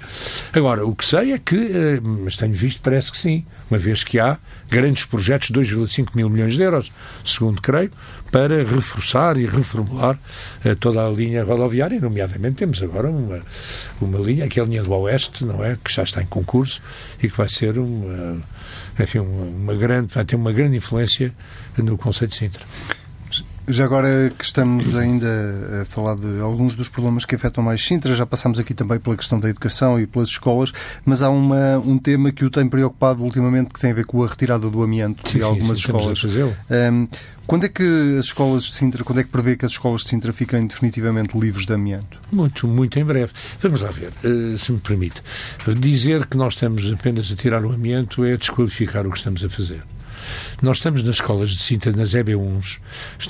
Agora, 0.52 0.86
o 0.86 0.94
que 0.94 1.04
sei 1.04 1.32
é 1.32 1.38
que, 1.38 1.56
uh, 1.56 2.02
mas 2.24 2.36
tenho 2.36 2.52
visto, 2.52 2.80
parece 2.82 3.10
que 3.10 3.18
sim, 3.18 3.44
uma 3.70 3.78
vez 3.78 4.02
que 4.02 4.18
há 4.18 4.38
grandes 4.68 5.04
projetos, 5.04 5.50
2,5 5.50 6.08
mil 6.14 6.28
milhões 6.28 6.54
de 6.54 6.62
euros, 6.62 6.92
segundo 7.24 7.62
creio, 7.62 7.90
para 8.30 8.64
reforçar 8.64 9.36
e 9.36 9.46
reformular 9.46 10.18
uh, 10.64 10.76
toda 10.76 11.06
a 11.06 11.08
linha 11.08 11.44
rodoviária, 11.44 12.00
nomeadamente 12.00 12.56
temos 12.56 12.82
agora 12.82 13.08
uma, 13.08 13.40
uma 14.00 14.18
linha, 14.18 14.48
que 14.48 14.58
é 14.58 14.62
a 14.62 14.66
linha 14.66 14.82
do 14.82 14.92
Oeste, 14.92 15.44
não 15.44 15.64
é? 15.64 15.78
Que 15.82 15.92
já 15.92 16.02
está 16.02 16.22
em 16.22 16.26
concurso 16.26 16.82
e 17.22 17.28
que 17.28 17.36
vai 17.36 17.48
ser 17.48 17.78
uma 17.78 18.42
enfim, 18.98 19.18
uma 19.18 19.74
grande, 19.74 20.14
vai 20.14 20.24
ter 20.24 20.36
uma 20.36 20.52
grande 20.52 20.76
influência 20.76 21.32
no 21.76 21.98
Conselho 21.98 22.30
de 22.30 22.36
Sintra. 22.36 22.64
Já 23.66 23.84
agora 23.86 24.30
que 24.36 24.44
estamos 24.44 24.94
ainda 24.94 25.26
a 25.80 25.84
falar 25.86 26.16
de 26.16 26.40
alguns 26.40 26.76
dos 26.76 26.90
problemas 26.90 27.24
que 27.24 27.34
afetam 27.34 27.64
mais 27.64 27.82
Sintra, 27.82 28.14
já 28.14 28.26
passamos 28.26 28.58
aqui 28.58 28.74
também 28.74 28.98
pela 28.98 29.16
questão 29.16 29.40
da 29.40 29.48
educação 29.48 29.98
e 29.98 30.06
pelas 30.06 30.28
escolas, 30.28 30.70
mas 31.04 31.22
há 31.22 31.30
uma, 31.30 31.78
um 31.78 31.96
tema 31.96 32.30
que 32.30 32.44
o 32.44 32.50
tem 32.50 32.68
preocupado 32.68 33.22
ultimamente 33.22 33.72
que 33.72 33.80
tem 33.80 33.92
a 33.92 33.94
ver 33.94 34.04
com 34.04 34.22
a 34.22 34.26
retirada 34.26 34.68
do 34.68 34.82
amianto 34.82 35.28
sim, 35.28 35.38
de 35.38 35.44
algumas 35.44 35.78
sim, 35.78 35.86
escolas. 35.86 36.24
Um, 36.24 37.08
quando 37.46 37.64
é 37.64 37.68
que 37.68 38.16
as 38.18 38.26
escolas 38.26 38.64
de 38.64 38.76
Sintra, 38.76 39.02
quando 39.02 39.20
é 39.20 39.24
que 39.24 39.30
prevê 39.30 39.56
que 39.56 39.64
as 39.64 39.72
escolas 39.72 40.02
de 40.02 40.10
Sintra 40.10 40.32
fiquem 40.32 40.66
definitivamente 40.66 41.38
livres 41.38 41.66
de 41.66 41.72
amianto? 41.72 42.18
Muito, 42.30 42.66
muito 42.66 42.98
em 42.98 43.04
breve. 43.04 43.32
Vamos 43.60 43.80
lá 43.80 43.90
ver, 43.90 44.12
eh, 44.24 44.56
se 44.58 44.72
me 44.72 44.78
permite. 44.78 45.22
Dizer 45.78 46.26
que 46.26 46.36
nós 46.36 46.54
estamos 46.54 46.90
apenas 46.92 47.30
a 47.30 47.36
tirar 47.36 47.64
o 47.64 47.72
amianto 47.72 48.24
é 48.24 48.36
desqualificar 48.36 49.06
o 49.06 49.10
que 49.10 49.18
estamos 49.18 49.44
a 49.44 49.48
fazer. 49.48 49.82
Nós 50.62 50.78
estamos 50.78 51.02
nas 51.02 51.16
escolas 51.16 51.50
de 51.50 51.62
Sintra, 51.62 51.92
nas 51.92 52.10
EB1s, 52.10 52.78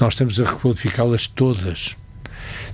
nós 0.01 0.13
estamos 0.15 0.41
a 0.41 0.45
requalificá-las 0.45 1.27
todas. 1.27 1.97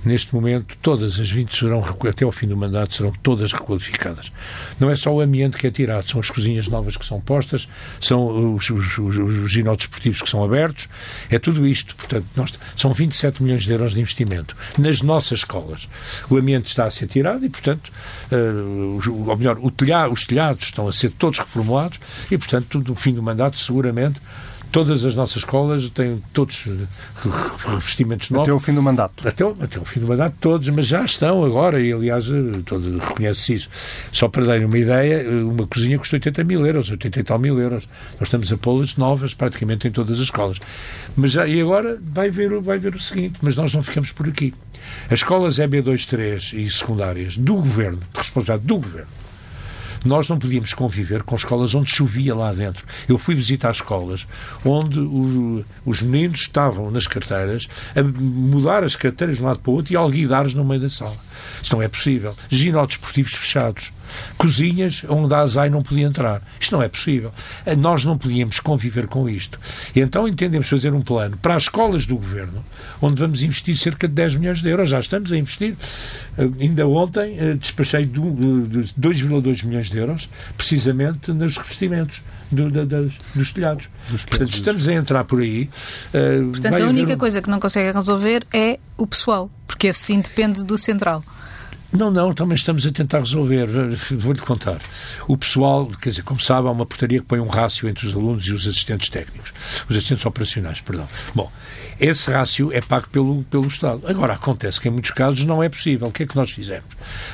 Neste 0.03 0.33
momento, 0.33 0.75
todas 0.81 1.19
as 1.19 1.29
20 1.29 1.55
serão, 1.55 1.83
até 2.07 2.25
ao 2.25 2.31
fim 2.31 2.47
do 2.47 2.57
mandato, 2.57 2.93
serão 2.93 3.11
todas 3.23 3.51
requalificadas. 3.51 4.31
Não 4.79 4.89
é 4.89 4.95
só 4.95 5.13
o 5.13 5.21
ambiente 5.21 5.57
que 5.57 5.67
é 5.67 5.71
tirado, 5.71 6.09
são 6.09 6.19
as 6.19 6.29
cozinhas 6.29 6.67
novas 6.67 6.97
que 6.97 7.05
são 7.05 7.19
postas, 7.19 7.67
são 7.99 8.55
os, 8.55 8.69
os, 8.69 8.97
os, 8.97 9.17
os 9.17 10.21
que 10.21 10.29
são 10.29 10.43
abertos, 10.43 10.87
é 11.29 11.37
tudo 11.37 11.65
isto. 11.67 11.95
Portanto, 11.95 12.25
nós, 12.35 12.53
são 12.75 12.93
27 12.93 13.43
milhões 13.43 13.63
de 13.63 13.71
euros 13.71 13.93
de 13.93 13.99
investimento 13.99 14.55
nas 14.77 15.01
nossas 15.01 15.39
escolas. 15.39 15.87
O 16.29 16.37
ambiente 16.37 16.67
está 16.67 16.85
a 16.85 16.91
ser 16.91 17.07
tirado 17.07 17.45
e, 17.45 17.49
portanto, 17.49 17.91
uh, 18.31 19.29
ou 19.29 19.37
melhor, 19.37 19.57
telhado, 19.71 20.13
os 20.13 20.25
telhados 20.25 20.65
estão 20.65 20.87
a 20.87 20.93
ser 20.93 21.11
todos 21.11 21.39
reformulados 21.39 21.99
e, 22.29 22.37
portanto, 22.37 22.83
no 22.85 22.95
fim 22.95 23.13
do 23.13 23.23
mandato, 23.23 23.57
seguramente, 23.57 24.19
Todas 24.71 25.03
as 25.03 25.15
nossas 25.15 25.37
escolas 25.37 25.89
têm 25.89 26.21
todos 26.31 26.63
revestimentos 27.65 28.29
novos. 28.29 28.47
Até 28.47 28.53
o 28.53 28.59
fim 28.59 28.73
do 28.73 28.81
mandato. 28.81 29.27
Até, 29.27 29.43
até 29.43 29.79
o 29.79 29.83
fim 29.85 29.99
do 29.99 30.07
mandato, 30.07 30.35
todos, 30.39 30.69
mas 30.69 30.87
já 30.87 31.03
estão 31.03 31.43
agora, 31.43 31.81
e 31.81 31.91
aliás, 31.91 32.27
todo 32.65 32.97
reconhece 32.99 33.53
isso. 33.55 33.69
Só 34.13 34.29
para 34.29 34.45
dar 34.45 34.59
uma 34.59 34.77
ideia, 34.77 35.29
uma 35.43 35.67
cozinha 35.67 35.99
custa 35.99 36.15
80 36.15 36.43
mil 36.45 36.65
euros, 36.65 36.89
80 36.89 37.19
e 37.19 37.23
tal 37.23 37.37
mil 37.37 37.59
euros. 37.59 37.89
Nós 38.13 38.27
estamos 38.27 38.51
a 38.51 38.57
pô-las 38.57 38.95
novas 38.95 39.33
praticamente 39.33 39.87
em 39.87 39.91
todas 39.91 40.17
as 40.17 40.23
escolas. 40.23 40.57
Mas 41.17 41.31
já, 41.31 41.45
e 41.45 41.59
agora 41.59 41.99
vai 42.01 42.29
ver, 42.29 42.57
vai 42.61 42.79
ver 42.79 42.95
o 42.95 42.99
seguinte, 42.99 43.39
mas 43.41 43.57
nós 43.57 43.73
não 43.73 43.83
ficamos 43.83 44.11
por 44.11 44.27
aqui. 44.29 44.53
As 45.07 45.19
escolas 45.19 45.57
EB2, 45.57 46.05
3 46.05 46.53
e 46.53 46.69
secundárias 46.71 47.37
do 47.37 47.55
governo, 47.55 47.99
de 47.99 48.19
responsabilidade 48.19 48.67
do 48.67 48.77
governo, 48.77 49.20
nós 50.03 50.27
não 50.27 50.37
podíamos 50.37 50.73
conviver 50.73 51.23
com 51.23 51.35
escolas 51.35 51.75
onde 51.75 51.91
chovia 51.91 52.35
lá 52.35 52.51
dentro. 52.51 52.85
Eu 53.07 53.17
fui 53.17 53.35
visitar 53.35 53.71
escolas 53.71 54.27
onde 54.65 54.99
o, 54.99 55.63
os 55.85 56.01
meninos 56.01 56.41
estavam 56.41 56.89
nas 56.91 57.07
carteiras 57.07 57.67
a 57.95 58.03
mudar 58.03 58.83
as 58.83 58.95
carteiras 58.95 59.37
de 59.37 59.43
um 59.43 59.47
lado 59.47 59.59
para 59.59 59.71
o 59.71 59.75
outro 59.75 59.93
e 59.93 59.95
a 59.95 59.99
alguidar 59.99 60.47
no 60.49 60.63
meio 60.63 60.81
da 60.81 60.89
sala. 60.89 61.17
Isso 61.61 61.75
não 61.75 61.81
é 61.81 61.87
possível. 61.87 62.35
Ginodesportivos 62.49 63.33
fechados 63.33 63.91
cozinhas 64.37 65.03
onde 65.07 65.33
a 65.33 65.39
ASAI 65.39 65.69
não 65.69 65.81
podia 65.81 66.05
entrar. 66.05 66.41
Isto 66.59 66.75
não 66.75 66.83
é 66.83 66.87
possível. 66.87 67.31
Nós 67.77 68.05
não 68.05 68.17
podíamos 68.17 68.59
conviver 68.59 69.07
com 69.07 69.29
isto. 69.29 69.59
E 69.95 69.99
então 69.99 70.27
entendemos 70.27 70.67
fazer 70.67 70.93
um 70.93 71.01
plano 71.01 71.37
para 71.37 71.55
as 71.55 71.63
escolas 71.63 72.05
do 72.05 72.15
governo, 72.15 72.63
onde 73.01 73.19
vamos 73.19 73.41
investir 73.41 73.77
cerca 73.77 74.07
de 74.07 74.13
10 74.13 74.35
milhões 74.35 74.61
de 74.61 74.69
euros. 74.69 74.89
Já 74.89 74.99
estamos 74.99 75.31
a 75.31 75.37
investir. 75.37 75.75
Eh, 76.37 76.49
ainda 76.59 76.87
ontem 76.87 77.37
eh, 77.37 77.53
despachei 77.55 78.05
2,2 78.05 79.65
milhões 79.65 79.89
de 79.89 79.97
euros, 79.97 80.29
precisamente 80.57 81.31
nos 81.31 81.57
revestimentos. 81.57 82.21
Do, 82.51 82.69
do, 82.69 82.85
dos, 82.85 83.13
dos 83.33 83.53
telhados. 83.53 83.89
Dos 84.09 84.25
Portanto, 84.25 84.51
estamos 84.51 84.85
a 84.85 84.93
entrar 84.93 85.23
por 85.23 85.39
aí. 85.39 85.69
Uh, 86.13 86.51
Portanto, 86.51 86.83
a 86.83 86.85
única 86.85 87.13
um... 87.13 87.17
coisa 87.17 87.41
que 87.41 87.49
não 87.49 87.61
consegue 87.61 87.93
resolver 87.93 88.45
é 88.51 88.77
o 88.97 89.07
pessoal, 89.07 89.49
porque 89.65 89.87
esse 89.87 89.99
sim 89.99 90.19
depende 90.19 90.61
do 90.65 90.77
central. 90.77 91.23
Não, 91.93 92.09
não, 92.09 92.33
também 92.33 92.55
estamos 92.55 92.85
a 92.85 92.91
tentar 92.91 93.19
resolver. 93.19 93.67
Vou-lhe 94.11 94.39
contar. 94.39 94.79
O 95.27 95.37
pessoal, 95.37 95.87
quer 95.87 96.09
dizer, 96.09 96.23
como 96.23 96.39
sabe, 96.39 96.67
há 96.67 96.71
uma 96.71 96.85
portaria 96.85 97.19
que 97.19 97.25
põe 97.25 97.39
um 97.39 97.47
rácio 97.47 97.89
entre 97.89 98.07
os 98.07 98.13
alunos 98.13 98.45
e 98.45 98.53
os 98.53 98.65
assistentes 98.65 99.09
técnicos. 99.09 99.53
Os 99.89 99.97
assistentes 99.97 100.25
operacionais, 100.25 100.79
perdão. 100.79 101.07
Bom, 101.35 101.51
esse 102.01 102.31
rácio 102.31 102.73
é 102.73 102.81
pago 102.81 103.07
pelo, 103.09 103.43
pelo 103.43 103.67
Estado. 103.67 104.01
Agora, 104.07 104.33
acontece 104.33 104.81
que 104.81 104.87
em 104.87 104.91
muitos 104.91 105.11
casos 105.11 105.45
não 105.45 105.61
é 105.61 105.69
possível. 105.69 106.07
O 106.07 106.11
que 106.11 106.23
é 106.23 106.25
que 106.25 106.35
nós 106.35 106.49
fizemos? 106.49 106.89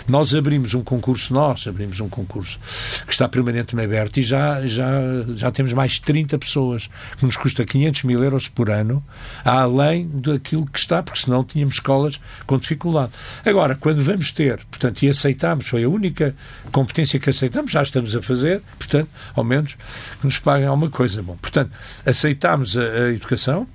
Nós 0.05 0.35
abrimos 0.35 0.73
um 0.73 0.83
concurso, 0.83 1.33
nós 1.33 1.65
abrimos 1.65 2.01
um 2.01 2.09
concurso 2.09 2.59
que 3.05 3.13
está 3.13 3.29
permanentemente 3.29 3.87
aberto 3.87 4.17
e 4.17 4.23
já, 4.23 4.65
já, 4.65 4.91
já 5.37 5.51
temos 5.51 5.71
mais 5.71 5.93
de 5.93 6.01
30 6.01 6.37
pessoas, 6.37 6.89
que 7.17 7.25
nos 7.25 7.37
custa 7.37 7.63
500 7.63 8.03
mil 8.03 8.21
euros 8.21 8.49
por 8.49 8.69
ano, 8.69 9.01
além 9.45 10.05
daquilo 10.05 10.65
que 10.65 10.79
está, 10.79 11.01
porque 11.01 11.21
senão 11.21 11.45
tínhamos 11.45 11.75
escolas 11.75 12.19
com 12.45 12.57
dificuldade. 12.57 13.13
Agora, 13.45 13.73
quando 13.73 14.03
vamos 14.03 14.33
ter, 14.33 14.57
portanto, 14.65 15.01
e 15.01 15.07
aceitamos, 15.07 15.67
foi 15.69 15.85
a 15.85 15.89
única 15.89 16.35
competência 16.73 17.17
que 17.21 17.29
aceitamos, 17.29 17.71
já 17.71 17.81
estamos 17.81 18.13
a 18.13 18.21
fazer, 18.21 18.61
portanto, 18.77 19.09
ao 19.33 19.45
menos 19.45 19.77
que 20.19 20.25
nos 20.25 20.37
paguem 20.39 20.67
alguma 20.67 20.89
coisa. 20.89 21.23
Bom, 21.23 21.37
portanto, 21.37 21.71
aceitámos 22.05 22.75
a, 22.75 22.81
a 22.81 23.09
educação, 23.13 23.65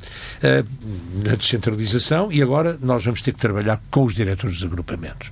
a, 0.43 0.82
na 1.23 1.35
descentralização 1.35 2.31
e 2.33 2.43
agora 2.43 2.79
nós 2.81 3.05
vamos 3.05 3.23
ter 3.23 3.33
que 3.33 3.39
trabalhar 3.39 3.81
com 3.91 4.05
os 4.05 4.15
diretores 4.15 4.57
dos 4.57 4.65
agrupamentos. 4.65 5.31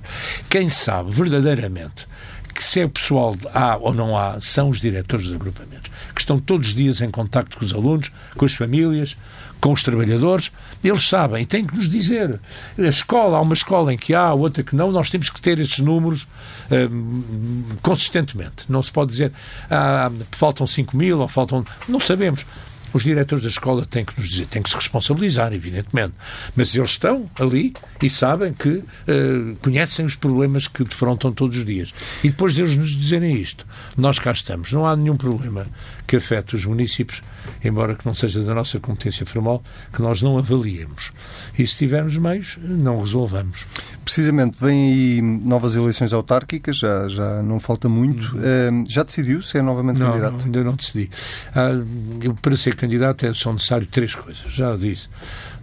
Quem 0.49 0.69
sabe 0.69 1.11
verdadeiramente 1.11 2.07
que 2.53 2.63
se 2.63 2.79
é 2.79 2.87
pessoal 2.87 3.35
há 3.53 3.75
ou 3.77 3.93
não 3.93 4.17
há, 4.17 4.39
são 4.39 4.69
os 4.69 4.79
diretores 4.79 5.25
dos 5.25 5.35
agrupamentos, 5.35 5.91
que 6.13 6.21
estão 6.21 6.37
todos 6.37 6.67
os 6.67 6.75
dias 6.75 7.01
em 7.01 7.09
contacto 7.09 7.57
com 7.57 7.65
os 7.65 7.73
alunos, 7.73 8.11
com 8.35 8.45
as 8.45 8.53
famílias, 8.53 9.17
com 9.59 9.71
os 9.71 9.83
trabalhadores, 9.83 10.51
eles 10.83 11.07
sabem 11.07 11.43
e 11.43 11.45
têm 11.45 11.65
que 11.65 11.75
nos 11.75 11.87
dizer. 11.87 12.39
A 12.77 12.81
escola, 12.83 13.37
há 13.37 13.41
uma 13.41 13.53
escola 13.53 13.93
em 13.93 13.97
que 13.97 14.13
há, 14.13 14.33
outra 14.33 14.63
que 14.63 14.75
não, 14.75 14.91
nós 14.91 15.09
temos 15.09 15.29
que 15.29 15.39
ter 15.39 15.59
esses 15.59 15.79
números 15.79 16.27
hum, 16.91 17.63
consistentemente. 17.81 18.65
Não 18.67 18.81
se 18.81 18.91
pode 18.91 19.11
dizer 19.11 19.31
ah, 19.69 20.11
faltam 20.31 20.65
5 20.65 20.97
mil 20.97 21.19
ou 21.19 21.27
faltam. 21.27 21.63
Não 21.87 21.99
sabemos. 21.99 22.45
Os 22.93 23.03
diretores 23.03 23.43
da 23.43 23.49
escola 23.49 23.85
têm 23.85 24.03
que 24.03 24.19
nos 24.19 24.29
dizer, 24.29 24.47
têm 24.47 24.61
que 24.61 24.69
se 24.69 24.75
responsabilizar, 24.75 25.53
evidentemente. 25.53 26.13
Mas 26.55 26.75
eles 26.75 26.91
estão 26.91 27.29
ali 27.39 27.73
e 28.01 28.09
sabem 28.09 28.53
que 28.53 28.69
uh, 28.69 28.85
conhecem 29.61 30.05
os 30.05 30.15
problemas 30.15 30.67
que 30.67 30.83
defrontam 30.83 31.31
todos 31.31 31.57
os 31.57 31.65
dias. 31.65 31.93
E 32.23 32.29
depois 32.29 32.55
deles 32.55 32.75
nos 32.75 32.89
dizerem 32.89 33.35
isto, 33.35 33.65
nós 33.97 34.19
cá 34.19 34.31
estamos. 34.31 34.71
Não 34.71 34.85
há 34.85 34.95
nenhum 34.95 35.17
problema 35.17 35.67
que 36.07 36.17
afete 36.17 36.55
os 36.55 36.65
municípios, 36.65 37.21
embora 37.63 37.95
que 37.95 38.05
não 38.05 38.13
seja 38.13 38.43
da 38.43 38.53
nossa 38.53 38.79
competência 38.79 39.25
formal, 39.25 39.63
que 39.93 40.01
nós 40.01 40.21
não 40.21 40.37
avaliemos. 40.37 41.11
E 41.57 41.65
se 41.65 41.77
tivermos 41.77 42.17
meios, 42.17 42.57
não 42.61 42.99
resolvamos. 42.99 43.65
Precisamente, 44.13 44.57
vêm 44.59 44.91
aí 44.91 45.21
novas 45.21 45.73
eleições 45.77 46.11
autárquicas, 46.11 46.79
já, 46.79 47.07
já 47.07 47.41
não 47.41 47.61
falta 47.61 47.87
muito. 47.87 48.35
Uhum. 48.35 48.81
Uh, 48.81 48.85
já 48.85 49.03
decidiu 49.03 49.41
se 49.41 49.57
é 49.57 49.61
novamente 49.61 50.01
não, 50.01 50.07
candidato? 50.07 50.33
Não, 50.33 50.43
ainda 50.43 50.63
não 50.65 50.75
decidi. 50.75 51.09
Uh, 51.55 52.33
para 52.41 52.57
ser 52.57 52.75
candidato 52.75 53.25
é, 53.25 53.33
são 53.33 53.53
necessárias 53.53 53.89
três 53.89 54.13
coisas. 54.13 54.43
Já 54.51 54.75
disse. 54.75 55.07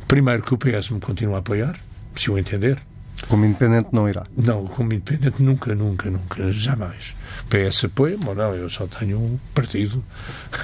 Primeiro, 0.06 0.42
que 0.42 0.54
o 0.54 0.56
PS 0.56 0.88
me 0.88 0.98
continue 0.98 1.34
a 1.34 1.38
apoiar, 1.40 1.78
se 2.16 2.30
o 2.30 2.38
entender. 2.38 2.78
Como 3.28 3.44
independente 3.44 3.88
não 3.92 4.08
irá? 4.08 4.24
Não, 4.36 4.66
como 4.66 4.92
independente 4.94 5.42
nunca, 5.42 5.74
nunca, 5.74 6.10
nunca, 6.10 6.50
jamais. 6.50 7.14
PS 7.50 7.84
apoia-me 7.84 8.26
ou 8.26 8.34
não, 8.34 8.54
eu 8.54 8.70
só 8.70 8.86
tenho 8.86 9.18
um 9.18 9.38
partido 9.54 10.02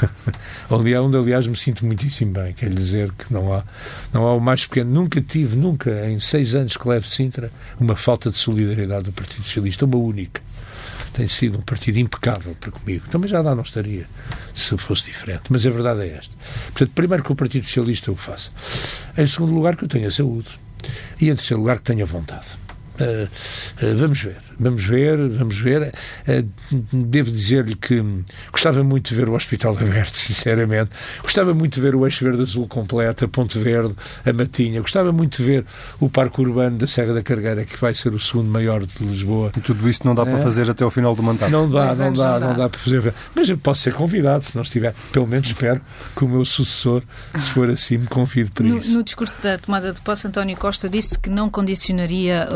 onde, 0.71 0.97
onde 0.97 1.17
aliás 1.17 1.47
me 1.47 1.57
sinto 1.57 1.85
muitíssimo 1.85 2.33
bem, 2.33 2.53
quer 2.55 2.71
dizer 2.71 3.13
que 3.13 3.33
não 3.33 3.53
há, 3.53 3.65
não 4.13 4.27
há 4.27 4.35
o 4.35 4.41
mais 4.41 4.65
pequeno, 4.65 4.91
nunca 4.91 5.21
tive, 5.21 5.57
nunca, 5.57 6.09
em 6.09 6.19
seis 6.21 6.55
anos 6.55 6.77
que 6.77 6.89
levo 6.89 7.07
Sintra, 7.07 7.53
uma 7.79 7.97
falta 7.97 8.31
de 8.31 8.39
solidariedade 8.39 9.05
do 9.05 9.13
Partido 9.13 9.45
Socialista, 9.45 9.85
uma 9.85 9.97
única. 9.97 10.41
Tem 11.13 11.29
sido 11.29 11.59
um 11.59 11.63
partido 11.63 11.99
impecável 11.99 12.57
para 12.59 12.73
comigo. 12.73 13.07
Também 13.09 13.31
já 13.31 13.41
lá 13.41 13.55
não 13.55 13.63
estaria 13.63 14.05
se 14.53 14.77
fosse 14.77 15.05
diferente. 15.05 15.45
Mas 15.49 15.65
a 15.65 15.71
verdade 15.71 16.01
é 16.01 16.09
esta. 16.09 16.35
Portanto, 16.73 16.91
primeiro 16.93 17.23
que 17.23 17.31
o 17.31 17.37
Partido 17.37 17.65
Socialista 17.65 18.11
o 18.11 18.17
faça. 18.17 18.51
Em 19.17 19.25
segundo 19.25 19.55
lugar, 19.55 19.77
que 19.77 19.85
eu 19.85 19.89
tenha 19.89 20.11
saúde. 20.11 20.49
E 21.21 21.29
em 21.29 21.35
terceiro 21.35 21.61
lugar, 21.61 21.79
que 21.79 21.85
tenha 21.85 22.05
vontade. 22.07 22.64
Uh, 23.01 23.25
uh, 23.25 23.97
vamos 23.99 24.21
ver, 24.21 24.37
vamos 24.59 24.85
ver, 24.85 25.29
vamos 25.31 25.59
ver. 25.59 25.93
Uh, 26.29 26.49
devo 26.93 27.31
dizer-lhe 27.31 27.75
que 27.75 28.03
gostava 28.53 28.85
muito 28.85 29.09
de 29.09 29.17
ver 29.17 29.29
o 29.29 29.35
Hospital 29.35 29.77
aberto, 29.77 30.15
sinceramente. 30.17 30.91
Gostava 31.23 31.53
muito 31.53 31.75
de 31.75 31.81
ver 31.81 31.95
o 31.97 32.07
Eixo 32.07 32.25
Verde 32.25 32.43
Azul 32.43 32.69
completo, 32.69 33.25
a 33.25 33.29
Ponte 33.29 33.59
Verde, 33.59 33.95
a 34.25 34.33
Matinha. 34.33 34.81
Gostava 34.81 35.11
muito 35.11 35.43
de 35.43 35.49
ver 35.49 35.67
o 35.99 36.09
Parque 36.09 36.41
Urbano 36.41 36.79
da 36.79 36.87
Serra 36.87 37.13
da 37.15 37.23
Cargueira, 37.23 37.65
que 37.65 37.77
vai 37.77 37.95
ser 37.95 38.15
o 38.15 38.21
segundo 38.21 38.49
maior 38.49 38.87
de 38.87 39.05
Lisboa. 39.05 39.51
E 39.57 39.61
tudo 39.61 39.89
isso 39.89 40.03
não 40.05 40.15
dá 40.15 40.25
para 40.25 40.39
fazer 40.39 40.71
até 40.71 40.85
ao 40.85 40.91
final 40.91 41.17
do 41.17 41.23
mandato? 41.23 41.51
Não 41.51 41.69
dá, 41.69 41.95
não 41.95 42.13
dá, 42.13 42.39
não 42.39 42.55
dá 42.55 42.69
para 42.69 42.79
fazer. 42.79 43.13
Mas 43.35 43.49
eu 43.49 43.59
posso 43.59 43.83
ser 43.83 43.93
convidado, 43.93 44.45
se 44.45 44.55
não 44.55 44.63
estiver. 44.63 44.95
Pelo 45.11 45.27
menos 45.27 45.49
espero 45.49 45.81
que 46.17 46.25
o 46.25 46.29
meu 46.29 46.45
sucessor, 46.45 47.03
se 47.37 47.51
for 47.51 47.69
assim, 47.69 47.99
me 47.99 48.07
convide 48.07 48.51
para 48.51 48.65
no, 48.65 48.79
isso. 48.79 48.97
No 48.97 49.03
discurso 49.03 49.37
da 49.43 49.59
tomada 49.59 49.93
de 49.93 50.01
posse, 50.01 50.29
António 50.29 50.57
Costa 50.57 50.89
disse 50.89 51.19
que 51.19 51.29
não 51.29 51.51
condicionaria 51.51 52.49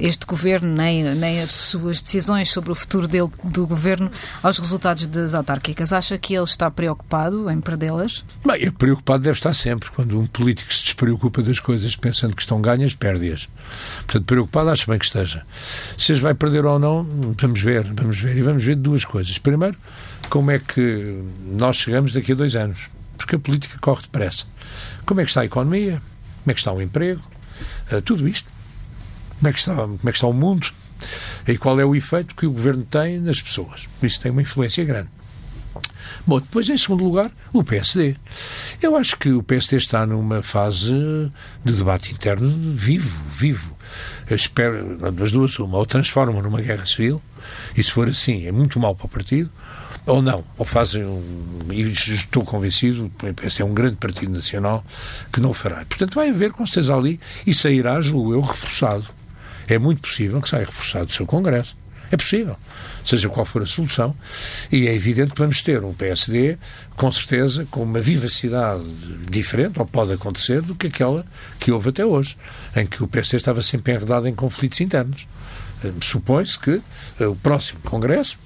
este 0.00 0.26
governo 0.26 0.74
nem, 0.74 1.14
nem 1.14 1.42
as 1.42 1.52
suas 1.52 2.00
decisões 2.02 2.50
sobre 2.50 2.72
o 2.72 2.74
futuro 2.74 3.08
dele, 3.08 3.30
do 3.44 3.66
governo 3.66 4.10
aos 4.42 4.58
resultados 4.58 5.06
das 5.06 5.34
autárquicas. 5.34 5.92
Acha 5.92 6.18
que 6.18 6.34
ele 6.34 6.44
está 6.44 6.70
preocupado 6.70 7.50
em 7.50 7.60
perdê-las? 7.60 8.24
Bem, 8.46 8.66
é 8.66 8.70
preocupado 8.70 9.22
deve 9.22 9.36
estar 9.36 9.54
sempre. 9.54 9.90
Quando 9.90 10.18
um 10.18 10.26
político 10.26 10.72
se 10.72 10.82
despreocupa 10.84 11.42
das 11.42 11.60
coisas 11.60 11.96
pensando 11.96 12.34
que 12.34 12.42
estão 12.42 12.60
ganhas, 12.60 12.94
perde-as. 12.94 13.48
Portanto, 14.06 14.24
preocupado 14.24 14.70
acho 14.70 14.88
bem 14.88 14.98
que 14.98 15.04
esteja. 15.04 15.44
Se 15.96 16.12
as 16.12 16.18
vai 16.18 16.34
perder 16.34 16.64
ou 16.64 16.78
não, 16.78 17.06
vamos 17.40 17.60
ver, 17.60 17.84
vamos 17.94 18.18
ver. 18.18 18.36
E 18.36 18.42
vamos 18.42 18.64
ver 18.64 18.76
duas 18.76 19.04
coisas. 19.04 19.38
Primeiro, 19.38 19.76
como 20.28 20.50
é 20.50 20.58
que 20.58 21.22
nós 21.46 21.76
chegamos 21.76 22.12
daqui 22.12 22.32
a 22.32 22.34
dois 22.34 22.54
anos. 22.54 22.88
Porque 23.16 23.34
a 23.34 23.38
política 23.38 23.76
corre 23.80 24.02
depressa. 24.02 24.44
Como 25.04 25.20
é 25.20 25.24
que 25.24 25.30
está 25.30 25.40
a 25.40 25.44
economia? 25.44 26.00
Como 26.44 26.52
é 26.52 26.54
que 26.54 26.60
está 26.60 26.72
o 26.72 26.80
emprego? 26.80 27.20
Uh, 27.90 28.00
tudo 28.00 28.28
isto 28.28 28.48
como 29.38 29.48
é 29.48 29.52
que 29.52 29.58
está, 29.58 29.74
como 29.74 29.98
é 30.04 30.10
que 30.10 30.16
está 30.16 30.26
o 30.26 30.32
mundo 30.32 30.68
e 31.46 31.56
qual 31.56 31.78
é 31.80 31.84
o 31.84 31.94
efeito 31.94 32.34
que 32.34 32.46
o 32.46 32.52
governo 32.52 32.82
tem 32.82 33.18
nas 33.18 33.40
pessoas. 33.40 33.88
Isso 34.02 34.20
tem 34.20 34.30
uma 34.30 34.42
influência 34.42 34.84
grande. 34.84 35.08
Bom, 36.26 36.40
depois, 36.40 36.68
em 36.68 36.76
segundo 36.76 37.04
lugar, 37.04 37.30
o 37.52 37.62
PSD. 37.62 38.16
Eu 38.82 38.96
acho 38.96 39.16
que 39.16 39.30
o 39.30 39.42
PSD 39.42 39.76
está 39.76 40.04
numa 40.04 40.42
fase 40.42 40.92
de 41.64 41.72
debate 41.72 42.12
interno 42.12 42.74
vivo, 42.76 43.20
vivo. 43.30 43.76
Eu 44.28 44.36
espero, 44.36 45.12
das 45.12 45.32
duas, 45.32 45.58
uma, 45.58 45.78
ou 45.78 45.86
transforma 45.86 46.42
numa 46.42 46.60
guerra 46.60 46.84
civil, 46.84 47.22
e 47.76 47.82
se 47.82 47.90
for 47.90 48.08
assim, 48.08 48.46
é 48.46 48.52
muito 48.52 48.78
mal 48.78 48.94
para 48.94 49.06
o 49.06 49.08
partido, 49.08 49.50
ou 50.04 50.20
não, 50.20 50.44
ou 50.56 50.64
fazem 50.64 51.04
um, 51.04 51.22
e 51.70 51.82
estou 51.82 52.44
convencido, 52.44 53.06
o 53.06 53.34
PSD 53.34 53.62
é 53.62 53.64
um 53.64 53.74
grande 53.74 53.96
partido 53.96 54.32
nacional 54.32 54.84
que 55.32 55.40
não 55.40 55.54
fará. 55.54 55.84
Portanto, 55.86 56.14
vai 56.14 56.30
haver 56.30 56.52
com 56.52 56.66
certeza 56.66 56.94
ali 56.94 57.20
e 57.46 57.54
sairá, 57.54 58.00
julgo 58.00 58.34
eu, 58.34 58.40
reforçado 58.40 59.06
é 59.68 59.78
muito 59.78 60.02
possível 60.02 60.40
que 60.40 60.48
saia 60.48 60.64
reforçado 60.64 61.06
do 61.06 61.12
seu 61.12 61.26
Congresso. 61.26 61.76
É 62.10 62.16
possível, 62.16 62.56
seja 63.04 63.28
qual 63.28 63.44
for 63.44 63.62
a 63.62 63.66
solução, 63.66 64.16
e 64.72 64.88
é 64.88 64.94
evidente 64.94 65.34
que 65.34 65.38
vamos 65.38 65.60
ter 65.60 65.84
um 65.84 65.92
PSD, 65.92 66.56
com 66.96 67.12
certeza, 67.12 67.66
com 67.70 67.82
uma 67.82 68.00
vivacidade 68.00 68.82
diferente, 69.30 69.78
ou 69.78 69.84
pode 69.84 70.14
acontecer, 70.14 70.62
do 70.62 70.74
que 70.74 70.86
aquela 70.86 71.26
que 71.60 71.70
houve 71.70 71.90
até 71.90 72.06
hoje, 72.06 72.36
em 72.74 72.86
que 72.86 73.02
o 73.02 73.06
PSD 73.06 73.36
estava 73.36 73.60
sempre 73.60 73.92
enredado 73.92 74.26
em 74.26 74.34
conflitos 74.34 74.80
internos. 74.80 75.26
Supõe-se 76.00 76.58
que 76.58 76.80
eh, 77.20 77.26
o 77.26 77.36
próximo 77.36 77.80
Congresso 77.80 78.38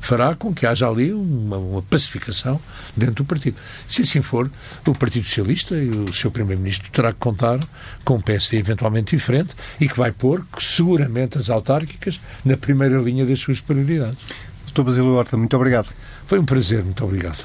fará 0.00 0.34
com 0.34 0.54
que 0.54 0.66
haja 0.66 0.88
ali 0.88 1.12
uma, 1.12 1.56
uma, 1.56 1.82
pacificação 1.82 2.60
dentro 2.96 3.16
do 3.16 3.24
partido. 3.24 3.56
Se 3.86 4.02
assim 4.02 4.22
for, 4.22 4.50
o 4.86 4.92
Partido 4.92 5.26
Socialista 5.26 5.74
e 5.74 5.88
o 5.88 6.12
seu 6.12 6.30
Primeiro-Ministro 6.30 6.88
terá 6.90 7.12
que 7.12 7.18
contar 7.18 7.58
com 8.04 8.16
um 8.16 8.20
PSD 8.20 8.58
eventualmente 8.58 9.16
diferente 9.16 9.54
e 9.80 9.88
que 9.88 9.96
vai 9.96 10.12
pôr 10.12 10.44
seguramente 10.58 11.38
as 11.38 11.50
autárquicas 11.50 12.20
na 12.44 12.56
primeira 12.56 12.98
linha 12.98 13.24
das 13.24 13.40
suas 13.40 13.60
prioridades. 13.60 14.18
Doutor 14.66 14.84
Basílio 14.84 15.12
Horta, 15.12 15.36
muito 15.36 15.56
obrigado. 15.56 15.88
Foi 16.26 16.38
um 16.38 16.44
prazer, 16.44 16.82
muito 16.82 17.04
obrigado. 17.04 17.44